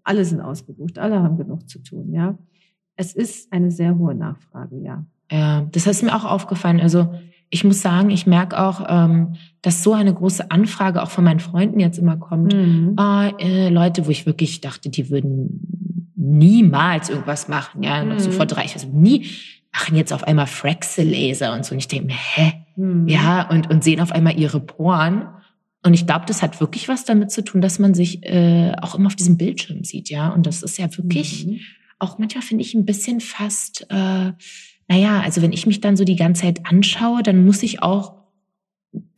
alle 0.04 0.26
sind 0.26 0.42
ausgebucht, 0.42 1.00
alle 1.00 1.22
haben 1.24 1.38
genug 1.38 1.70
zu 1.70 1.80
tun, 1.80 2.14
ja. 2.14 2.38
Es 2.98 3.14
ist 3.14 3.52
eine 3.52 3.72
sehr 3.72 3.98
hohe 3.98 4.14
Nachfrage, 4.16 4.78
ja. 4.80 5.06
Ja, 5.32 5.62
das 5.72 5.88
ist 5.88 6.04
mir 6.04 6.16
auch 6.16 6.26
aufgefallen. 6.26 6.80
Also 6.80 7.14
ich 7.50 7.64
muss 7.64 7.82
sagen, 7.82 8.10
ich 8.10 8.26
merke 8.28 8.60
auch, 8.60 8.86
ähm, 8.88 9.36
dass 9.62 9.84
so 9.84 9.94
eine 9.94 10.14
große 10.14 10.52
Anfrage 10.52 11.02
auch 11.02 11.10
von 11.10 11.24
meinen 11.24 11.40
Freunden 11.40 11.80
jetzt 11.80 11.98
immer 11.98 12.18
kommt. 12.18 12.54
Mhm. 12.54 12.94
Ah, 12.98 13.30
äh, 13.40 13.70
Leute, 13.70 14.06
wo 14.06 14.10
ich 14.12 14.26
wirklich 14.26 14.62
dachte, 14.62 14.90
die 14.90 15.10
würden 15.10 16.12
niemals 16.16 17.10
irgendwas 17.10 17.48
machen, 17.48 17.84
ja, 17.84 18.04
noch 18.04 18.20
so 18.20 18.30
Mhm. 18.30 18.34
vor 18.34 18.46
drei, 18.46 18.64
also 18.64 18.88
nie, 18.88 19.30
machen 19.74 19.96
jetzt 19.96 20.14
auf 20.14 20.24
einmal 20.24 20.48
Fraxe-Laser 20.48 21.54
und 21.54 21.66
so. 21.66 21.74
Und 21.74 21.80
ich 21.80 21.88
denke 21.88 22.08
mir, 22.08 22.16
hä? 22.18 22.54
Mhm. 22.76 23.08
Ja, 23.08 23.50
und, 23.50 23.70
und 23.70 23.84
sehen 23.84 24.00
auf 24.02 24.12
einmal 24.12 24.38
ihre 24.40 24.60
Poren. 24.60 25.28
Und 25.84 25.94
ich 25.94 26.08
glaube, 26.08 26.26
das 26.28 26.42
hat 26.42 26.60
wirklich 26.62 26.88
was 26.90 27.06
damit 27.06 27.30
zu 27.32 27.44
tun, 27.44 27.62
dass 27.62 27.78
man 27.78 27.94
sich 27.94 28.24
äh, 28.24 28.74
auch 28.82 28.96
immer 28.96 29.08
auf 29.08 29.16
diesem 29.16 29.38
Bildschirm 29.38 29.84
sieht, 29.84 30.10
ja. 30.10 30.30
Und 30.30 30.46
das 30.48 30.64
ist 30.64 30.78
ja 30.80 30.88
wirklich 30.98 31.46
Mhm. 31.46 31.60
auch 32.00 32.18
manchmal 32.18 32.42
finde 32.44 32.64
ich 32.64 32.74
ein 32.74 32.86
bisschen 32.86 33.20
fast, 33.20 33.86
äh, 33.90 34.32
naja, 34.88 35.22
also 35.24 35.42
wenn 35.42 35.52
ich 35.54 35.66
mich 35.68 35.82
dann 35.82 35.98
so 35.98 36.04
die 36.04 36.16
ganze 36.16 36.44
Zeit 36.44 36.62
anschaue, 36.70 37.24
dann 37.24 37.44
muss 37.46 37.64
ich 37.64 37.82
auch 37.82 38.14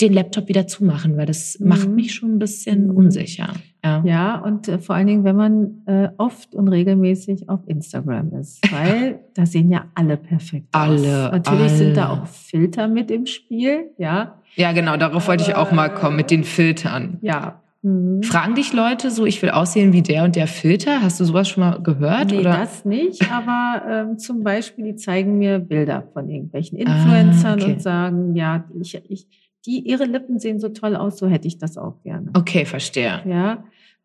den 0.02 0.12
Laptop 0.14 0.48
wieder 0.48 0.66
zumachen, 0.66 1.18
weil 1.18 1.28
das 1.28 1.60
Mhm. 1.60 1.68
macht 1.68 1.88
mich 1.90 2.16
schon 2.16 2.36
ein 2.36 2.40
bisschen 2.40 2.88
Mhm. 2.88 2.96
unsicher. 2.98 3.54
Ja. 3.84 4.02
Ja, 4.04 4.36
und 4.40 4.68
äh, 4.68 4.80
vor 4.80 4.96
allen 4.96 5.06
Dingen, 5.08 5.24
wenn 5.24 5.36
man 5.36 5.84
äh, 5.86 6.10
oft 6.18 6.56
und 6.56 6.68
regelmäßig 6.68 7.48
auf 7.48 7.60
Instagram 7.68 8.34
ist, 8.34 8.60
weil 8.74 9.20
da 9.36 9.46
sehen 9.46 9.70
ja 9.70 9.86
alle 9.94 10.18
perfekt 10.18 10.74
aus. 10.74 10.82
Alle, 11.06 11.30
Natürlich 11.32 11.72
sind 11.74 11.96
da 11.96 12.10
alle. 12.10 12.22
auch 12.24 12.26
Filter 12.28 12.88
mit 12.88 13.12
im 13.12 13.28
Spiel, 13.28 13.92
ja. 14.00 14.42
ja, 14.56 14.72
genau, 14.72 14.98
darauf 14.98 15.28
wollte 15.28 15.44
ich 15.44 15.54
auch 15.56 15.72
mal 15.72 15.90
kommen 15.94 16.16
mit 16.16 16.32
den 16.32 16.44
Filtern. 16.44 17.20
Ja. 17.22 17.62
Mhm. 17.82 18.24
Fragen 18.24 18.56
dich 18.56 18.74
Leute 18.74 19.12
so, 19.12 19.26
ich 19.26 19.42
will 19.42 19.52
aussehen 19.52 19.94
wie 19.94 20.02
der 20.02 20.24
und 20.24 20.36
der 20.36 20.48
Filter? 20.48 21.02
Hast 21.02 21.20
du 21.20 21.26
sowas 21.26 21.48
schon 21.48 21.62
mal 21.62 21.82
gehört? 21.82 22.32
Nee, 22.32 22.40
oder? 22.40 22.58
das 22.58 22.86
nicht, 22.86 23.32
aber 23.32 23.84
ähm, 23.90 24.18
zum 24.18 24.44
Beispiel, 24.44 24.86
die 24.86 24.96
zeigen 24.96 25.38
mir 25.38 25.60
Bilder 25.60 26.04
von 26.14 26.30
irgendwelchen 26.30 26.78
Ah, 26.80 26.82
Influencern 26.82 27.62
okay. 27.62 27.74
und 27.74 27.82
sagen, 27.82 28.36
ja, 28.36 28.66
ich, 28.80 29.02
ich, 29.10 29.28
die, 29.66 29.80
ihre 29.80 30.06
Lippen 30.06 30.40
sehen 30.40 30.60
so 30.60 30.70
toll 30.70 30.96
aus, 30.96 31.18
so 31.18 31.28
hätte 31.28 31.48
ich 31.48 31.58
das 31.58 31.78
auch 31.78 32.02
gerne. 32.04 32.32
Okay, 32.36 32.66
verstehe. 32.66 33.22
Ja. 33.26 33.64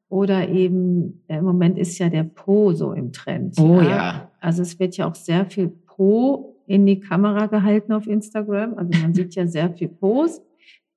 Oder 0.09 0.49
eben, 0.49 1.23
äh, 1.29 1.39
im 1.39 1.45
Moment 1.45 1.79
ist 1.79 1.99
ja 1.99 2.11
der 2.11 2.25
Po 2.25 2.73
so 2.73 2.93
im 2.93 3.13
Trend. 3.13 3.59
Oh 3.59 3.81
ja. 3.81 4.31
Also 4.41 4.61
es 4.61 4.79
wird 4.79 4.97
ja 4.97 5.09
auch 5.09 5.15
sehr 5.15 5.47
viel 5.47 5.69
Po 5.69 6.57
in 6.67 6.85
die 6.85 7.01
Kamera 7.01 7.47
gehalten 7.47 7.93
auf 7.93 8.07
Instagram. 8.07 8.75
Also 8.77 8.91
man 9.01 9.15
sieht 9.15 9.35
ja 9.35 9.47
sehr 9.47 9.71
viel 9.71 9.89
Pos. 9.89 10.43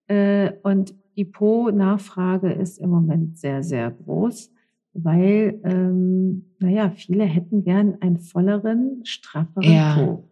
Äh, 0.08 0.52
und 0.64 0.94
die 1.16 1.26
Po-Nachfrage 1.26 2.52
ist 2.52 2.78
im 2.80 2.90
Moment 2.90 3.38
sehr, 3.38 3.64
sehr 3.64 3.92
groß, 3.92 4.52
weil, 4.94 5.60
ähm, 5.64 6.46
naja, 6.60 6.90
viele 6.90 7.26
hätten 7.26 7.64
gern 7.64 7.98
einen 8.02 8.20
volleren, 8.20 9.02
strafferen 9.04 9.64
Ja. 9.72 9.96
Po. 9.96 10.30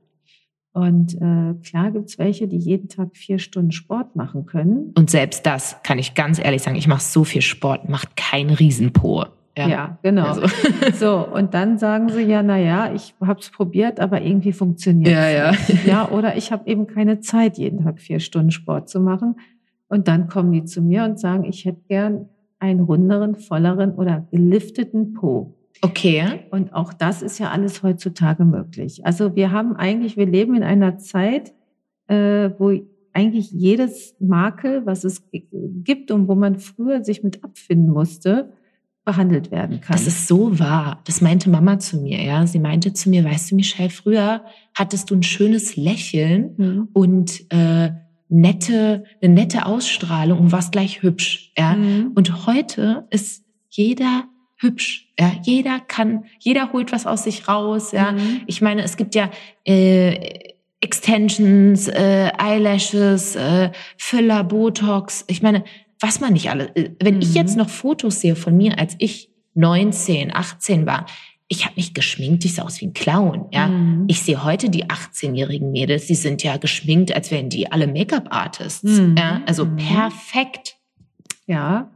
Und 0.75 1.13
äh, 1.15 1.53
klar 1.63 1.91
gibt's 1.91 2.17
welche, 2.17 2.47
die 2.47 2.57
jeden 2.57 2.89
Tag 2.89 3.15
vier 3.15 3.37
Stunden 3.37 3.71
Sport 3.71 4.15
machen 4.15 4.47
können. 4.47 4.91
Und 4.97 5.11
selbst 5.11 5.45
das 5.45 5.77
kann 5.83 5.99
ich 5.99 6.15
ganz 6.15 6.43
ehrlich 6.43 6.63
sagen, 6.63 6.75
ich 6.75 6.87
mache 6.87 7.01
so 7.03 7.23
viel 7.23 7.43
Sport, 7.43 7.89
macht 7.89 8.15
kein 8.15 8.49
Riesenpo. 8.49 9.25
Ja, 9.55 9.99
genau. 10.01 10.25
Also. 10.25 10.41
So, 10.93 11.27
und 11.27 11.53
dann 11.53 11.77
sagen 11.77 12.09
sie 12.09 12.23
ja, 12.23 12.41
na 12.41 12.57
ja, 12.57 12.91
ich 12.93 13.13
habe 13.21 13.39
es 13.39 13.49
probiert, 13.51 13.99
aber 13.99 14.21
irgendwie 14.21 14.51
funktioniert 14.51 15.11
Ja, 15.11 15.29
ja. 15.29 15.51
nicht. 15.51 15.85
Ja, 15.85 16.09
oder 16.09 16.37
ich 16.37 16.51
habe 16.51 16.67
eben 16.69 16.87
keine 16.87 17.19
Zeit, 17.19 17.57
jeden 17.57 17.83
Tag 17.83 17.99
vier 17.99 18.19
Stunden 18.19 18.51
Sport 18.51 18.89
zu 18.89 18.99
machen. 18.99 19.35
Und 19.87 20.07
dann 20.07 20.27
kommen 20.27 20.51
die 20.51 20.65
zu 20.65 20.81
mir 20.81 21.03
und 21.03 21.19
sagen, 21.19 21.43
ich 21.43 21.65
hätte 21.65 21.81
gern 21.87 22.29
einen 22.59 22.79
runderen, 22.79 23.35
volleren 23.35 23.93
oder 23.95 24.27
gelifteten 24.31 25.13
Po. 25.13 25.55
Okay. 25.81 26.45
Und 26.51 26.73
auch 26.73 26.93
das 26.93 27.21
ist 27.21 27.39
ja 27.39 27.51
alles 27.51 27.83
heutzutage 27.83 28.45
möglich. 28.45 29.05
Also 29.05 29.35
wir 29.35 29.51
haben 29.51 29.75
eigentlich, 29.75 30.15
wir 30.17 30.25
leben 30.25 30.55
in 30.55 30.63
einer 30.63 30.97
Zeit, 30.97 31.53
äh, 32.07 32.51
wo 32.57 32.71
eigentlich 33.11 33.51
jedes 33.51 34.15
Makel, 34.19 34.85
was 34.85 35.03
es 35.03 35.23
gibt 35.31 36.09
und 36.09 36.27
wo 36.27 36.35
man 36.35 36.57
früher 36.59 37.03
sich 37.03 37.21
mit 37.23 37.43
abfinden 37.43 37.91
musste, 37.91 38.53
behandelt 39.05 39.51
werden 39.51 39.81
kann. 39.81 39.93
Das 39.97 40.07
ist 40.07 40.27
so 40.27 40.57
wahr. 40.59 41.01
Das 41.05 41.19
meinte 41.21 41.49
Mama 41.49 41.77
zu 41.77 41.97
mir, 41.97 42.21
ja. 42.23 42.47
Sie 42.47 42.59
meinte 42.59 42.93
zu 42.93 43.09
mir, 43.09 43.25
weißt 43.25 43.51
du, 43.51 43.55
Michelle, 43.55 43.89
früher 43.89 44.45
hattest 44.73 45.11
du 45.11 45.15
ein 45.15 45.23
schönes 45.23 45.75
Lächeln 45.75 46.53
Mhm. 46.57 46.87
und 46.93 47.51
äh, 47.51 47.91
nette, 48.33 49.03
eine 49.21 49.33
nette 49.33 49.65
Ausstrahlung 49.65 50.39
und 50.39 50.51
warst 50.51 50.71
gleich 50.71 51.01
hübsch, 51.03 51.51
ja. 51.57 51.75
Mhm. 51.75 52.11
Und 52.15 52.45
heute 52.47 53.07
ist 53.11 53.45
jeder 53.69 54.25
hübsch, 54.57 55.09
ja. 55.19 55.31
Jeder 55.43 55.79
kann, 55.79 56.25
jeder 56.39 56.73
holt 56.73 56.91
was 56.91 57.05
aus 57.05 57.23
sich 57.25 57.47
raus, 57.47 57.91
ja. 57.91 58.13
Mhm. 58.13 58.41
Ich 58.47 58.61
meine, 58.61 58.81
es 58.83 58.97
gibt 58.97 59.13
ja 59.15 59.29
äh, 59.65 60.39
Extensions, 60.81 61.87
äh, 61.87 62.31
Eyelashes, 62.37 63.35
äh, 63.35 63.71
Filler, 63.97 64.43
Botox. 64.43 65.23
Ich 65.27 65.41
meine, 65.41 65.63
was 65.99 66.19
man 66.19 66.33
nicht 66.33 66.49
alle. 66.49 66.75
äh, 66.75 66.89
Wenn 67.01 67.21
ich 67.21 67.29
Mhm. 67.29 67.35
jetzt 67.35 67.55
noch 67.57 67.69
Fotos 67.69 68.19
sehe 68.19 68.35
von 68.35 68.57
mir, 68.57 68.79
als 68.79 68.95
ich 68.99 69.29
19, 69.53 70.35
18 70.35 70.85
war, 70.85 71.05
ich 71.53 71.65
habe 71.65 71.75
mich 71.75 71.93
geschminkt, 71.93 72.43
ich 72.45 72.55
sah 72.55 72.63
aus 72.63 72.81
wie 72.81 72.87
ein 72.87 72.93
Clown. 72.93 73.45
Ja, 73.51 73.67
Mhm. 73.67 74.05
ich 74.07 74.21
sehe 74.21 74.43
heute 74.43 74.69
die 74.69 74.85
18-jährigen 74.85 75.71
Mädels, 75.71 76.07
die 76.07 76.15
sind 76.15 76.43
ja 76.43 76.57
geschminkt, 76.57 77.15
als 77.15 77.29
wären 77.31 77.49
die 77.49 77.71
alle 77.71 77.87
Make-up-Artists. 77.87 78.83
Mhm. 78.83 79.15
Ja, 79.17 79.41
also 79.45 79.65
Mhm. 79.65 79.75
perfekt. 79.77 80.75
Ja, 81.47 81.89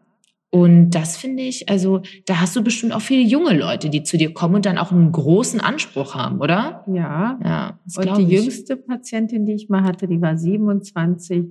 Und 0.49 0.91
das 0.91 1.18
finde 1.18 1.43
ich, 1.43 1.68
also 1.70 2.01
da 2.26 2.39
hast 2.39 2.55
du 2.55 2.64
bestimmt 2.64 2.93
auch 2.93 3.01
viele 3.01 3.22
junge 3.22 3.53
Leute, 3.53 3.89
die 3.89 4.03
zu 4.03 4.18
dir 4.18 4.34
kommen 4.34 4.55
und 4.55 4.66
dann 4.66 4.78
auch 4.78 4.93
einen 4.93 5.12
großen 5.12 5.60
Anspruch 5.60 6.16
haben, 6.16 6.39
oder? 6.39 6.86
ja. 6.88 7.38
Ja, 7.43 7.80
Und 7.97 8.18
die 8.18 8.24
ich. 8.24 8.41
jüngste 8.41 8.78
Patientin, 8.78 9.45
die 9.45 9.51
ich 9.53 9.68
mal 9.68 9.84
hatte, 9.84 10.08
die 10.08 10.22
war 10.22 10.38
27 10.38 11.47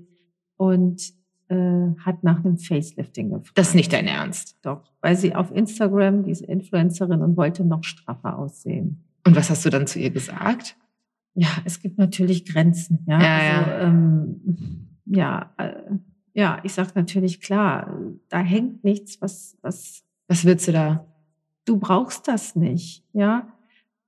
und 0.57 1.13
äh, 1.49 1.95
hat 1.99 2.25
nach 2.25 2.45
einem 2.45 2.59
Facelifting 2.59 3.31
gefragt. 3.31 3.53
Das 3.57 3.69
ist 3.69 3.75
nicht 3.75 3.93
dein 3.93 4.07
Ernst. 4.07 4.57
Doch, 4.63 4.83
weil 5.01 5.17
sie 5.17 5.35
auf 5.35 5.51
Instagram, 5.53 6.25
diese 6.25 6.47
Influencerin, 6.47 7.23
und 7.23 7.37
wollte 7.37 7.65
noch 7.65 7.85
straffer 7.85 8.39
aussehen. 8.39 9.05
Und 9.27 9.37
was 9.37 9.51
hast 9.51 9.65
du 9.65 9.71
dann 9.71 9.87
zu 9.87 9.99
ihr 9.99 10.11
gesagt? 10.11 10.77
Ja, 11.35 11.49
es 11.65 11.81
gibt 11.81 11.99
natürlich 11.99 12.45
Grenzen. 12.47 13.05
Ja, 13.07 13.21
Ja, 13.21 13.59
also, 13.59 13.71
Ähm, 13.87 14.89
ja, 15.05 15.51
äh, 15.59 15.73
ja, 16.35 16.59
ich 16.63 16.73
sag 16.73 16.95
natürlich 16.95 17.41
klar, 17.41 17.99
da 18.29 18.39
hängt 18.39 18.85
nichts, 18.85 19.21
was, 19.21 19.57
was 19.63 20.05
Was 20.29 20.45
willst 20.45 20.69
du 20.69 20.73
da? 20.73 21.07
du 21.67 21.79
brauchst 21.79 22.27
das 22.29 22.57
nicht, 22.57 23.05
ja. 23.13 23.49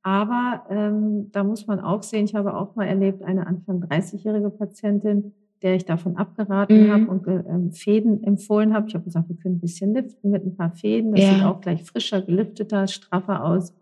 Aber 0.03 0.65
ähm, 0.71 1.31
da 1.33 1.45
muss 1.45 1.67
man 1.67 1.81
auch 1.81 2.03
sehen, 2.03 2.25
ich 2.25 2.35
habe 2.35 2.57
auch 2.57 2.77
mal 2.77 2.87
erlebt, 2.87 3.23
eine 3.23 3.47
Anfang 3.47 3.83
30-jährige 3.83 4.49
Patientin, 4.49 5.35
der 5.63 5.75
ich 5.75 5.85
davon 5.85 6.17
abgeraten 6.17 6.85
Mhm. 6.85 6.91
habe 6.91 7.07
und 7.09 7.27
äh, 7.27 7.43
ähm, 7.49 7.73
Fäden 7.73 8.23
empfohlen 8.25 8.75
habe. 8.75 8.89
Ich 8.89 8.95
habe 8.95 9.05
gesagt, 9.05 9.29
wir 9.29 9.37
können 9.37 9.57
ein 9.57 9.61
bisschen 9.61 9.93
liften 9.95 10.31
mit 10.31 10.45
ein 10.45 10.57
paar 10.57 10.71
Fäden. 10.73 11.13
Das 11.13 11.21
Ja. 11.23 11.35
sieht 11.35 11.43
auch 11.45 11.61
gleich 11.61 11.83
frischer, 11.85 12.23
gelifteter, 12.23 12.87
straffer 12.87 13.45
aus. 13.45 13.75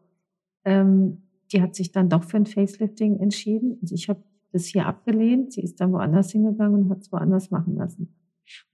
Ähm, 0.64 1.22
die 1.52 1.62
hat 1.62 1.74
sich 1.74 1.92
dann 1.92 2.08
doch 2.08 2.24
für 2.24 2.38
ein 2.38 2.46
Facelifting 2.46 3.20
entschieden. 3.20 3.78
Also 3.82 3.94
ich 3.94 4.08
habe 4.08 4.22
das 4.52 4.66
hier 4.66 4.86
abgelehnt. 4.86 5.52
Sie 5.52 5.60
ist 5.62 5.80
dann 5.80 5.92
woanders 5.92 6.32
hingegangen 6.32 6.84
und 6.84 6.90
hat 6.90 7.02
es 7.02 7.12
woanders 7.12 7.50
machen 7.50 7.76
lassen. 7.76 8.14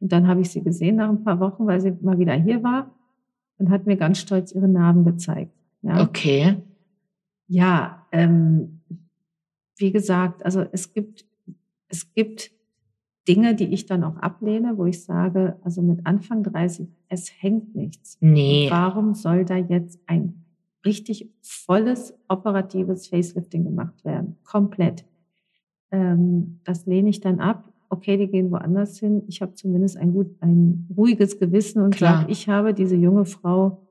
Und 0.00 0.12
dann 0.12 0.26
habe 0.26 0.40
ich 0.40 0.50
sie 0.50 0.62
gesehen 0.62 0.96
nach 0.96 1.09
ein 1.09 1.24
paar 1.24 1.40
Wochen, 1.40 1.66
weil 1.66 1.80
sie 1.80 1.92
mal 2.03 2.18
wieder 2.18 2.34
hier 2.34 2.62
war 2.62 2.94
und 3.59 3.70
hat 3.70 3.86
mir 3.86 3.96
ganz 3.96 4.18
stolz 4.18 4.53
ihre 4.53 4.68
Narben 4.68 5.05
gezeigt. 5.05 5.53
Ja, 5.82 6.03
Okay. 6.03 6.57
ja 7.48 8.07
ähm, 8.12 8.80
wie 9.76 9.90
gesagt, 9.92 10.44
also 10.44 10.64
es 10.72 10.92
gibt, 10.92 11.26
es 11.88 12.12
gibt 12.14 12.53
Dinge, 13.29 13.55
die 13.55 13.73
ich 13.73 13.87
dann 13.87 14.03
auch 14.05 14.16
ablehne, 14.16 14.77
wo 14.77 14.87
ich 14.87 15.05
sage, 15.05 15.57
also 15.62 15.81
mit 15.81 16.07
Anfang 16.07 16.43
30, 16.43 16.89
es 17.09 17.31
hängt 17.41 17.75
nichts. 17.75 18.18
Nee. 18.20 18.66
Warum 18.70 19.14
soll 19.14 19.45
da 19.45 19.57
jetzt 19.57 20.01
ein 20.07 20.43
richtig 20.85 21.31
volles 21.41 22.14
operatives 22.29 23.09
Facelifting 23.09 23.64
gemacht 23.64 24.05
werden. 24.05 24.37
Komplett. 24.45 25.05
Ähm, 25.91 26.61
das 26.64 26.87
lehne 26.87 27.11
ich 27.11 27.20
dann 27.20 27.41
ab. 27.41 27.73
Okay, 27.89 28.16
die 28.16 28.29
gehen 28.29 28.51
woanders 28.51 28.99
hin. 28.99 29.23
Ich 29.29 29.43
habe 29.43 29.55
zumindest 29.55 29.97
ein 29.97 30.12
gut, 30.12 30.35
ein 30.41 30.89
ruhiges 30.97 31.39
Gewissen 31.39 31.83
und 31.83 31.99
sage, 31.99 32.31
ich 32.31 32.49
habe 32.49 32.73
diese 32.73 32.97
junge 32.97 33.27
Frau 33.27 33.87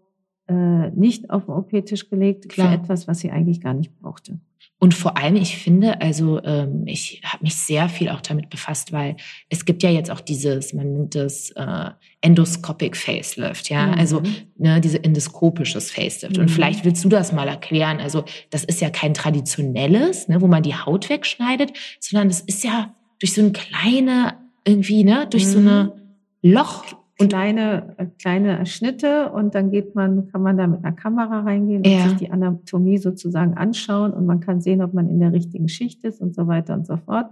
äh, 0.51 0.91
nicht 0.91 1.29
auf 1.29 1.45
den 1.45 1.53
OP-Tisch 1.53 2.09
gelegt 2.09 2.49
Klar. 2.49 2.69
für 2.69 2.75
etwas, 2.75 3.07
was 3.07 3.19
sie 3.19 3.31
eigentlich 3.31 3.61
gar 3.61 3.73
nicht 3.73 3.97
brauchte. 3.99 4.39
Und 4.83 4.95
vor 4.95 5.15
allem, 5.15 5.35
ich 5.35 5.57
finde, 5.57 6.01
also 6.01 6.43
ähm, 6.43 6.87
ich 6.87 7.21
habe 7.23 7.43
mich 7.43 7.55
sehr 7.55 7.87
viel 7.87 8.09
auch 8.09 8.21
damit 8.21 8.49
befasst, 8.49 8.91
weil 8.91 9.15
es 9.47 9.65
gibt 9.65 9.83
ja 9.83 9.91
jetzt 9.91 10.09
auch 10.09 10.21
dieses, 10.21 10.73
man 10.73 10.91
nennt 10.91 11.13
das 11.13 11.51
äh, 11.51 11.91
Endoscopic 12.21 12.97
Facelift, 12.97 13.69
ja, 13.69 13.87
mhm. 13.87 13.93
also 13.93 14.23
ne, 14.57 14.81
diese 14.81 15.03
endoskopisches 15.03 15.91
Facelift. 15.91 16.37
Mhm. 16.37 16.43
Und 16.43 16.49
vielleicht 16.49 16.83
willst 16.83 17.03
du 17.03 17.09
das 17.09 17.31
mal 17.31 17.47
erklären. 17.47 17.99
Also 17.99 18.25
das 18.49 18.63
ist 18.63 18.81
ja 18.81 18.89
kein 18.89 19.13
traditionelles, 19.13 20.27
ne, 20.27 20.41
wo 20.41 20.47
man 20.47 20.63
die 20.63 20.73
Haut 20.75 21.09
wegschneidet, 21.09 21.73
sondern 21.99 22.29
das 22.29 22.41
ist 22.41 22.63
ja 22.63 22.95
durch 23.19 23.33
so 23.33 23.41
ein 23.41 23.53
kleine 23.53 24.33
irgendwie, 24.65 25.03
ne, 25.03 25.27
durch 25.29 25.45
mhm. 25.45 25.49
so 25.49 25.59
eine 25.59 25.93
Loch 26.41 26.85
und 27.21 27.29
kleine, 27.29 27.95
äh, 27.97 28.05
kleine 28.19 28.65
Schnitte 28.65 29.31
und 29.31 29.55
dann 29.55 29.71
geht 29.71 29.95
man, 29.95 30.27
kann 30.27 30.41
man 30.41 30.57
da 30.57 30.67
mit 30.67 30.83
einer 30.83 30.95
Kamera 30.95 31.41
reingehen 31.41 31.83
und 31.85 31.91
ja. 31.91 32.09
sich 32.09 32.17
die 32.17 32.31
Anatomie 32.31 32.97
sozusagen 32.97 33.55
anschauen 33.55 34.13
und 34.13 34.25
man 34.25 34.39
kann 34.39 34.61
sehen, 34.61 34.81
ob 34.81 34.93
man 34.93 35.09
in 35.09 35.19
der 35.19 35.33
richtigen 35.33 35.69
Schicht 35.69 36.03
ist 36.03 36.21
und 36.21 36.35
so 36.35 36.47
weiter 36.47 36.73
und 36.73 36.85
so 36.85 36.97
fort. 36.97 37.27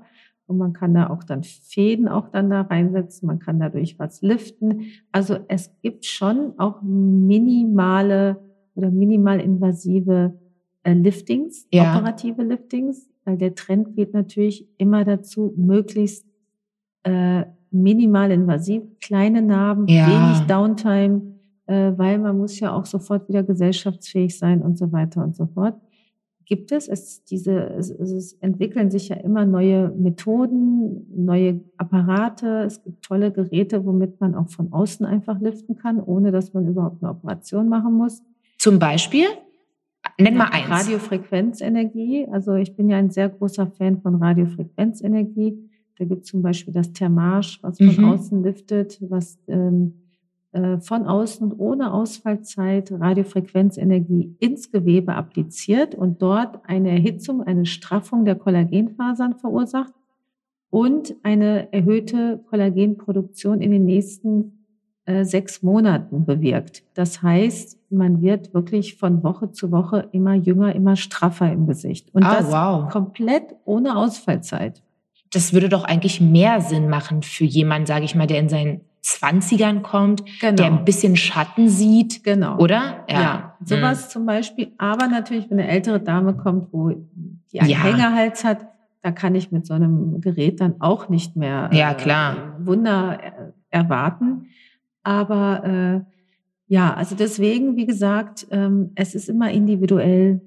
Und 0.48 0.58
man 0.58 0.74
kann 0.74 0.96
da 0.96 1.12
auch 1.12 1.24
dann 1.24 1.44
Fäden 1.44 2.08
auch 2.08 2.30
dann 2.30 2.50
da 2.50 2.62
reinsetzen, 2.62 3.28
man 3.28 3.38
kann 3.38 3.60
dadurch 3.60 4.00
was 4.00 4.24
liften. 4.24 4.86
Also 5.12 5.38
es 5.48 5.72
gibt 5.82 6.06
schon 6.06 6.54
auch 6.58 6.82
minimale 6.82 8.38
oder 8.74 8.90
minimal 8.90 9.40
invasive 9.40 10.34
äh, 10.84 10.94
Liftings, 10.94 11.68
ja. 11.72 11.96
operative 11.96 12.42
Liftings, 12.42 13.10
weil 13.26 13.38
der 13.38 13.54
Trend 13.54 13.96
geht 13.96 14.14
natürlich 14.14 14.68
immer 14.78 15.06
dazu, 15.06 15.54
möglichst 15.56 16.26
äh, 17.04 17.44
minimal 17.72 18.32
invasiv, 18.32 18.84
kleine 19.02 19.42
Narben, 19.42 19.88
ja. 19.88 20.08
wenig 20.08 20.48
Downtime, 20.48 21.22
äh, 21.68 21.94
weil 21.96 22.20
man 22.20 22.38
muss 22.38 22.60
ja 22.60 22.74
auch 22.74 22.86
sofort 22.86 23.30
wieder 23.30 23.44
gesellschaftsfähig 23.44 24.38
sein 24.38 24.62
und 24.62 24.78
so 24.78 24.92
weiter 24.92 25.24
und 25.24 25.36
so 25.36 25.46
fort. 25.48 25.76
Gibt 26.46 26.72
es, 26.72 26.88
es, 26.88 27.24
diese, 27.26 27.60
es, 27.78 27.92
es 27.92 28.34
entwickeln 28.42 28.90
sich 28.90 29.10
ja 29.10 29.18
immer 29.18 29.46
neue 29.46 29.90
Methoden, 29.92 31.06
neue 31.16 31.62
Apparate. 31.78 32.64
Es 32.66 32.82
gibt 32.82 33.06
tolle 33.06 33.32
Geräte, 33.32 33.86
womit 33.86 34.20
man 34.20 34.34
auch 34.34 34.50
von 34.50 34.74
außen 34.74 35.06
einfach 35.06 35.40
liften 35.40 35.76
kann, 35.76 36.02
ohne 36.02 36.32
dass 36.32 36.54
man 36.54 36.68
überhaupt 36.68 37.04
eine 37.04 37.12
Operation 37.12 37.70
machen 37.70 37.94
muss. 37.94 38.24
Zum 38.58 38.80
Beispiel? 38.80 39.28
Nenn 40.20 40.36
mal 40.36 40.50
eins. 40.52 40.70
Radiofrequenzenergie. 40.70 42.28
Also 42.32 42.56
ich 42.56 42.76
bin 42.76 42.90
ja 42.90 42.98
ein 42.98 43.12
sehr 43.12 43.30
großer 43.30 43.68
Fan 43.68 44.02
von 44.02 44.16
Radiofrequenzenergie. 44.16 45.69
Da 46.00 46.06
gibt 46.06 46.24
es 46.24 46.30
zum 46.30 46.42
Beispiel 46.42 46.74
das 46.74 46.94
Thermarsch, 46.94 47.60
was 47.62 47.78
von 47.78 47.96
mhm. 47.96 48.06
außen 48.06 48.42
liftet, 48.44 48.98
was 49.02 49.38
ähm, 49.48 49.94
äh, 50.54 50.80
von 50.80 51.06
außen 51.06 51.52
und 51.52 51.60
ohne 51.60 51.94
Ausfallzeit 51.94 52.92
Radiofrequenzenergie 52.92 54.36
ins 54.40 54.72
Gewebe 54.72 55.14
appliziert 55.14 55.94
und 55.94 56.22
dort 56.22 56.62
eine 56.64 56.90
Erhitzung, 56.90 57.44
eine 57.44 57.66
Straffung 57.66 58.24
der 58.24 58.36
Kollagenfasern 58.36 59.36
verursacht 59.36 59.94
und 60.70 61.16
eine 61.22 61.72
erhöhte 61.74 62.44
Kollagenproduktion 62.50 63.60
in 63.60 63.72
den 63.72 63.84
nächsten 63.84 64.66
äh, 65.04 65.26
sechs 65.26 65.62
Monaten 65.64 66.26
bewirkt. 66.26 66.84
Das 66.94 67.22
heißt, 67.22 67.78
man 67.92 68.22
wird 68.22 68.54
wirklich 68.54 68.96
von 68.96 69.22
Woche 69.22 69.52
zu 69.52 69.72
Woche 69.72 70.08
immer 70.14 70.34
jünger, 70.34 70.74
immer 70.74 70.96
straffer 70.96 71.52
im 71.52 71.68
Gesicht. 71.68 72.16
Und 72.16 72.24
ah, 72.24 72.38
das 72.38 72.52
wow. 72.52 72.90
komplett 72.90 73.56
ohne 73.66 73.98
Ausfallzeit 73.98 74.82
das 75.32 75.54
würde 75.54 75.70
doch 75.70 75.84
eigentlich 75.84 76.22
mehr 76.22 76.62
Sinn 76.62 76.90
machen 76.90 77.22
für 77.22 77.44
jemanden, 77.44 77.86
sage 77.86 78.06
ich 78.06 78.16
mal, 78.16 78.28
der 78.28 78.40
in 78.40 78.50
seinen 78.50 78.82
Zwanzigern 79.02 79.82
kommt, 79.82 80.24
genau. 80.42 80.56
der 80.56 80.66
ein 80.68 80.86
bisschen 80.86 81.16
Schatten 81.16 81.70
sieht, 81.70 82.24
genau. 82.24 82.58
oder? 82.58 83.06
Ja, 83.10 83.22
ja 83.22 83.58
sowas 83.64 84.06
hm. 84.06 84.10
zum 84.10 84.26
Beispiel. 84.26 84.72
Aber 84.78 85.08
natürlich, 85.08 85.50
wenn 85.50 85.60
eine 85.60 85.70
ältere 85.70 86.00
Dame 86.00 86.36
kommt, 86.36 86.74
wo 86.74 86.90
die 87.52 87.62
einen 87.62 87.70
ja. 87.70 87.78
Hängerhals 87.80 88.44
hat, 88.44 88.68
da 89.02 89.12
kann 89.12 89.36
ich 89.36 89.52
mit 89.52 89.66
so 89.66 89.74
einem 89.74 90.20
Gerät 90.20 90.60
dann 90.60 90.82
auch 90.82 91.08
nicht 91.08 91.36
mehr 91.36 91.70
ja, 91.72 91.94
klar. 91.94 92.58
Äh, 92.62 92.66
Wunder 92.66 93.20
erwarten. 93.70 94.48
Aber 95.04 95.64
äh, 95.64 96.02
ja, 96.68 96.94
also 96.94 97.16
deswegen, 97.16 97.78
wie 97.78 97.86
gesagt, 97.86 98.48
ähm, 98.52 98.92
es 98.96 99.16
ist 99.16 99.30
immer 99.30 99.50
individuell, 99.52 100.42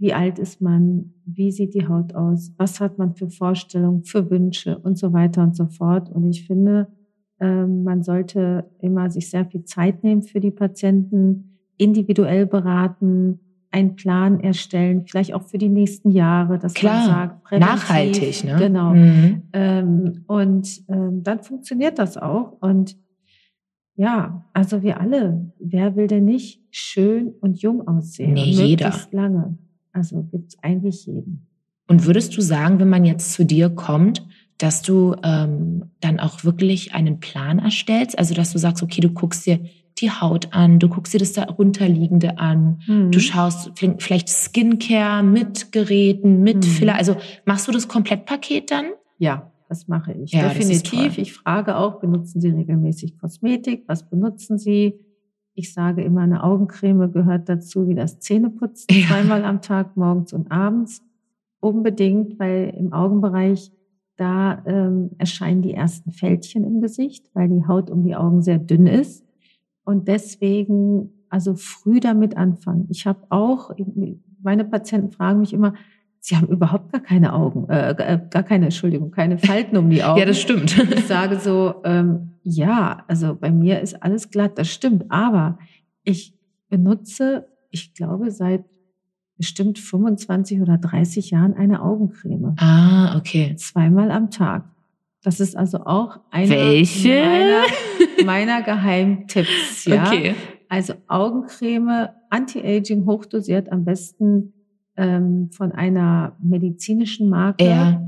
wie 0.00 0.14
alt 0.14 0.38
ist 0.38 0.62
man, 0.62 1.12
wie 1.26 1.52
sieht 1.52 1.74
die 1.74 1.86
Haut 1.86 2.14
aus, 2.14 2.54
was 2.56 2.80
hat 2.80 2.96
man 2.96 3.14
für 3.14 3.28
Vorstellungen, 3.28 4.02
für 4.02 4.30
Wünsche 4.30 4.78
und 4.78 4.98
so 4.98 5.12
weiter 5.12 5.42
und 5.42 5.54
so 5.54 5.66
fort. 5.66 6.10
Und 6.10 6.28
ich 6.30 6.46
finde, 6.46 6.88
ähm, 7.38 7.84
man 7.84 8.02
sollte 8.02 8.64
immer 8.80 9.10
sich 9.10 9.28
sehr 9.28 9.44
viel 9.44 9.64
Zeit 9.64 10.02
nehmen 10.02 10.22
für 10.22 10.40
die 10.40 10.50
Patienten, 10.50 11.58
individuell 11.76 12.46
beraten, 12.46 13.40
einen 13.70 13.94
Plan 13.94 14.40
erstellen, 14.40 15.04
vielleicht 15.06 15.34
auch 15.34 15.42
für 15.42 15.58
die 15.58 15.68
nächsten 15.68 16.10
Jahre, 16.10 16.58
dass 16.58 16.72
Klar, 16.74 16.96
man 16.96 17.06
sagt, 17.06 17.44
präventiv, 17.44 17.70
nachhaltig, 17.70 18.44
ne? 18.44 18.56
Genau. 18.58 18.94
Mhm. 18.94 19.42
Ähm, 19.52 20.24
und 20.26 20.82
ähm, 20.88 21.22
dann 21.22 21.40
funktioniert 21.40 21.98
das 21.98 22.16
auch. 22.16 22.56
Und 22.60 22.96
ja, 23.96 24.46
also 24.54 24.82
wir 24.82 24.98
alle, 24.98 25.52
wer 25.58 25.94
will 25.94 26.06
denn 26.06 26.24
nicht 26.24 26.62
schön 26.70 27.34
und 27.42 27.60
jung 27.60 27.86
aussehen? 27.86 28.32
Nee, 28.32 28.50
jeder. 28.50 28.94
lange. 29.12 29.58
Also 29.92 30.22
gibt 30.30 30.52
es 30.52 30.62
eigentlich 30.62 31.06
jeden. 31.06 31.46
Und 31.86 32.06
würdest 32.06 32.36
du 32.36 32.40
sagen, 32.40 32.78
wenn 32.78 32.88
man 32.88 33.04
jetzt 33.04 33.32
zu 33.32 33.44
dir 33.44 33.68
kommt, 33.68 34.24
dass 34.58 34.82
du 34.82 35.16
ähm, 35.24 35.86
dann 36.00 36.20
auch 36.20 36.44
wirklich 36.44 36.94
einen 36.94 37.18
Plan 37.18 37.58
erstellst? 37.58 38.18
Also 38.18 38.34
dass 38.34 38.52
du 38.52 38.58
sagst, 38.58 38.82
okay, 38.82 39.00
du 39.00 39.10
guckst 39.10 39.46
dir 39.46 39.58
die 39.98 40.10
Haut 40.10 40.52
an, 40.52 40.78
du 40.78 40.88
guckst 40.88 41.12
dir 41.12 41.18
das 41.18 41.32
darunterliegende 41.32 42.38
an, 42.38 42.80
mhm. 42.86 43.10
du 43.10 43.20
schaust 43.20 43.72
vielleicht 43.98 44.28
Skincare 44.28 45.22
mit 45.22 45.72
Geräten, 45.72 46.42
mit 46.42 46.58
mhm. 46.58 46.62
Filler. 46.62 46.94
Also 46.94 47.16
machst 47.44 47.68
du 47.68 47.72
das 47.72 47.88
Komplettpaket 47.88 48.70
dann? 48.70 48.86
Ja, 49.18 49.50
das 49.68 49.88
mache 49.88 50.12
ich. 50.12 50.32
Ja, 50.32 50.48
Definitiv. 50.48 51.18
Ich 51.18 51.32
frage 51.32 51.76
auch, 51.76 52.00
benutzen 52.00 52.40
Sie 52.40 52.50
regelmäßig 52.50 53.18
Kosmetik? 53.18 53.84
Was 53.86 54.08
benutzen 54.08 54.58
Sie? 54.58 54.94
Ich 55.54 55.72
sage 55.72 56.02
immer, 56.02 56.22
eine 56.22 56.42
Augencreme 56.42 57.10
gehört 57.12 57.48
dazu 57.48 57.88
wie 57.88 57.94
das 57.94 58.20
Zähneputzen 58.20 58.86
ja. 58.90 59.08
zweimal 59.08 59.44
am 59.44 59.60
Tag, 59.60 59.96
morgens 59.96 60.32
und 60.32 60.50
abends. 60.50 61.02
Unbedingt, 61.60 62.38
weil 62.38 62.74
im 62.76 62.92
Augenbereich 62.92 63.70
da 64.16 64.62
ähm, 64.66 65.10
erscheinen 65.18 65.62
die 65.62 65.74
ersten 65.74 66.12
Fältchen 66.12 66.64
im 66.64 66.80
Gesicht, 66.80 67.30
weil 67.34 67.48
die 67.48 67.66
Haut 67.66 67.90
um 67.90 68.04
die 68.04 68.16
Augen 68.16 68.42
sehr 68.42 68.58
dünn 68.58 68.86
ist. 68.86 69.24
Und 69.84 70.08
deswegen 70.08 71.10
also 71.30 71.54
früh 71.54 72.00
damit 72.00 72.36
anfangen. 72.36 72.86
Ich 72.90 73.06
habe 73.06 73.26
auch, 73.30 73.70
meine 74.42 74.64
Patienten 74.64 75.10
fragen 75.10 75.40
mich 75.40 75.52
immer, 75.52 75.74
Sie 76.22 76.36
haben 76.36 76.48
überhaupt 76.48 76.92
gar 76.92 77.00
keine 77.00 77.32
Augen, 77.32 77.68
äh, 77.70 77.90
äh, 77.92 78.20
gar 78.30 78.42
keine, 78.42 78.66
Entschuldigung, 78.66 79.10
keine 79.10 79.38
Falten 79.38 79.76
um 79.78 79.88
die 79.88 80.02
Augen. 80.04 80.18
ja, 80.18 80.26
das 80.26 80.40
stimmt. 80.40 80.76
Ich 80.92 81.06
sage 81.06 81.38
so, 81.40 81.76
ähm, 81.84 82.32
ja, 82.42 83.04
also 83.08 83.34
bei 83.34 83.50
mir 83.50 83.80
ist 83.80 84.02
alles 84.02 84.30
glatt, 84.30 84.58
das 84.58 84.68
stimmt. 84.68 85.06
Aber 85.10 85.58
ich 86.04 86.34
benutze, 86.68 87.48
ich 87.70 87.94
glaube, 87.94 88.30
seit 88.30 88.64
bestimmt 89.38 89.78
25 89.78 90.60
oder 90.60 90.76
30 90.76 91.30
Jahren 91.30 91.54
eine 91.54 91.82
Augencreme. 91.82 92.54
Ah, 92.58 93.16
okay. 93.16 93.54
Zweimal 93.56 94.10
am 94.10 94.30
Tag. 94.30 94.64
Das 95.22 95.40
ist 95.40 95.56
also 95.56 95.84
auch 95.86 96.20
einer 96.30 96.50
Welche? 96.50 97.08
Meiner, 97.08 98.24
meiner 98.24 98.62
Geheimtipps. 98.62 99.86
Ja? 99.86 100.06
Okay. 100.06 100.34
Also 100.68 100.94
Augencreme, 101.08 102.08
Anti-Aging, 102.28 103.06
hochdosiert, 103.06 103.72
am 103.72 103.84
besten 103.84 104.52
ähm, 105.00 105.50
von 105.50 105.72
einer 105.72 106.36
medizinischen 106.42 107.28
Marke. 107.28 107.64
Ja. 107.64 108.06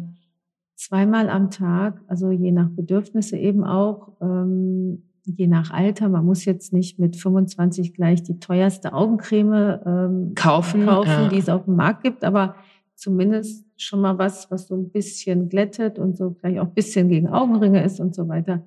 Zweimal 0.77 1.29
am 1.31 1.51
Tag, 1.51 2.01
also 2.09 2.31
je 2.31 2.53
nach 2.53 2.69
Bedürfnisse 2.69 3.37
eben 3.37 3.65
auch, 3.65 4.13
ähm, 4.21 5.03
je 5.25 5.47
nach 5.47 5.71
Alter. 5.71 6.09
Man 6.09 6.25
muss 6.25 6.45
jetzt 6.45 6.73
nicht 6.73 6.99
mit 6.99 7.17
25 7.17 7.95
gleich 7.95 8.23
die 8.23 8.41
teuerste 8.41 8.93
Augencreme 8.93 9.81
ähm, 9.87 10.33
kaufen, 10.35 10.87
kaufen 10.87 11.09
ja. 11.09 11.29
die 11.29 11.39
es 11.39 11.49
auf 11.49 11.65
dem 11.65 11.77
Markt 11.77 12.03
gibt, 12.03 12.25
aber 12.25 12.57
zumindest 12.97 13.65
schon 13.77 14.01
mal 14.01 14.19
was, 14.19 14.51
was 14.51 14.67
so 14.67 14.75
ein 14.75 14.91
bisschen 14.91 15.49
glättet 15.49 15.99
und 15.99 16.17
so 16.17 16.33
gleich 16.33 16.59
auch 16.61 16.67
ein 16.67 16.75
bisschen 16.75 17.09
gegen 17.09 17.29
Augenringe 17.29 17.83
ist 17.85 18.01
und 18.01 18.15
so 18.15 18.29
weiter. 18.29 18.65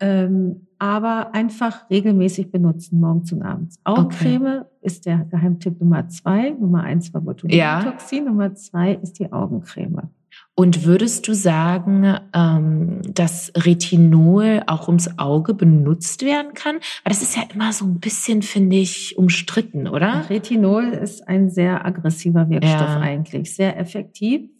Ähm, 0.00 0.66
aber 0.78 1.32
einfach 1.32 1.88
regelmäßig 1.90 2.50
benutzen, 2.50 2.98
morgens 2.98 3.32
und 3.32 3.42
abends. 3.42 3.78
Augencreme 3.84 4.62
okay. 4.62 4.66
ist 4.80 5.06
der 5.06 5.26
Geheimtipp 5.30 5.80
Nummer 5.80 6.08
zwei. 6.08 6.50
Nummer 6.50 6.82
eins 6.82 7.14
war 7.14 7.20
Botulinumtoxin, 7.20 8.24
ja. 8.24 8.24
Nummer 8.24 8.54
zwei 8.54 8.94
ist 8.94 9.20
die 9.20 9.32
Augencreme. 9.32 10.10
Und 10.54 10.84
würdest 10.84 11.28
du 11.28 11.34
sagen, 11.34 12.16
ähm, 12.34 13.00
dass 13.14 13.52
Retinol 13.56 14.62
auch 14.66 14.86
ums 14.86 15.18
Auge 15.18 15.54
benutzt 15.54 16.22
werden 16.22 16.52
kann? 16.54 16.76
Weil 16.76 17.12
das 17.12 17.22
ist 17.22 17.36
ja 17.36 17.44
immer 17.54 17.72
so 17.72 17.86
ein 17.86 18.00
bisschen, 18.00 18.42
finde 18.42 18.76
ich, 18.76 19.16
umstritten, 19.16 19.88
oder? 19.88 20.28
Retinol 20.28 20.84
ist 20.84 21.26
ein 21.26 21.48
sehr 21.48 21.86
aggressiver 21.86 22.50
Wirkstoff 22.50 22.80
ja. 22.80 23.00
eigentlich, 23.00 23.54
sehr 23.54 23.78
effektiv, 23.78 24.50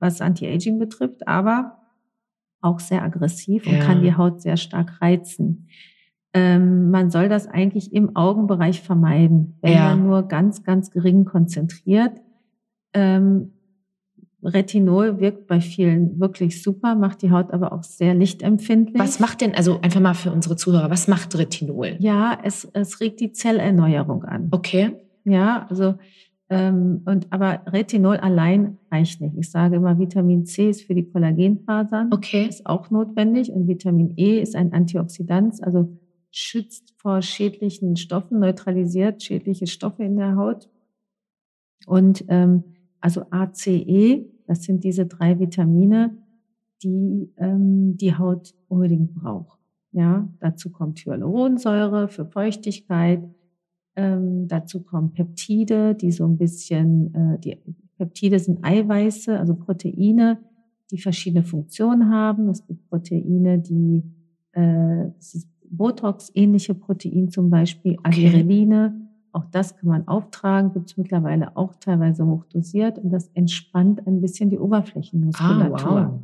was 0.00 0.20
Anti-Aging 0.20 0.78
betrifft, 0.78 1.28
aber 1.28 1.77
auch 2.60 2.80
sehr 2.80 3.02
aggressiv 3.02 3.66
ja. 3.66 3.72
und 3.72 3.80
kann 3.80 4.02
die 4.02 4.14
Haut 4.14 4.40
sehr 4.40 4.56
stark 4.56 5.00
reizen. 5.00 5.68
Ähm, 6.34 6.90
man 6.90 7.10
soll 7.10 7.28
das 7.28 7.46
eigentlich 7.46 7.92
im 7.92 8.16
Augenbereich 8.16 8.82
vermeiden, 8.82 9.58
wenn 9.62 9.72
ja. 9.72 9.88
man 9.88 10.06
nur 10.06 10.22
ganz, 10.28 10.62
ganz 10.62 10.90
gering 10.90 11.24
konzentriert. 11.24 12.20
Ähm, 12.92 13.52
Retinol 14.42 15.18
wirkt 15.18 15.46
bei 15.48 15.60
vielen 15.60 16.20
wirklich 16.20 16.62
super, 16.62 16.94
macht 16.94 17.22
die 17.22 17.30
Haut 17.32 17.52
aber 17.52 17.72
auch 17.72 17.82
sehr 17.82 18.14
lichtempfindlich. 18.14 18.98
Was 18.98 19.18
macht 19.18 19.40
denn, 19.40 19.54
also 19.54 19.80
einfach 19.80 20.00
mal 20.00 20.14
für 20.14 20.30
unsere 20.30 20.54
Zuhörer, 20.56 20.90
was 20.90 21.08
macht 21.08 21.36
Retinol? 21.36 21.96
Ja, 21.98 22.38
es, 22.44 22.68
es 22.72 23.00
regt 23.00 23.20
die 23.20 23.32
Zellerneuerung 23.32 24.24
an. 24.24 24.48
Okay. 24.52 24.92
Ja, 25.24 25.66
also 25.68 25.94
ähm, 26.50 27.02
und 27.04 27.26
aber 27.30 27.62
Retinol 27.66 28.16
allein 28.16 28.78
reicht 28.90 29.20
nicht. 29.20 29.36
Ich 29.36 29.50
sage 29.50 29.76
immer, 29.76 29.98
Vitamin 29.98 30.46
C 30.46 30.70
ist 30.70 30.82
für 30.82 30.94
die 30.94 31.04
Kollagenfasern, 31.04 32.10
okay. 32.12 32.46
ist 32.46 32.64
auch 32.66 32.90
notwendig 32.90 33.52
und 33.52 33.68
Vitamin 33.68 34.14
E 34.16 34.40
ist 34.40 34.56
ein 34.56 34.72
Antioxidant, 34.72 35.62
also 35.62 35.98
schützt 36.30 36.94
vor 36.96 37.20
schädlichen 37.20 37.96
Stoffen, 37.96 38.38
neutralisiert 38.38 39.22
schädliche 39.22 39.66
Stoffe 39.66 40.04
in 40.04 40.16
der 40.16 40.36
Haut. 40.36 40.70
Und 41.86 42.24
ähm, 42.28 42.64
also 43.00 43.24
ACE, 43.30 44.24
das 44.46 44.62
sind 44.62 44.84
diese 44.84 45.06
drei 45.06 45.38
Vitamine, 45.38 46.16
die 46.82 47.30
ähm, 47.36 47.96
die 47.96 48.16
Haut 48.16 48.54
unbedingt 48.68 49.14
braucht. 49.14 49.58
Ja, 49.92 50.28
dazu 50.40 50.70
kommt 50.70 51.00
Hyaluronsäure 51.00 52.08
für 52.08 52.26
Feuchtigkeit. 52.26 53.22
Ähm, 53.98 54.46
dazu 54.48 54.82
kommen 54.82 55.12
Peptide, 55.12 55.94
die 55.94 56.12
so 56.12 56.24
ein 56.24 56.38
bisschen, 56.38 57.14
äh, 57.14 57.38
die 57.38 57.56
Peptide 57.96 58.38
sind 58.38 58.64
Eiweiße, 58.64 59.38
also 59.38 59.54
Proteine, 59.54 60.38
die 60.90 60.98
verschiedene 60.98 61.42
Funktionen 61.42 62.10
haben. 62.10 62.48
Es 62.48 62.66
gibt 62.66 62.88
Proteine, 62.88 63.58
die 63.58 64.04
äh, 64.52 65.06
Botox-ähnliche 65.70 66.74
Protein 66.74 67.28
zum 67.28 67.50
Beispiel, 67.50 67.98
okay. 67.98 68.26
Adrenaline 68.28 69.08
auch 69.32 69.44
das 69.50 69.76
kann 69.76 69.88
man 69.88 70.08
auftragen, 70.08 70.72
gibt 70.72 70.90
es 70.90 70.96
mittlerweile 70.96 71.56
auch 71.56 71.74
teilweise 71.76 72.26
hochdosiert 72.26 72.98
und 72.98 73.10
das 73.10 73.28
entspannt 73.34 74.06
ein 74.06 74.20
bisschen 74.20 74.50
die 74.50 74.58
Oberflächenmuskulatur. 74.58 75.90
Ah, 75.90 76.10
wow. 76.10 76.20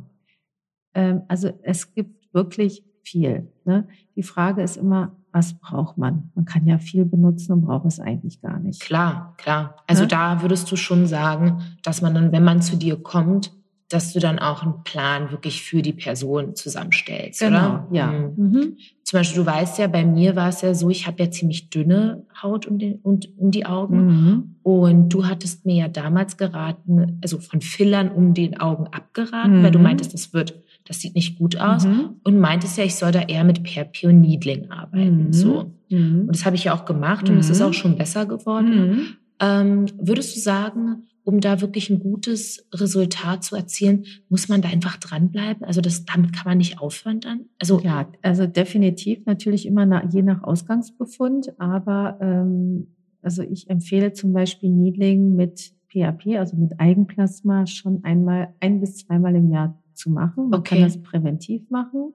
ähm, 0.95 1.21
also 1.27 1.49
es 1.61 1.93
gibt 1.93 2.33
wirklich 2.33 2.83
viel. 3.03 3.47
Ne? 3.63 3.87
Die 4.15 4.23
Frage 4.23 4.63
ist 4.63 4.77
immer, 4.77 5.15
was 5.35 5.53
braucht 5.53 5.97
man? 5.97 6.31
Man 6.33 6.45
kann 6.45 6.65
ja 6.65 6.77
viel 6.77 7.03
benutzen 7.03 7.51
und 7.51 7.61
braucht 7.65 7.85
es 7.85 7.99
eigentlich 7.99 8.41
gar 8.41 8.57
nicht. 8.57 8.79
Klar, 8.79 9.33
klar. 9.37 9.75
Also 9.85 10.03
ja? 10.03 10.07
da 10.07 10.41
würdest 10.41 10.71
du 10.71 10.77
schon 10.77 11.07
sagen, 11.07 11.61
dass 11.83 12.01
man 12.01 12.15
dann, 12.15 12.31
wenn 12.31 12.45
man 12.45 12.61
zu 12.61 12.77
dir 12.77 12.95
kommt, 12.95 13.51
dass 13.89 14.13
du 14.13 14.19
dann 14.19 14.39
auch 14.39 14.63
einen 14.63 14.83
Plan 14.85 15.31
wirklich 15.31 15.61
für 15.61 15.81
die 15.81 15.91
Person 15.91 16.55
zusammenstellst, 16.55 17.41
genau, 17.41 17.57
oder? 17.57 17.87
Ja. 17.91 18.07
Mhm. 18.07 18.33
Mhm. 18.37 18.77
Zum 19.03 19.19
Beispiel, 19.19 19.43
du 19.43 19.45
weißt 19.45 19.77
ja, 19.77 19.87
bei 19.87 20.05
mir 20.05 20.37
war 20.37 20.47
es 20.47 20.61
ja 20.61 20.73
so, 20.73 20.89
ich 20.89 21.05
habe 21.05 21.21
ja 21.21 21.29
ziemlich 21.29 21.69
dünne 21.69 22.25
Haut 22.41 22.65
um, 22.65 22.79
den, 22.79 22.99
um, 23.03 23.19
um 23.35 23.51
die 23.51 23.65
Augen. 23.65 24.05
Mhm. 24.05 24.55
Und 24.63 25.09
du 25.09 25.27
hattest 25.27 25.65
mir 25.65 25.75
ja 25.75 25.87
damals 25.89 26.37
geraten, 26.37 27.19
also 27.21 27.39
von 27.39 27.59
Fillern 27.59 28.09
um 28.09 28.33
den 28.33 28.57
Augen 28.57 28.87
abgeraten, 28.87 29.61
weil 29.63 29.71
du 29.71 29.79
mhm. 29.79 29.83
meintest, 29.83 30.13
das 30.13 30.33
wird, 30.33 30.61
das 30.87 31.01
sieht 31.01 31.15
nicht 31.15 31.37
gut 31.37 31.57
aus. 31.57 31.85
Mhm. 31.85 32.21
Und 32.23 32.39
meintest 32.39 32.77
ja, 32.77 32.83
ich 32.83 32.95
soll 32.95 33.11
da 33.11 33.21
eher 33.21 33.43
mit 33.43 33.63
PRP 33.63 34.05
und 34.05 34.21
Needling 34.21 34.69
arbeiten. 34.69 35.27
Mhm. 35.27 35.33
So. 35.33 35.71
Und 35.89 36.27
das 36.27 36.45
habe 36.45 36.55
ich 36.55 36.65
ja 36.65 36.75
auch 36.75 36.85
gemacht 36.85 37.29
und 37.29 37.37
es 37.37 37.49
ist 37.49 37.61
auch 37.61 37.73
schon 37.73 37.97
besser 37.97 38.25
geworden. 38.25 39.17
Ähm, 39.39 39.85
würdest 39.99 40.35
du 40.35 40.39
sagen, 40.39 41.03
um 41.23 41.41
da 41.41 41.59
wirklich 41.59 41.89
ein 41.89 41.99
gutes 41.99 42.67
Resultat 42.73 43.43
zu 43.43 43.55
erzielen, 43.55 44.05
muss 44.29 44.47
man 44.47 44.61
da 44.61 44.69
einfach 44.69 44.97
dranbleiben? 44.97 45.63
Also 45.63 45.81
das, 45.81 46.05
damit 46.05 46.33
kann 46.33 46.45
man 46.45 46.59
nicht 46.59 46.79
aufhören 46.79 47.19
dann? 47.19 47.45
Also 47.59 47.79
ja, 47.79 48.07
also 48.21 48.45
definitiv 48.45 49.25
natürlich 49.25 49.65
immer 49.65 49.85
nach, 49.85 50.03
je 50.11 50.21
nach 50.21 50.43
Ausgangsbefund, 50.43 51.59
aber 51.59 52.17
ähm, 52.21 52.87
also 53.21 53.41
ich 53.41 53.69
empfehle 53.69 54.13
zum 54.13 54.33
Beispiel 54.33 54.69
Needling 54.69 55.35
mit 55.35 55.71
PAP, 55.91 56.27
also 56.37 56.55
mit 56.57 56.79
Eigenplasma, 56.79 57.65
schon 57.65 58.03
einmal 58.03 58.53
ein 58.59 58.79
bis 58.79 58.97
zweimal 58.97 59.35
im 59.35 59.49
Jahr 59.49 59.81
zu 59.95 60.09
machen. 60.09 60.49
Man 60.49 60.59
okay. 60.59 60.75
kann 60.75 60.83
das 60.83 61.01
präventiv 61.01 61.69
machen. 61.69 62.13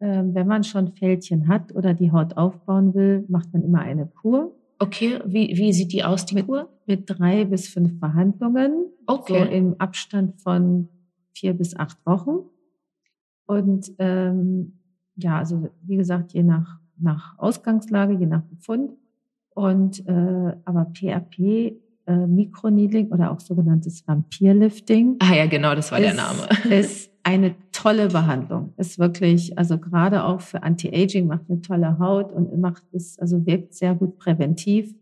Ähm, 0.00 0.34
wenn 0.34 0.46
man 0.46 0.64
schon 0.64 0.88
Fältchen 0.88 1.46
hat 1.46 1.74
oder 1.74 1.92
die 1.92 2.10
Haut 2.10 2.36
aufbauen 2.36 2.94
will, 2.94 3.24
macht 3.28 3.52
man 3.52 3.62
immer 3.62 3.80
eine 3.80 4.06
Kur. 4.06 4.56
Okay, 4.78 5.20
wie, 5.26 5.54
wie 5.58 5.72
sieht 5.74 5.92
die 5.92 6.04
aus, 6.04 6.24
die 6.24 6.36
mit, 6.36 6.46
Kur? 6.46 6.70
Mit 6.86 7.04
drei 7.06 7.44
bis 7.44 7.68
fünf 7.68 8.00
Behandlungen. 8.00 8.86
Okay. 9.06 9.38
So 9.38 9.50
im 9.50 9.74
Abstand 9.78 10.40
von 10.40 10.88
vier 11.32 11.52
bis 11.52 11.76
acht 11.76 11.98
Wochen. 12.06 12.48
Und 13.46 13.92
ähm, 13.98 14.78
ja, 15.16 15.38
also 15.38 15.68
wie 15.82 15.96
gesagt, 15.96 16.32
je 16.32 16.44
nach, 16.44 16.78
nach 16.98 17.38
Ausgangslage, 17.38 18.14
je 18.14 18.26
nach 18.26 18.42
Befund. 18.42 18.92
Und 19.54 20.06
äh, 20.06 20.56
aber 20.64 20.86
PRP, 20.86 21.74
äh, 22.06 22.26
Mikroneedling 22.26 23.08
oder 23.10 23.30
auch 23.32 23.40
sogenanntes 23.40 24.06
Vampirlifting. 24.06 25.16
Ah 25.18 25.34
ja, 25.34 25.46
genau, 25.46 25.74
das 25.74 25.92
war 25.92 25.98
ist, 25.98 26.06
der 26.06 26.14
Name. 26.14 26.48
Ist 26.74 27.09
eine 27.22 27.54
tolle 27.72 28.08
Behandlung. 28.08 28.72
Ist 28.76 28.98
wirklich, 28.98 29.58
also 29.58 29.78
gerade 29.78 30.24
auch 30.24 30.40
für 30.40 30.62
Anti-Aging 30.62 31.26
macht 31.26 31.42
eine 31.48 31.60
tolle 31.60 31.98
Haut 31.98 32.32
und 32.32 32.58
macht 32.60 32.82
es, 32.92 33.18
also 33.18 33.46
wirkt 33.46 33.74
sehr 33.74 33.94
gut 33.94 34.18
präventiv. 34.18 34.94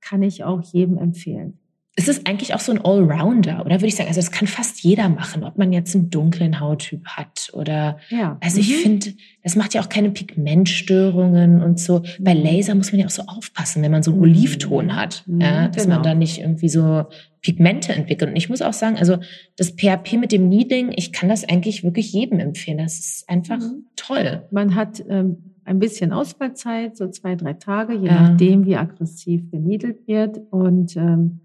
Kann 0.00 0.22
ich 0.22 0.44
auch 0.44 0.60
jedem 0.62 0.98
empfehlen 0.98 1.58
es 1.94 2.08
ist 2.08 2.26
eigentlich 2.26 2.54
auch 2.54 2.60
so 2.60 2.72
ein 2.72 2.82
Allrounder, 2.82 3.66
oder 3.66 3.76
würde 3.76 3.86
ich 3.86 3.96
sagen? 3.96 4.08
Also 4.08 4.20
das 4.20 4.30
kann 4.30 4.48
fast 4.48 4.82
jeder 4.82 5.10
machen, 5.10 5.44
ob 5.44 5.58
man 5.58 5.72
jetzt 5.72 5.94
einen 5.94 6.08
dunklen 6.08 6.58
Hauttyp 6.58 7.06
hat 7.06 7.50
oder. 7.52 7.98
Ja. 8.08 8.38
Also 8.40 8.60
ich 8.60 8.70
mhm. 8.70 8.80
finde, 8.80 9.14
das 9.42 9.56
macht 9.56 9.74
ja 9.74 9.82
auch 9.82 9.90
keine 9.90 10.10
Pigmentstörungen 10.10 11.62
und 11.62 11.78
so. 11.78 12.02
Bei 12.18 12.32
Laser 12.32 12.74
muss 12.74 12.92
man 12.92 13.00
ja 13.00 13.06
auch 13.06 13.10
so 13.10 13.22
aufpassen, 13.26 13.82
wenn 13.82 13.92
man 13.92 14.02
so 14.02 14.12
einen 14.12 14.20
mhm. 14.20 14.24
Olivton 14.24 14.96
hat, 14.96 15.22
mhm, 15.26 15.40
ja, 15.42 15.68
dass 15.68 15.84
genau. 15.84 15.96
man 15.96 16.04
da 16.04 16.14
nicht 16.14 16.38
irgendwie 16.38 16.70
so 16.70 17.04
Pigmente 17.42 17.92
entwickelt. 17.92 18.30
Und 18.30 18.36
ich 18.36 18.48
muss 18.48 18.62
auch 18.62 18.72
sagen, 18.72 18.96
also 18.96 19.18
das 19.56 19.72
PHP 19.72 20.16
mit 20.18 20.32
dem 20.32 20.48
Needling, 20.48 20.92
ich 20.96 21.12
kann 21.12 21.28
das 21.28 21.46
eigentlich 21.46 21.82
wirklich 21.82 22.12
jedem 22.12 22.38
empfehlen. 22.38 22.78
Das 22.78 22.98
ist 22.98 23.28
einfach 23.28 23.58
mhm. 23.58 23.86
toll. 23.96 24.42
Man 24.50 24.74
hat 24.74 25.04
ähm, 25.08 25.56
ein 25.64 25.78
bisschen 25.78 26.12
Ausfallzeit, 26.12 26.96
so 26.96 27.08
zwei, 27.08 27.34
drei 27.34 27.54
Tage, 27.54 27.94
je 27.94 28.06
ja. 28.06 28.28
nachdem, 28.28 28.64
wie 28.64 28.76
aggressiv 28.76 29.50
geniedelt 29.50 30.06
wird 30.06 30.40
und 30.50 30.96
ähm, 30.96 31.40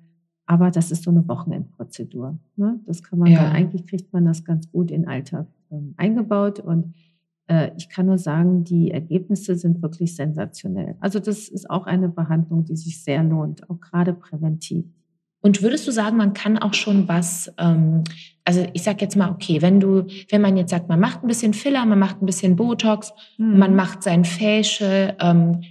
aber 0.49 0.71
das 0.71 0.91
ist 0.91 1.03
so 1.03 1.11
eine 1.11 1.27
Wochenendprozedur. 1.27 2.39
Ne? 2.55 2.79
Das 2.85 3.03
kann 3.03 3.19
man 3.19 3.31
ja. 3.31 3.43
dann, 3.43 3.51
eigentlich 3.51 3.85
kriegt 3.85 4.13
man 4.13 4.23
das 4.23 4.45
ganz 4.45 4.71
gut 4.71 4.91
in 4.91 5.05
Alltag 5.05 5.47
ähm, 5.71 5.93
eingebaut 5.97 6.59
und 6.59 6.93
äh, 7.47 7.71
ich 7.77 7.89
kann 7.89 8.05
nur 8.05 8.17
sagen, 8.17 8.63
die 8.63 8.91
Ergebnisse 8.91 9.55
sind 9.55 9.81
wirklich 9.81 10.15
sensationell. 10.15 10.95
Also 10.99 11.19
das 11.19 11.49
ist 11.49 11.69
auch 11.69 11.85
eine 11.85 12.07
Behandlung, 12.07 12.63
die 12.63 12.77
sich 12.77 13.03
sehr 13.03 13.23
lohnt, 13.23 13.69
auch 13.69 13.81
gerade 13.81 14.13
präventiv. 14.13 14.85
Und 15.41 15.61
würdest 15.61 15.87
du 15.87 15.91
sagen, 15.91 16.17
man 16.17 16.33
kann 16.33 16.57
auch 16.57 16.73
schon 16.73 17.07
was, 17.07 17.51
ähm, 17.57 18.03
also 18.43 18.65
ich 18.73 18.83
sag 18.83 19.01
jetzt 19.01 19.15
mal, 19.15 19.29
okay, 19.29 19.61
wenn 19.61 19.79
du, 19.79 20.07
wenn 20.29 20.41
man 20.41 20.57
jetzt 20.57 20.71
sagt, 20.71 20.89
man 20.89 20.99
macht 20.99 21.23
ein 21.23 21.27
bisschen 21.27 21.53
Filler, 21.53 21.85
man 21.85 21.99
macht 21.99 22.21
ein 22.21 22.25
bisschen 22.25 22.55
Botox, 22.55 23.13
mhm. 23.37 23.59
man 23.59 23.75
macht 23.75 24.03
sein 24.03 24.25
Facial, 24.25 25.15
ähm, 25.19 25.63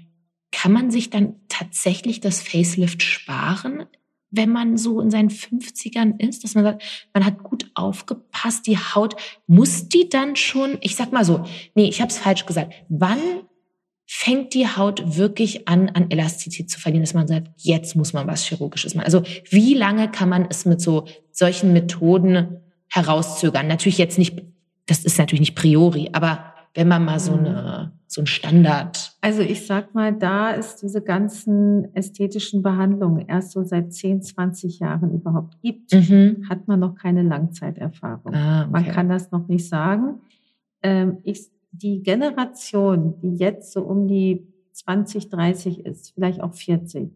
kann 0.52 0.72
man 0.72 0.90
sich 0.90 1.10
dann 1.10 1.34
tatsächlich 1.48 2.20
das 2.20 2.40
Facelift 2.40 3.02
sparen? 3.02 3.86
wenn 4.30 4.50
man 4.50 4.76
so 4.76 5.00
in 5.00 5.10
seinen 5.10 5.30
50ern 5.30 6.20
ist, 6.20 6.44
dass 6.44 6.54
man 6.54 6.64
sagt, 6.64 6.82
man 7.14 7.24
hat 7.24 7.42
gut 7.42 7.70
aufgepasst, 7.74 8.66
die 8.66 8.78
Haut, 8.78 9.16
muss 9.46 9.88
die 9.88 10.08
dann 10.08 10.36
schon, 10.36 10.78
ich 10.80 10.96
sag 10.96 11.12
mal 11.12 11.24
so, 11.24 11.44
nee, 11.74 11.88
ich 11.88 12.00
habe 12.00 12.10
es 12.10 12.18
falsch 12.18 12.46
gesagt, 12.46 12.74
wann 12.88 13.18
fängt 14.06 14.54
die 14.54 14.68
Haut 14.68 15.16
wirklich 15.16 15.68
an, 15.68 15.88
an 15.90 16.10
Elastizität 16.10 16.70
zu 16.70 16.78
verlieren, 16.78 17.02
dass 17.02 17.14
man 17.14 17.26
sagt, 17.26 17.48
jetzt 17.56 17.96
muss 17.96 18.12
man 18.12 18.26
was 18.26 18.44
Chirurgisches 18.44 18.94
machen. 18.94 19.06
Also 19.06 19.22
wie 19.50 19.74
lange 19.74 20.10
kann 20.10 20.28
man 20.28 20.46
es 20.48 20.64
mit 20.64 20.80
so 20.80 21.06
solchen 21.32 21.72
Methoden 21.72 22.60
herauszögern? 22.88 23.66
Natürlich 23.66 23.98
jetzt 23.98 24.18
nicht, 24.18 24.42
das 24.86 25.04
ist 25.04 25.18
natürlich 25.18 25.40
nicht 25.40 25.56
priori, 25.56 26.10
aber 26.12 26.54
wenn 26.74 26.88
man 26.88 27.04
mal 27.04 27.18
so 27.18 27.32
mhm. 27.32 27.46
eine 27.46 27.92
so 28.08 28.22
ein 28.22 28.26
Standard. 28.26 29.16
Also 29.20 29.42
ich 29.42 29.66
sag 29.66 29.94
mal, 29.94 30.12
da 30.12 30.52
ist 30.52 30.76
diese 30.82 31.02
ganzen 31.02 31.94
ästhetischen 31.94 32.62
Behandlungen 32.62 33.26
erst 33.26 33.52
so 33.52 33.64
seit 33.64 33.92
10, 33.92 34.22
20 34.22 34.78
Jahren 34.78 35.12
überhaupt 35.12 35.60
gibt, 35.60 35.92
mhm. 35.92 36.46
hat 36.48 36.68
man 36.68 36.80
noch 36.80 36.94
keine 36.94 37.22
Langzeiterfahrung. 37.22 38.32
Ah, 38.34 38.62
okay. 38.62 38.70
Man 38.70 38.84
kann 38.86 39.08
das 39.08 39.32
noch 39.32 39.48
nicht 39.48 39.68
sagen. 39.68 40.20
Ähm, 40.82 41.18
ich, 41.24 41.50
die 41.72 42.02
Generation, 42.02 43.14
die 43.20 43.36
jetzt 43.36 43.72
so 43.72 43.82
um 43.82 44.06
die 44.08 44.46
20, 44.72 45.28
30 45.30 45.84
ist, 45.86 46.10
vielleicht 46.14 46.40
auch 46.40 46.52
40, 46.54 47.10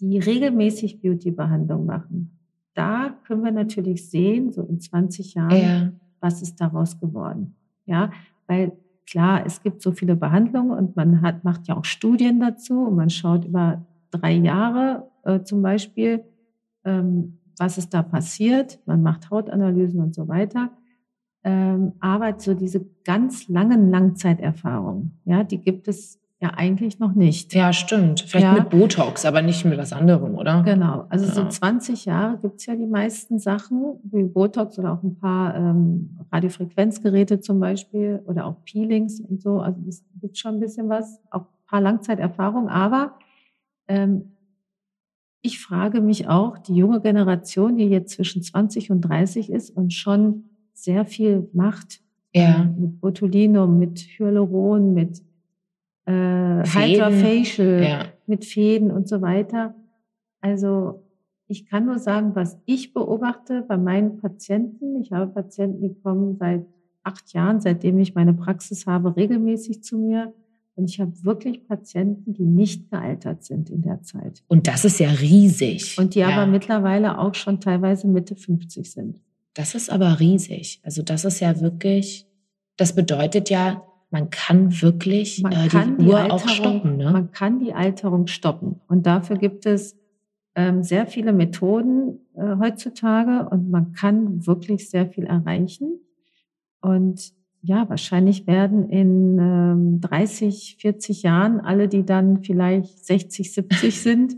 die 0.00 0.18
regelmäßig 0.18 1.00
Beauty-Behandlung 1.00 1.86
machen, 1.86 2.38
da 2.74 3.14
können 3.26 3.44
wir 3.44 3.52
natürlich 3.52 4.08
sehen, 4.08 4.52
so 4.52 4.62
in 4.62 4.80
20 4.80 5.34
Jahren, 5.34 5.60
Ja. 5.60 5.92
was 6.20 6.40
ist 6.42 6.60
daraus 6.60 6.98
geworden. 7.00 7.54
Ja, 7.86 8.10
weil 8.46 8.72
klar, 9.06 9.44
es 9.44 9.62
gibt 9.62 9.82
so 9.82 9.92
viele 9.92 10.14
Behandlungen 10.16 10.70
und 10.70 10.96
man 10.96 11.20
hat, 11.22 11.44
macht 11.44 11.66
ja 11.68 11.76
auch 11.76 11.84
Studien 11.84 12.40
dazu 12.40 12.84
und 12.86 12.96
man 12.96 13.10
schaut 13.10 13.44
über 13.44 13.84
drei 14.10 14.32
Jahre 14.32 15.08
äh, 15.24 15.42
zum 15.42 15.62
Beispiel, 15.62 16.22
ähm, 16.84 17.38
was 17.58 17.76
ist 17.76 17.92
da 17.92 18.02
passiert. 18.02 18.78
Man 18.86 19.02
macht 19.02 19.30
Hautanalysen 19.30 20.00
und 20.00 20.14
so 20.14 20.28
weiter. 20.28 20.70
Ähm, 21.42 21.92
aber 22.00 22.38
so 22.38 22.54
diese 22.54 22.84
ganz 23.04 23.48
langen 23.48 23.90
Langzeiterfahrungen, 23.90 25.18
ja, 25.24 25.42
die 25.42 25.58
gibt 25.58 25.88
es 25.88 26.18
ja 26.42 26.52
eigentlich 26.54 26.98
noch 26.98 27.14
nicht. 27.14 27.54
Ja, 27.54 27.72
stimmt. 27.72 28.20
Vielleicht 28.20 28.46
Ja. 28.46 28.54
mit 28.54 28.70
Botox, 28.70 29.24
aber 29.26 29.42
nicht 29.42 29.64
mit 29.66 29.78
was 29.78 29.92
anderem, 29.92 30.34
oder? 30.36 30.62
Genau, 30.62 31.04
also 31.10 31.26
so 31.26 31.42
Ja. 31.42 31.48
20 31.50 32.06
Jahre 32.06 32.38
gibt's 32.38 32.64
ja 32.66 32.74
die 32.76 32.86
meisten 32.86 33.38
Sachen, 33.38 33.98
wie 34.04 34.22
Botox 34.24 34.78
oder 34.78 34.92
auch 34.94 35.02
ein 35.02 35.16
paar 35.16 35.54
ähm, 35.54 36.18
Radiofrequenzgeräte 36.32 37.40
zum 37.40 37.60
Beispiel 37.60 38.22
oder 38.26 38.46
auch 38.46 38.56
Peelings 38.64 39.20
und 39.20 39.40
so. 39.40 39.60
Also 39.60 39.80
es 39.88 40.02
gibt 40.20 40.38
schon 40.38 40.54
ein 40.54 40.60
bisschen 40.60 40.88
was, 40.88 41.20
auch 41.30 41.42
ein 41.42 41.66
paar 41.66 41.80
Langzeiterfahrung. 41.82 42.68
Aber 42.70 43.14
ähm, 43.88 44.32
ich 45.42 45.58
frage 45.60 46.00
mich 46.02 46.28
auch, 46.28 46.58
die 46.58 46.74
junge 46.74 47.00
Generation, 47.00 47.76
die 47.76 47.84
jetzt 47.84 48.12
zwischen 48.14 48.42
20 48.42 48.90
und 48.90 49.00
30 49.02 49.50
ist 49.50 49.70
und 49.70 49.92
schon 49.92 50.44
sehr 50.74 51.04
viel 51.04 51.48
macht, 51.52 52.00
Ja. 52.34 52.62
ähm, 52.62 52.74
mit 52.80 53.00
Botulinum, 53.00 53.78
mit 53.78 53.98
Hyaluron, 54.00 54.94
mit 54.94 55.22
äh, 56.06 56.12
Hydrofacial, 56.64 57.82
Ja. 57.82 58.04
mit 58.26 58.44
Fäden 58.44 58.90
und 58.90 59.08
so 59.08 59.20
weiter. 59.22 59.74
Also 60.40 61.02
ich 61.46 61.66
kann 61.66 61.86
nur 61.86 61.98
sagen, 61.98 62.34
was 62.34 62.58
ich 62.64 62.94
beobachte 62.94 63.62
bei 63.68 63.76
meinen 63.76 64.18
Patienten. 64.18 64.96
Ich 64.96 65.12
habe 65.12 65.30
Patienten, 65.32 65.82
die 65.82 65.94
kommen 65.94 66.36
seit 66.38 66.64
acht 67.02 67.32
Jahren, 67.32 67.60
seitdem 67.60 67.98
ich 67.98 68.14
meine 68.14 68.34
Praxis 68.34 68.86
habe, 68.86 69.16
regelmäßig 69.16 69.82
zu 69.82 69.98
mir. 69.98 70.32
Und 70.76 70.88
ich 70.88 71.00
habe 71.00 71.12
wirklich 71.24 71.66
Patienten, 71.66 72.32
die 72.32 72.44
nicht 72.46 72.90
gealtert 72.90 73.44
sind 73.44 73.68
in 73.68 73.82
der 73.82 74.00
Zeit. 74.02 74.42
Und 74.48 74.66
das 74.66 74.84
ist 74.84 74.98
ja 75.00 75.10
riesig. 75.10 75.98
Und 75.98 76.14
die 76.14 76.20
ja. 76.20 76.28
aber 76.28 76.46
mittlerweile 76.50 77.18
auch 77.18 77.34
schon 77.34 77.60
teilweise 77.60 78.06
Mitte 78.08 78.34
50 78.36 78.90
sind. 78.90 79.20
Das 79.54 79.74
ist 79.74 79.90
aber 79.90 80.20
riesig. 80.20 80.80
Also 80.82 81.02
das 81.02 81.24
ist 81.24 81.40
ja 81.40 81.60
wirklich, 81.60 82.26
das 82.76 82.94
bedeutet 82.94 83.50
ja, 83.50 83.82
man 84.10 84.30
kann 84.30 84.80
wirklich 84.82 85.42
Man 85.42 85.52
äh, 85.52 85.68
kann 85.68 85.96
die 85.96 86.04
die 86.04 86.10
Uhr 86.10 86.18
Alterung, 86.18 86.40
auch 86.40 86.48
stoppen. 86.48 86.96
Ne? 86.96 87.10
man 87.10 87.30
kann 87.32 87.60
die 87.60 87.72
Alterung 87.72 88.26
stoppen. 88.26 88.80
Und 88.88 89.06
dafür 89.06 89.36
gibt 89.36 89.66
es 89.66 89.96
ähm, 90.54 90.82
sehr 90.82 91.06
viele 91.06 91.32
Methoden 91.32 92.18
äh, 92.34 92.56
heutzutage 92.58 93.48
und 93.48 93.70
man 93.70 93.92
kann 93.92 94.46
wirklich 94.46 94.90
sehr 94.90 95.06
viel 95.06 95.24
erreichen. 95.24 96.00
Und 96.80 97.32
ja, 97.62 97.88
wahrscheinlich 97.88 98.46
werden 98.46 98.88
in 98.88 99.38
ähm, 99.38 100.00
30, 100.00 100.78
40 100.80 101.22
Jahren 101.22 101.60
alle, 101.60 101.88
die 101.88 102.04
dann 102.04 102.42
vielleicht 102.42 103.04
60, 103.04 103.52
70 103.52 104.00
sind, 104.02 104.36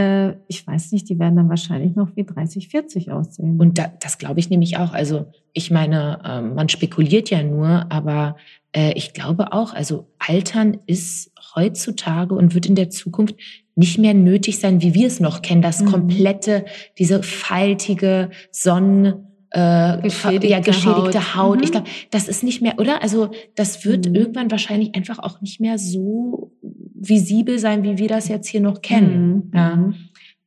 äh, 0.00 0.36
ich 0.48 0.66
weiß 0.66 0.92
nicht, 0.92 1.08
die 1.08 1.18
werden 1.18 1.36
dann 1.36 1.48
wahrscheinlich 1.48 1.94
noch 1.94 2.16
wie 2.16 2.24
30, 2.24 2.68
40 2.68 3.12
aussehen. 3.12 3.60
Und 3.60 3.78
da, 3.78 3.92
das 4.00 4.18
glaube 4.18 4.40
ich 4.40 4.48
nämlich 4.48 4.78
auch. 4.78 4.92
Also 4.92 5.26
ich 5.52 5.70
meine, 5.70 6.20
ähm, 6.24 6.54
man 6.54 6.68
spekuliert 6.68 7.28
ja 7.30 7.42
nur, 7.42 7.86
aber 7.90 8.36
äh, 8.74 8.92
ich 8.94 9.12
glaube 9.12 9.52
auch, 9.52 9.74
also 9.74 10.06
Altern 10.18 10.78
ist 10.86 11.32
heutzutage 11.54 12.34
und 12.34 12.54
wird 12.54 12.66
in 12.66 12.76
der 12.76 12.90
Zukunft 12.90 13.34
nicht 13.74 13.98
mehr 13.98 14.14
nötig 14.14 14.58
sein, 14.58 14.80
wie 14.82 14.94
wir 14.94 15.06
es 15.06 15.20
noch 15.20 15.42
kennen, 15.42 15.62
das 15.62 15.80
Mhm. 15.80 15.86
komplette, 15.86 16.64
diese 16.98 17.22
faltige 17.22 18.30
Sonnen 18.50 19.26
äh, 19.50 20.00
Geschädigte 20.02 20.46
ja, 20.48 20.60
geschädigte 20.60 21.34
Haut. 21.34 21.36
Haut. 21.36 21.56
Mhm. 21.58 21.62
Ich 21.64 21.72
glaube, 21.72 21.86
das 22.10 22.28
ist 22.28 22.42
nicht 22.44 22.62
mehr, 22.62 22.78
oder? 22.78 23.02
Also 23.02 23.30
das 23.56 23.84
wird 23.84 24.08
Mhm. 24.08 24.14
irgendwann 24.14 24.50
wahrscheinlich 24.50 24.94
einfach 24.94 25.18
auch 25.18 25.40
nicht 25.40 25.60
mehr 25.60 25.78
so 25.78 26.52
visibel 26.62 27.58
sein, 27.58 27.82
wie 27.82 27.98
wir 27.98 28.08
das 28.08 28.28
jetzt 28.28 28.46
hier 28.48 28.60
noch 28.60 28.80
kennen. 28.82 29.34
Mhm. 29.46 29.50
Ja. 29.54 29.76
Mhm. 29.76 29.94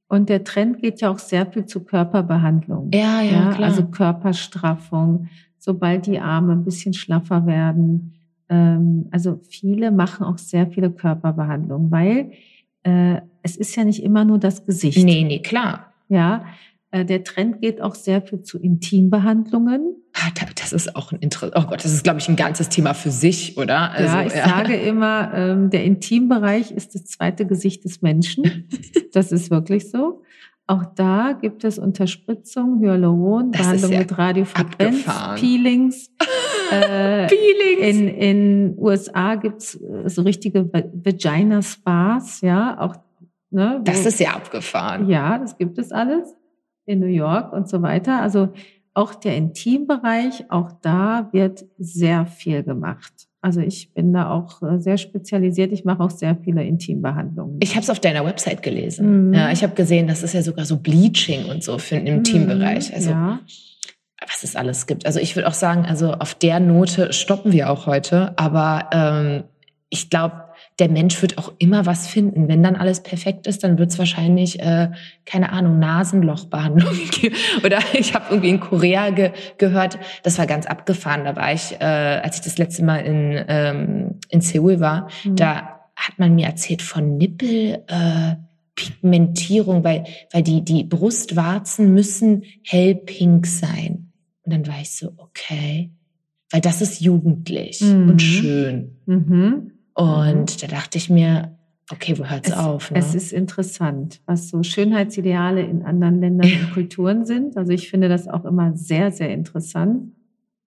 Und 0.07 0.29
der 0.29 0.43
Trend 0.43 0.79
geht 0.79 1.01
ja 1.01 1.09
auch 1.09 1.17
sehr 1.19 1.45
viel 1.47 1.65
zu 1.65 1.83
Körperbehandlung. 1.83 2.91
Ja, 2.93 3.21
ja, 3.21 3.51
klar. 3.53 3.69
Also 3.69 3.83
Körperstraffung, 3.85 5.27
sobald 5.57 6.05
die 6.05 6.19
Arme 6.19 6.53
ein 6.53 6.63
bisschen 6.63 6.93
schlaffer 6.93 7.45
werden. 7.47 8.13
Ähm, 8.49 9.07
also 9.11 9.39
viele 9.49 9.91
machen 9.91 10.23
auch 10.25 10.37
sehr 10.37 10.67
viele 10.67 10.91
Körperbehandlungen, 10.91 11.89
weil 11.91 12.31
äh, 12.83 13.21
es 13.41 13.55
ist 13.57 13.75
ja 13.75 13.83
nicht 13.83 14.03
immer 14.03 14.23
nur 14.25 14.37
das 14.37 14.65
Gesicht. 14.65 15.03
nee, 15.03 15.23
nee, 15.23 15.39
klar. 15.39 15.93
Ja, 16.09 16.45
der 17.03 17.23
Trend 17.23 17.61
geht 17.61 17.81
auch 17.81 17.95
sehr 17.95 18.21
viel 18.21 18.41
zu 18.43 18.59
Intimbehandlungen. 18.59 19.95
Ah, 20.13 20.29
da- 20.35 20.45
Das 20.61 20.71
ist 20.73 20.95
auch 20.95 21.11
ein 21.11 21.19
Interesse. 21.19 21.53
Oh 21.55 21.63
Gott, 21.63 21.83
das 21.83 21.91
ist, 21.93 22.03
glaube 22.03 22.19
ich, 22.19 22.29
ein 22.29 22.35
ganzes 22.35 22.69
Thema 22.69 22.93
für 22.93 23.09
sich, 23.11 23.57
oder? 23.57 23.91
Also, 23.91 24.15
ja, 24.15 24.25
ich 24.25 24.33
sage 24.33 24.75
immer, 24.75 25.31
ähm, 25.33 25.69
der 25.71 25.83
Intimbereich 25.83 26.71
ist 26.71 26.93
das 26.95 27.05
zweite 27.05 27.45
Gesicht 27.45 27.83
des 27.85 28.01
Menschen. 28.01 28.69
Das 29.13 29.31
ist 29.31 29.51
wirklich 29.51 29.91
so. 29.91 30.23
Auch 30.65 30.85
da 30.95 31.33
gibt 31.39 31.63
es 31.65 31.77
Unterspritzung, 31.77 32.79
Hyaluron, 32.79 33.51
Das 33.51 33.61
Behandlung 33.61 33.91
ja 33.91 33.99
mit 33.99 34.17
Radiofrequenz, 34.17 35.07
abgefahren. 35.07 35.39
Peelings. 35.39 36.09
äh, 36.71 37.27
Peelings. 37.27 37.81
in 37.99 38.07
in 38.07 38.73
USA 38.79 39.35
gibt's 39.35 39.75
äh, 39.75 40.09
so 40.09 40.23
richtige 40.23 40.71
Va- 40.73 40.83
Vagina-Spas, 40.93 42.41
ja, 42.41 42.79
auch 42.79 42.95
ne, 43.51 43.75
wo- 43.79 43.83
Das 43.83 44.05
ist 44.05 44.19
ja 44.19 44.31
abgefahren. 44.31 45.07
ja, 45.09 45.37
das 45.37 45.57
gibt 45.57 45.77
es 45.77 45.91
alles 45.91 46.33
in 46.85 46.99
New 46.99 47.05
York 47.07 47.53
und 47.53 47.69
so 47.69 47.81
weiter. 47.81 48.21
Also 48.21 48.49
auch 48.93 49.15
der 49.15 49.35
Intimbereich, 49.35 50.45
auch 50.49 50.71
da 50.81 51.29
wird 51.31 51.65
sehr 51.77 52.25
viel 52.25 52.63
gemacht. 52.63 53.27
Also 53.41 53.59
ich 53.59 53.93
bin 53.93 54.13
da 54.13 54.29
auch 54.29 54.61
äh, 54.61 54.79
sehr 54.79 54.97
spezialisiert. 54.97 55.73
Ich 55.73 55.83
mache 55.83 56.01
auch 56.01 56.11
sehr 56.11 56.37
viele 56.37 56.63
Intimbehandlungen. 56.63 57.57
Ich 57.61 57.71
habe 57.71 57.81
es 57.81 57.89
auf 57.89 57.99
deiner 57.99 58.23
Website 58.25 58.63
gelesen. 58.63 59.27
Mhm. 59.27 59.33
Ja, 59.33 59.51
ich 59.51 59.63
habe 59.63 59.75
gesehen, 59.75 60.07
das 60.07 60.23
ist 60.23 60.33
ja 60.33 60.41
sogar 60.41 60.65
so 60.65 60.77
Bleaching 60.77 61.45
und 61.49 61.61
so 61.61 61.77
für 61.77 61.97
im 61.97 62.23
Teambereich. 62.23 62.93
Also 62.93 63.09
ja. 63.09 63.39
was 64.21 64.43
es 64.43 64.55
alles 64.55 64.87
gibt. 64.87 65.05
Also 65.05 65.19
ich 65.19 65.35
würde 65.35 65.49
auch 65.49 65.53
sagen, 65.53 65.85
also 65.85 66.13
auf 66.13 66.35
der 66.35 66.61
Note 66.61 67.11
stoppen 67.11 67.51
wir 67.51 67.69
auch 67.69 67.85
heute. 67.85 68.37
Aber 68.37 68.89
ähm, 68.93 69.43
ich 69.89 70.09
glaube, 70.09 70.42
der 70.79 70.89
Mensch 70.89 71.21
wird 71.21 71.37
auch 71.37 71.53
immer 71.59 71.85
was 71.85 72.07
finden. 72.07 72.47
Wenn 72.47 72.63
dann 72.63 72.75
alles 72.75 73.01
perfekt 73.03 73.45
ist, 73.47 73.63
dann 73.63 73.77
wird 73.77 73.91
es 73.91 73.99
wahrscheinlich, 73.99 74.59
äh, 74.59 74.89
keine 75.25 75.51
Ahnung, 75.51 75.77
Nasenlochbehandlung 75.79 76.93
geben. 77.11 77.35
Oder 77.63 77.79
ich 77.93 78.13
habe 78.15 78.25
irgendwie 78.29 78.49
in 78.49 78.59
Korea 78.59 79.09
ge 79.11 79.31
gehört, 79.57 79.99
das 80.23 80.37
war 80.39 80.47
ganz 80.47 80.65
abgefahren. 80.65 81.25
Da 81.25 81.35
war 81.35 81.53
ich, 81.53 81.73
äh, 81.79 81.83
als 82.23 82.37
ich 82.37 82.41
das 82.43 82.57
letzte 82.57 82.83
Mal 82.83 82.97
in, 83.05 83.45
ähm, 83.47 84.19
in 84.29 84.41
Seoul 84.41 84.79
war, 84.79 85.09
Mhm. 85.23 85.35
da 85.35 85.79
hat 85.95 86.17
man 86.17 86.33
mir 86.35 86.47
erzählt 86.47 86.81
von 86.81 87.17
Nippel. 87.17 87.83
Äh, 87.87 88.35
Pigmentierung, 88.75 89.83
weil, 89.83 90.05
weil 90.31 90.41
die, 90.43 90.63
die 90.63 90.83
Brustwarzen 90.83 91.93
müssen 91.93 92.43
hellpink 92.63 93.45
sein. 93.45 94.11
Und 94.43 94.53
dann 94.53 94.67
war 94.67 94.81
ich 94.81 94.91
so, 94.95 95.11
okay, 95.17 95.91
weil 96.51 96.61
das 96.61 96.81
ist 96.81 96.99
jugendlich 97.01 97.81
Mhm. 97.81 98.09
und 98.09 98.21
schön. 98.21 98.97
Mhm. 99.05 99.71
Und 99.95 100.63
da 100.63 100.67
dachte 100.67 100.97
ich 100.97 101.09
mir, 101.09 101.57
okay, 101.91 102.17
wo 102.17 102.25
hört's 102.25 102.49
Es, 102.49 102.57
auf? 102.57 102.91
Ne? 102.91 102.97
es 102.97 103.13
ist 103.15 103.33
interessant, 103.33 104.21
was 104.25 104.49
so 104.49 104.63
Schönheitsideale 104.63 105.61
in 105.61 105.83
anderen 105.83 106.19
Ländern 106.19 106.49
und 106.61 106.73
Kulturen 106.73 107.25
sind. 107.25 107.57
Also 107.57 107.71
ich 107.71 107.89
finde 107.89 108.09
das 108.09 108.27
auch 108.27 108.45
immer 108.45 108.75
sehr, 108.75 109.11
sehr 109.11 109.29
interessant. 109.33 110.13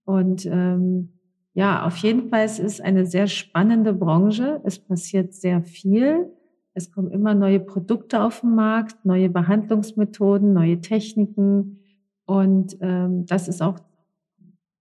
Und 0.05 0.47
ähm, 0.47 1.13
ja, 1.55 1.85
auf 1.87 1.97
jeden 1.99 2.29
Fall 2.29 2.45
es 2.45 2.59
ist 2.59 2.81
eine 2.83 3.07
sehr 3.07 3.27
spannende 3.27 3.93
Branche. 3.93 4.61
Es 4.65 4.79
passiert 4.79 5.35
sehr 5.35 5.63
viel. 5.63 6.31
Es 6.75 6.93
kommen 6.93 7.11
immer 7.11 7.35
neue 7.35 7.59
Produkte 7.61 8.23
auf 8.23 8.41
den 8.41 8.55
Markt, 8.55 9.05
neue 9.07 9.31
Behandlungsmethoden, 9.31 10.53
neue 10.53 10.81
Techniken. 10.81 11.81
Und 12.27 12.77
ähm, 12.81 13.25
das 13.27 13.49
ist 13.49 13.63
auch 13.63 13.79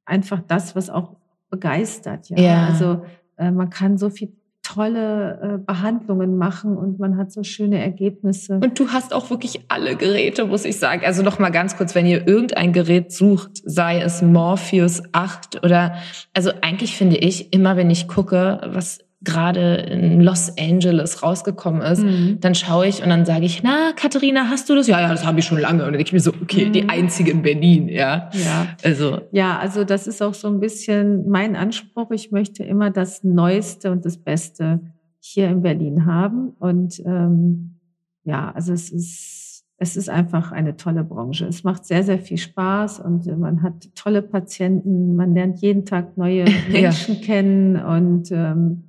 einfach 0.04 0.41
das, 0.41 0.76
was 0.76 0.89
auch 0.89 1.16
begeistert. 1.50 2.30
Ja, 2.30 2.38
Ja. 2.38 2.66
also 2.68 3.04
äh, 3.38 3.52
man 3.52 3.70
kann 3.70 3.98
so 3.98 4.10
viel 4.10 4.32
tolle 4.66 5.40
äh, 5.42 5.58
Behandlungen 5.60 6.38
machen 6.38 6.76
und 6.76 7.00
man 7.00 7.18
hat 7.18 7.32
so 7.32 7.44
schöne 7.44 7.82
Ergebnisse. 7.82 8.56
Und 8.56 8.80
du 8.80 8.90
hast 8.90 9.14
auch 9.14 9.30
wirklich 9.30 9.62
alle 9.68 9.96
Geräte, 9.96 10.46
muss 10.46 10.66
ich 10.66 10.80
sagen. 10.80 11.04
Also 11.06 11.22
noch 11.22 11.38
mal 11.38 11.52
ganz 11.52 11.78
kurz, 11.78 11.94
wenn 11.94 12.08
ihr 12.08 12.28
irgendein 12.28 12.74
Gerät 12.74 13.12
sucht, 13.12 13.62
sei 13.64 14.02
es 14.02 14.22
Morpheus 14.24 15.04
8 15.12 15.64
oder, 15.64 15.96
also 16.34 16.52
eigentlich 16.62 16.98
finde 16.98 17.18
ich, 17.18 17.54
immer 17.54 17.78
wenn 17.78 17.92
ich 17.92 18.08
gucke, 18.08 18.60
was 18.66 19.05
gerade 19.26 19.76
in 19.76 20.21
Los 20.21 20.53
Angeles 20.59 21.21
rausgekommen 21.23 21.82
ist, 21.82 22.03
Mhm. 22.03 22.38
dann 22.39 22.55
schaue 22.55 22.88
ich 22.88 23.03
und 23.03 23.09
dann 23.09 23.26
sage 23.26 23.45
ich, 23.45 23.63
na, 23.63 23.91
Katharina, 23.95 24.49
hast 24.49 24.69
du 24.69 24.76
das? 24.76 24.88
Ja, 24.88 25.01
ja, 25.01 25.09
das 25.09 25.26
habe 25.26 25.39
ich 25.39 25.45
schon 25.45 25.59
lange. 25.59 25.80
Und 25.80 25.88
dann 25.88 25.93
denke 25.93 26.07
ich 26.07 26.13
mir 26.13 26.19
so, 26.19 26.32
okay, 26.41 26.67
Mhm. 26.67 26.71
die 26.73 26.88
einzige 26.89 27.32
in 27.32 27.41
Berlin, 27.41 27.89
ja. 27.89 28.30
Ja. 28.34 28.67
Also, 28.84 29.19
Ja, 29.32 29.57
also 29.59 29.84
das 29.84 30.07
ist 30.07 30.21
auch 30.21 30.34
so 30.34 30.47
ein 30.47 30.59
bisschen 30.59 31.28
mein 31.30 31.55
Anspruch. 31.55 32.11
Ich 32.11 32.32
möchte 32.32 32.63
immer 32.63 32.91
das 32.91 33.23
Neueste 33.23 33.91
und 33.91 34.05
das 34.05 34.17
Beste 34.17 34.80
hier 35.19 35.49
in 35.49 35.61
Berlin 35.61 36.05
haben. 36.05 36.49
Und 36.59 37.01
ähm, 37.05 37.80
ja, 38.23 38.51
also 38.55 38.71
es 38.73 38.89
ist 38.91 39.41
es 39.78 39.97
ist 39.97 40.09
einfach 40.09 40.53
eine 40.53 40.78
tolle 40.78 41.03
Branche. 41.03 41.47
Es 41.47 41.65
macht 41.65 41.84
sehr, 41.86 42.01
sehr 42.03 42.17
viel 42.17 42.38
Spaß 42.38 43.01
und 43.01 43.26
man 43.38 43.61
hat 43.61 43.93
tolle 43.93 44.21
Patienten. 44.21 45.17
Man 45.17 45.34
lernt 45.36 45.59
jeden 45.59 45.84
Tag 45.84 46.15
neue 46.17 46.45
Menschen 46.71 47.15
ja. 47.15 47.21
kennen 47.21 47.76
und 47.76 48.32
ähm, 48.32 48.85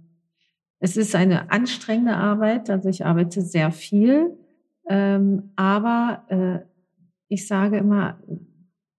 es 0.86 0.96
ist 0.96 1.16
eine 1.16 1.50
anstrengende 1.50 2.14
Arbeit. 2.14 2.70
Also 2.70 2.88
ich 2.88 3.04
arbeite 3.04 3.42
sehr 3.42 3.72
viel, 3.72 4.36
ähm, 4.88 5.50
aber 5.56 6.22
äh, 6.28 6.58
ich 7.26 7.48
sage 7.48 7.78
immer, 7.78 8.20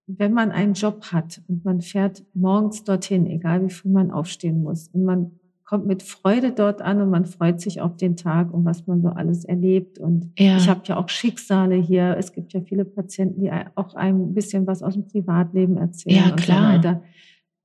wenn 0.06 0.34
man 0.34 0.52
einen 0.52 0.74
Job 0.74 1.14
hat 1.14 1.42
und 1.48 1.64
man 1.64 1.80
fährt 1.80 2.26
morgens 2.34 2.84
dorthin, 2.84 3.26
egal 3.26 3.64
wie 3.64 3.70
früh 3.70 3.88
man 3.88 4.12
aufstehen 4.12 4.64
muss, 4.64 4.90
und 4.90 5.06
man 5.06 5.32
kommt 5.64 5.86
mit 5.86 6.04
Freude 6.04 6.52
dort 6.52 6.82
an 6.82 7.02
und 7.02 7.10
man 7.10 7.26
freut 7.26 7.62
sich 7.62 7.80
auf 7.80 7.96
den 7.96 8.18
Tag 8.18 8.54
und 8.54 8.66
was 8.66 8.86
man 8.86 9.02
so 9.02 9.10
alles 9.10 9.46
erlebt. 9.46 9.98
Und 9.98 10.32
ja. 10.38 10.58
ich 10.58 10.68
habe 10.68 10.82
ja 10.86 10.98
auch 10.98 11.08
Schicksale 11.08 11.76
hier. 11.76 12.16
Es 12.18 12.34
gibt 12.34 12.52
ja 12.52 12.62
viele 12.62 12.84
Patienten, 12.84 13.42
die 13.42 13.52
auch 13.76 13.94
ein 13.96 14.34
bisschen 14.34 14.68
was 14.68 14.84
aus 14.84 14.94
dem 14.94 15.08
Privatleben 15.08 15.78
erzählen 15.78 16.24
ja, 16.26 16.32
und 16.32 16.40
so 16.40 16.54
weiter. 16.54 17.02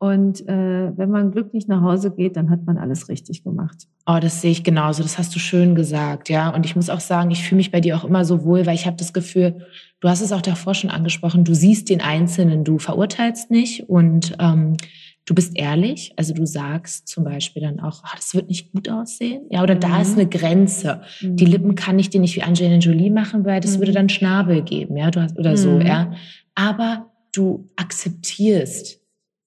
Und 0.03 0.49
äh, 0.49 0.99
wenn 0.99 1.11
man 1.11 1.31
glücklich 1.31 1.69
nach 1.69 1.81
Hause 1.81 2.11
geht, 2.11 2.37
dann 2.37 2.51
hat 2.51 2.67
man 2.67 2.77
alles 2.77 3.09
richtig 3.09 3.45
gemacht. 3.45 3.87
Oh, 4.05 4.19
das 4.21 4.41
sehe 4.41 4.51
ich 4.51 4.65
genauso. 4.65 5.05
Das 5.05 5.17
hast 5.17 5.33
du 5.33 5.39
schön 5.39 5.77
gesagt, 5.77 6.29
ja. 6.29 6.53
Und 6.53 6.67
ich 6.67 6.75
muss 6.75 6.91
auch 6.91 6.99
sagen, 6.99 7.31
ich 7.31 7.45
fühle 7.45 7.59
mich 7.59 7.71
bei 7.71 7.81
dir 7.81 7.97
auch 7.97 8.03
immer 8.03 8.25
so 8.25 8.43
wohl, 8.43 8.67
weil 8.67 8.75
ich 8.75 8.87
habe 8.87 8.97
das 8.97 9.13
Gefühl, 9.13 9.65
du 10.01 10.09
hast 10.09 10.21
es 10.21 10.33
auch 10.33 10.43
davor 10.43 10.75
schon 10.75 10.91
angesprochen, 10.91 11.45
du 11.45 11.55
siehst 11.55 11.89
den 11.89 12.01
Einzelnen, 12.01 12.65
du 12.65 12.81
verurteilst 12.81 13.53
nicht 13.53 13.89
und 13.89 14.35
ähm, 14.41 14.77
du 15.25 15.37
bist 15.37 15.57
ehrlich. 15.57 16.13
Also 16.17 16.35
du 16.35 16.47
sagst 16.47 17.07
zum 17.07 17.23
Beispiel 17.23 17.63
dann 17.63 17.79
auch, 17.79 18.03
oh, 18.05 18.17
das 18.17 18.35
wird 18.35 18.49
nicht 18.49 18.73
gut 18.73 18.89
aussehen, 18.89 19.43
ja. 19.51 19.63
Oder 19.63 19.77
mhm. 19.77 19.81
da 19.83 20.01
ist 20.01 20.15
eine 20.15 20.29
Grenze. 20.29 21.03
Mhm. 21.21 21.37
Die 21.37 21.47
Lippen 21.47 21.77
kann 21.77 22.01
ich 22.01 22.11
dir 22.11 22.21
nicht 22.21 22.35
wie 22.35 22.43
Angelina 22.43 22.79
Jolie 22.79 23.11
machen, 23.11 23.45
weil 23.45 23.61
das 23.61 23.77
mhm. 23.77 23.83
würde 23.83 23.93
dann 23.93 24.09
Schnabel 24.09 24.63
geben, 24.63 24.97
ja. 24.97 25.13
Du 25.13 25.23
hast 25.23 25.39
oder 25.39 25.57
so, 25.57 25.71
mhm. 25.71 25.87
ja. 25.87 26.13
Aber 26.57 27.13
du 27.31 27.71
akzeptierst 27.77 29.02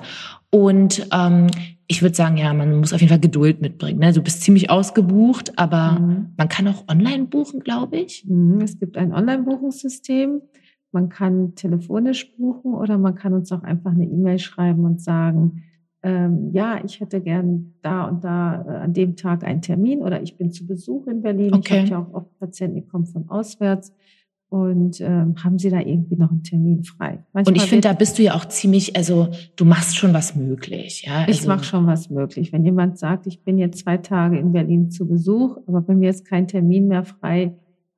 Und 0.52 1.08
ähm, 1.12 1.48
ich 1.88 2.02
würde 2.04 2.16
sagen, 2.16 2.38
ja, 2.38 2.54
man 2.54 2.78
muss 2.78 2.94
auf 2.94 3.02
jeden 3.02 3.10
Fall 3.10 3.20
Geduld 3.20 3.62
mitbringen. 3.62 4.00
Ne? 4.00 4.14
Du 4.14 4.22
bist 4.22 4.44
ziemlich 4.44 4.70
ausgebucht, 4.70 5.58
aber 5.58 6.00
mhm. 6.00 6.28
man 6.38 6.48
kann 6.48 6.68
auch 6.68 6.88
online 6.88 7.26
buchen, 7.26 7.62
glaube 7.62 7.98
ich. 7.98 8.24
Mhm. 8.28 8.62
Es 8.62 8.80
gibt 8.80 8.98
ein 8.98 9.12
Online-Buchungssystem. 9.12 10.42
Man 10.92 11.10
kann 11.10 11.56
telefonisch 11.56 12.36
buchen 12.36 12.74
oder 12.74 12.98
man 12.98 13.16
kann 13.16 13.34
uns 13.34 13.52
auch 13.52 13.64
einfach 13.64 13.92
eine 13.92 14.06
E-Mail 14.06 14.40
schreiben 14.40 14.86
und 14.86 15.02
sagen, 15.02 15.64
ähm, 16.02 16.52
ja, 16.54 16.82
ich 16.84 17.02
hätte 17.02 17.20
gern 17.20 17.74
da 17.82 18.06
und 18.06 18.24
da 18.24 18.64
äh, 18.66 18.78
an 18.78 18.94
dem 18.94 19.16
Tag 19.16 19.44
einen 19.44 19.62
Termin 19.62 20.02
oder 20.02 20.22
ich 20.22 20.38
bin 20.38 20.52
zu 20.52 20.66
Besuch 20.66 21.08
in 21.08 21.22
Berlin. 21.22 21.54
Okay. 21.54 21.84
Ich 21.84 21.92
habe 21.92 21.92
ja 21.92 22.00
auch 22.00 22.14
oft 22.14 22.40
Patienten, 22.40 22.76
die 22.76 22.86
kommen 22.86 23.06
von 23.06 23.28
auswärts. 23.30 23.94
Und 24.48 25.00
ähm, 25.00 25.36
haben 25.44 25.60
Sie 25.60 25.70
da 25.70 25.80
irgendwie 25.80 26.16
noch 26.16 26.32
einen 26.32 26.42
Termin 26.42 26.84
frei? 26.84 27.24
Manchmal 27.34 27.54
und 27.54 27.62
ich 27.62 27.70
finde, 27.70 27.88
da 27.88 27.94
bist 27.94 28.18
du 28.18 28.24
ja 28.24 28.34
auch 28.34 28.46
ziemlich, 28.46 28.96
also 28.96 29.28
du 29.56 29.64
machst 29.64 29.96
schon 29.96 30.12
was 30.12 30.36
möglich. 30.36 31.04
Ja? 31.06 31.20
Also 31.20 31.32
ich 31.32 31.46
mache 31.46 31.64
schon 31.64 31.86
was 31.86 32.10
möglich. 32.10 32.52
Wenn 32.52 32.66
jemand 32.66 32.98
sagt, 32.98 33.28
ich 33.28 33.44
bin 33.44 33.60
jetzt 33.60 33.80
zwei 33.80 33.98
Tage 33.98 34.40
in 34.40 34.52
Berlin 34.52 34.90
zu 34.90 35.08
Besuch, 35.08 35.58
aber 35.68 35.82
bei 35.82 35.94
mir 35.94 36.10
ist 36.10 36.26
kein 36.26 36.48
Termin 36.48 36.88
mehr 36.88 37.04
frei, 37.04 37.54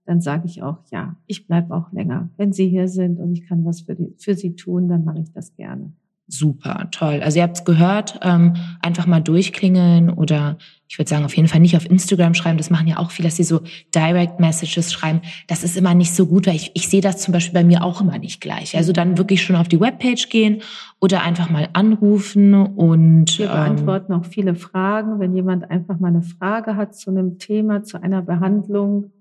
dann 0.06 0.20
sage 0.20 0.44
ich 0.48 0.62
auch, 0.62 0.80
ja, 0.92 1.16
ich 1.26 1.48
bleibe 1.48 1.74
auch 1.74 1.94
länger. 1.94 2.30
Wenn 2.36 2.52
Sie 2.52 2.68
hier 2.68 2.90
sind 2.90 3.18
und 3.18 3.32
ich 3.32 3.48
kann 3.48 3.64
was 3.64 3.82
für, 3.82 3.96
die, 3.96 4.14
für 4.18 4.34
Sie 4.34 4.56
tun, 4.56 4.90
dann 4.90 5.06
mache 5.06 5.20
ich 5.20 5.32
das 5.32 5.56
gerne 5.56 5.94
super, 6.28 6.88
toll. 6.92 7.22
Also 7.24 7.38
ihr 7.38 7.44
habt 7.44 7.58
es 7.58 7.66
gehört, 7.66 8.20
ähm, 8.24 8.56
einfach 8.82 9.06
mal 9.06 9.20
durchklingeln 9.20 10.10
oder 10.10 10.58
ich 10.92 10.98
würde 10.98 11.08
sagen, 11.08 11.24
auf 11.24 11.36
jeden 11.38 11.48
Fall 11.48 11.62
nicht 11.62 11.78
auf 11.78 11.90
Instagram 11.90 12.34
schreiben. 12.34 12.58
Das 12.58 12.70
machen 12.70 12.88
ja 12.88 12.98
auch 12.98 13.12
viele, 13.12 13.30
dass 13.30 13.38
sie 13.38 13.46
so 13.46 13.62
Direct 13.96 14.42
Messages 14.42 14.92
schreiben. 14.92 15.22
Das 15.48 15.64
ist 15.64 15.78
immer 15.78 15.94
nicht 15.94 16.14
so 16.14 16.26
gut, 16.26 16.48
weil 16.48 16.56
ich, 16.56 16.72
ich 16.74 16.90
sehe 16.90 17.00
das 17.00 17.22
zum 17.22 17.32
Beispiel 17.32 17.54
bei 17.54 17.64
mir 17.64 17.84
auch 17.84 18.02
immer 18.02 18.18
nicht 18.18 18.42
gleich. 18.42 18.76
Also 18.76 18.92
dann 18.92 19.18
wirklich 19.18 19.42
schon 19.42 19.56
auf 19.56 19.70
die 19.70 19.80
Webpage 19.80 20.28
gehen 20.28 20.62
oder 21.00 21.22
einfach 21.22 21.50
mal 21.50 21.70
anrufen 21.72 22.54
und 22.54 23.40
wir 23.40 23.46
ähm, 23.46 23.52
beantworten 23.52 24.14
auch 24.14 24.26
viele 24.26 24.54
Fragen. 24.56 25.20
Wenn 25.20 25.34
jemand 25.34 25.72
einfach 25.72 25.98
mal 25.98 26.10
eine 26.10 26.24
Frage 26.24 26.76
hat 26.76 26.94
zu 26.94 27.10
einem 27.10 27.38
Thema, 27.38 27.84
zu 27.84 28.02
einer 28.02 28.22
Behandlung, 28.22 29.12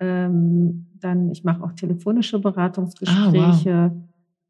ähm, 0.00 0.88
dann 1.00 1.30
ich 1.30 1.42
mache 1.42 1.62
auch 1.64 1.72
telefonische 1.72 2.38
Beratungsgespräche. 2.38 3.72
Ah, 3.72 3.92
wow. 3.94 4.02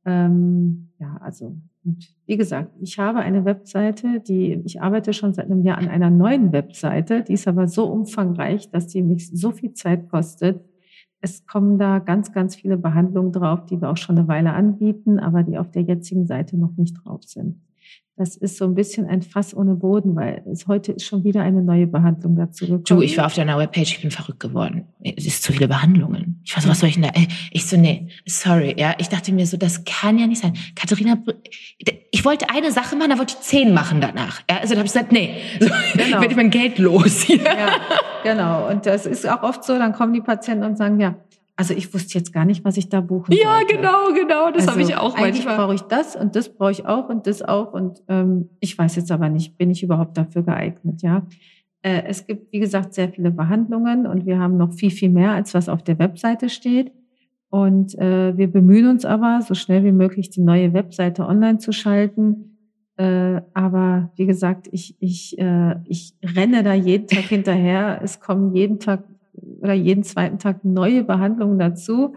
ähm, 0.07 0.89
ja, 0.99 1.19
also 1.21 1.57
und 1.85 2.14
wie 2.26 2.37
gesagt, 2.37 2.72
ich 2.80 2.99
habe 2.99 3.18
eine 3.18 3.45
Webseite, 3.45 4.20
die, 4.20 4.61
ich 4.64 4.80
arbeite 4.80 5.12
schon 5.12 5.35
seit 5.35 5.47
einem 5.47 5.62
Jahr 5.62 5.78
an 5.78 5.89
einer 5.89 6.11
neuen 6.11 6.53
Webseite, 6.53 7.22
die 7.22 7.35
ist 7.35 7.47
aber 7.47 7.68
so 7.68 7.87
umfangreich, 7.87 8.70
dass 8.70 8.87
die 8.87 9.03
mich 9.03 9.28
so 9.28 9.51
viel 9.51 9.74
Zeit 9.74 10.09
kostet. 10.09 10.64
Es 11.20 11.47
kommen 11.47 11.78
da 11.78 11.99
ganz, 11.99 12.32
ganz 12.32 12.57
viele 12.57 12.76
Behandlungen 12.76 13.32
drauf, 13.32 13.66
die 13.66 13.80
wir 13.80 13.91
auch 13.91 13.97
schon 13.97 14.18
eine 14.18 14.28
Weile 14.28 14.53
anbieten, 14.53 15.18
aber 15.18 15.43
die 15.43 15.59
auf 15.59 15.70
der 15.70 15.82
jetzigen 15.82 16.26
Seite 16.26 16.57
noch 16.57 16.76
nicht 16.76 16.97
drauf 17.05 17.22
sind 17.24 17.64
das 18.17 18.37
ist 18.37 18.59
so 18.59 18.65
ein 18.65 18.75
bisschen 18.77 19.07
ein 19.07 19.23
Fass 19.23 19.57
ohne 19.57 19.75
Boden, 19.75 20.15
weil 20.15 20.45
es 20.51 20.69
heute 20.69 20.93
ist 20.93 21.05
schon 21.05 21.25
wieder 21.25 21.43
eine 21.43 21.62
neue 21.62 21.89
Behandlung 21.89 22.37
dazu 22.37 22.65
gekommen. 22.65 22.85
Du, 22.85 23.03
ich 23.03 23.19
war 23.19 23.27
auf 23.27 23.35
deiner 23.35 23.59
Webpage, 23.59 23.97
ich 23.97 24.03
bin 24.03 24.12
verrückt 24.12 24.39
geworden. 24.39 24.87
Es 25.03 25.27
ist 25.27 25.43
zu 25.43 25.53
viele 25.53 25.67
Behandlungen. 25.67 26.41
Ich 26.45 26.57
weiß, 26.57 26.69
was 26.69 26.79
soll 26.79 26.91
ich 26.91 26.95
denn 26.95 27.03
da? 27.03 27.09
Äh, 27.09 27.27
ich 27.51 27.67
so, 27.67 27.77
nee, 27.77 28.09
sorry, 28.25 28.77
ja. 28.79 28.95
Ich 28.99 29.09
dachte 29.09 29.33
mir 29.33 29.47
so, 29.47 29.57
das 29.57 29.85
kann 29.85 30.17
ja 30.19 30.29
nicht 30.29 30.41
sein. 30.41 30.53
Katharina, 30.77 31.19
ich 32.12 32.25
wollte 32.25 32.51
eine 32.51 32.71
Sache 32.71 32.95
machen, 32.95 33.11
da 33.11 33.19
wollte 33.19 33.35
ich 33.37 33.45
zehn 33.45 33.75
machen 33.75 34.01
danach. 34.01 34.43
Ja, 34.49 34.59
also 34.59 34.75
da 34.75 34.79
habe 34.79 34.87
ich 34.87 34.93
gesagt, 34.93 35.11
nee, 35.11 35.35
so, 35.59 35.67
genau. 35.95 35.97
werde 36.21 36.31
ich 36.31 36.37
mein 36.37 36.51
Geld 36.51 36.79
los. 36.79 37.27
ja, 37.29 37.81
genau. 38.23 38.71
Und 38.71 38.87
das 38.87 39.07
ist 39.07 39.29
auch 39.29 39.43
oft 39.43 39.65
so, 39.65 39.77
dann 39.77 39.93
kommen 39.93 40.12
die 40.12 40.21
Patienten 40.21 40.65
und 40.65 40.79
sagen, 40.79 41.01
ja, 41.01 41.17
also 41.57 41.73
ich 41.73 41.93
wusste 41.95 42.19
jetzt 42.19 42.33
gar 42.33 42.45
nicht, 42.45 42.65
was 42.65 42.77
ich 42.77 42.89
da 42.89 43.01
buchen. 43.01 43.33
Ja, 43.33 43.61
genau, 43.69 44.13
genau. 44.13 44.51
Das 44.51 44.67
also 44.67 44.73
habe 44.73 44.83
ich 44.83 44.97
auch 44.97 45.15
eigentlich 45.15 45.45
manchmal. 45.45 45.57
brauche 45.57 45.75
ich 45.75 45.83
das 45.83 46.17
und 46.17 46.35
das 46.35 46.49
brauche 46.49 46.73
ich 46.73 46.87
auch 46.87 47.09
und 47.09 47.27
das 47.27 47.43
auch. 47.43 47.73
Und 47.73 48.03
ähm, 48.09 48.51
ich 48.61 48.77
weiß 48.77 48.97
jetzt 48.97 49.13
aber 49.13 49.29
nicht, 49.29 49.57
bin 49.57 49.71
ich 49.71 49.83
überhaupt 49.83 50.17
dafür 50.17 50.43
geeignet, 50.43 51.03
ja. 51.03 51.27
Äh, 51.83 52.03
es 52.07 52.27
gibt, 52.27 52.51
wie 52.53 52.61
gesagt, 52.61 52.95
sehr 52.95 53.11
viele 53.11 53.31
Behandlungen 53.31 54.07
und 54.07 54.27
wir 54.27 54.39
haben 54.39 54.57
noch 54.57 54.73
viel, 54.73 54.91
viel 54.91 55.11
mehr, 55.11 55.33
als 55.33 55.55
was 55.55 55.69
auf 55.69 55.85
der 55.85 55.99
Webseite 55.99 56.49
steht. 56.49 56.93
Und 57.51 57.97
äh, 57.99 58.37
wir 58.37 58.51
bemühen 58.51 58.89
uns 58.89 59.05
aber, 59.05 59.41
so 59.43 59.55
schnell 59.55 59.85
wie 59.85 59.93
möglich 59.93 60.31
die 60.31 60.41
neue 60.41 60.73
Webseite 60.73 61.25
online 61.25 61.59
zu 61.59 61.71
schalten. 61.71 62.59
Äh, 62.97 63.43
aber 63.53 64.11
wie 64.17 64.27
gesagt, 64.27 64.69
ich, 64.73 64.97
ich, 64.99 65.39
äh, 65.39 65.77
ich 65.85 66.15
renne 66.25 66.65
da 66.65 66.75
jeden 66.75 67.07
Tag 67.07 67.25
hinterher. 67.29 68.01
Es 68.03 68.19
kommen 68.19 68.55
jeden 68.55 68.81
Tag 68.81 69.05
oder 69.61 69.74
jeden 69.74 70.03
zweiten 70.03 70.38
Tag 70.38 70.64
neue 70.64 71.05
Behandlungen 71.05 71.59
dazu. 71.59 72.14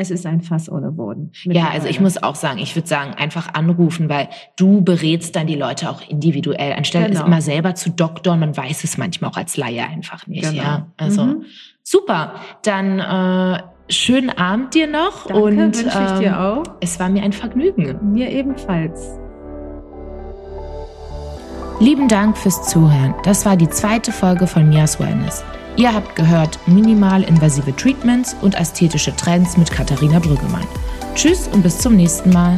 Es 0.00 0.12
ist 0.12 0.26
ein 0.26 0.42
Fass 0.42 0.70
ohne 0.70 0.92
Boden. 0.92 1.32
Ja, 1.42 1.70
also 1.70 1.88
ich 1.88 1.98
muss 1.98 2.22
auch 2.22 2.36
sagen, 2.36 2.60
ich 2.60 2.76
würde 2.76 2.86
sagen, 2.86 3.14
einfach 3.14 3.54
anrufen, 3.54 4.08
weil 4.08 4.28
du 4.56 4.80
berätst 4.80 5.34
dann 5.34 5.48
die 5.48 5.56
Leute 5.56 5.90
auch 5.90 6.08
individuell, 6.08 6.74
anstelle 6.74 7.08
genau. 7.08 7.20
es 7.20 7.26
immer 7.26 7.40
selber 7.42 7.74
zu 7.74 7.90
doktoren. 7.90 8.38
Man 8.38 8.56
weiß 8.56 8.84
es 8.84 8.96
manchmal 8.96 9.32
auch 9.32 9.36
als 9.36 9.56
Laie 9.56 9.82
einfach 9.82 10.28
nicht. 10.28 10.48
Genau. 10.48 10.62
Ja, 10.62 10.86
also 10.96 11.24
mhm. 11.24 11.44
super. 11.82 12.34
Dann 12.62 13.00
äh, 13.00 13.60
schönen 13.92 14.30
Abend 14.30 14.74
dir 14.74 14.86
noch 14.86 15.26
Danke, 15.26 15.42
und 15.42 15.56
wünsche 15.56 15.88
ich 15.88 15.94
ähm, 15.94 16.20
dir 16.20 16.40
auch. 16.40 16.62
Es 16.80 17.00
war 17.00 17.08
mir 17.08 17.24
ein 17.24 17.32
Vergnügen. 17.32 17.98
Mir 18.12 18.30
ebenfalls. 18.30 19.18
Lieben 21.80 22.06
Dank 22.06 22.38
fürs 22.38 22.68
Zuhören. 22.68 23.14
Das 23.24 23.44
war 23.46 23.56
die 23.56 23.68
zweite 23.68 24.12
Folge 24.12 24.46
von 24.46 24.68
Mias 24.68 25.00
Wellness. 25.00 25.44
Ihr 25.78 25.94
habt 25.94 26.16
gehört 26.16 26.58
minimal 26.66 27.22
invasive 27.22 27.74
Treatments 27.76 28.34
und 28.42 28.56
ästhetische 28.56 29.14
Trends 29.14 29.56
mit 29.56 29.70
Katharina 29.70 30.18
Brüggemann. 30.18 30.66
Tschüss 31.14 31.46
und 31.46 31.62
bis 31.62 31.78
zum 31.78 31.94
nächsten 31.94 32.30
Mal. 32.30 32.56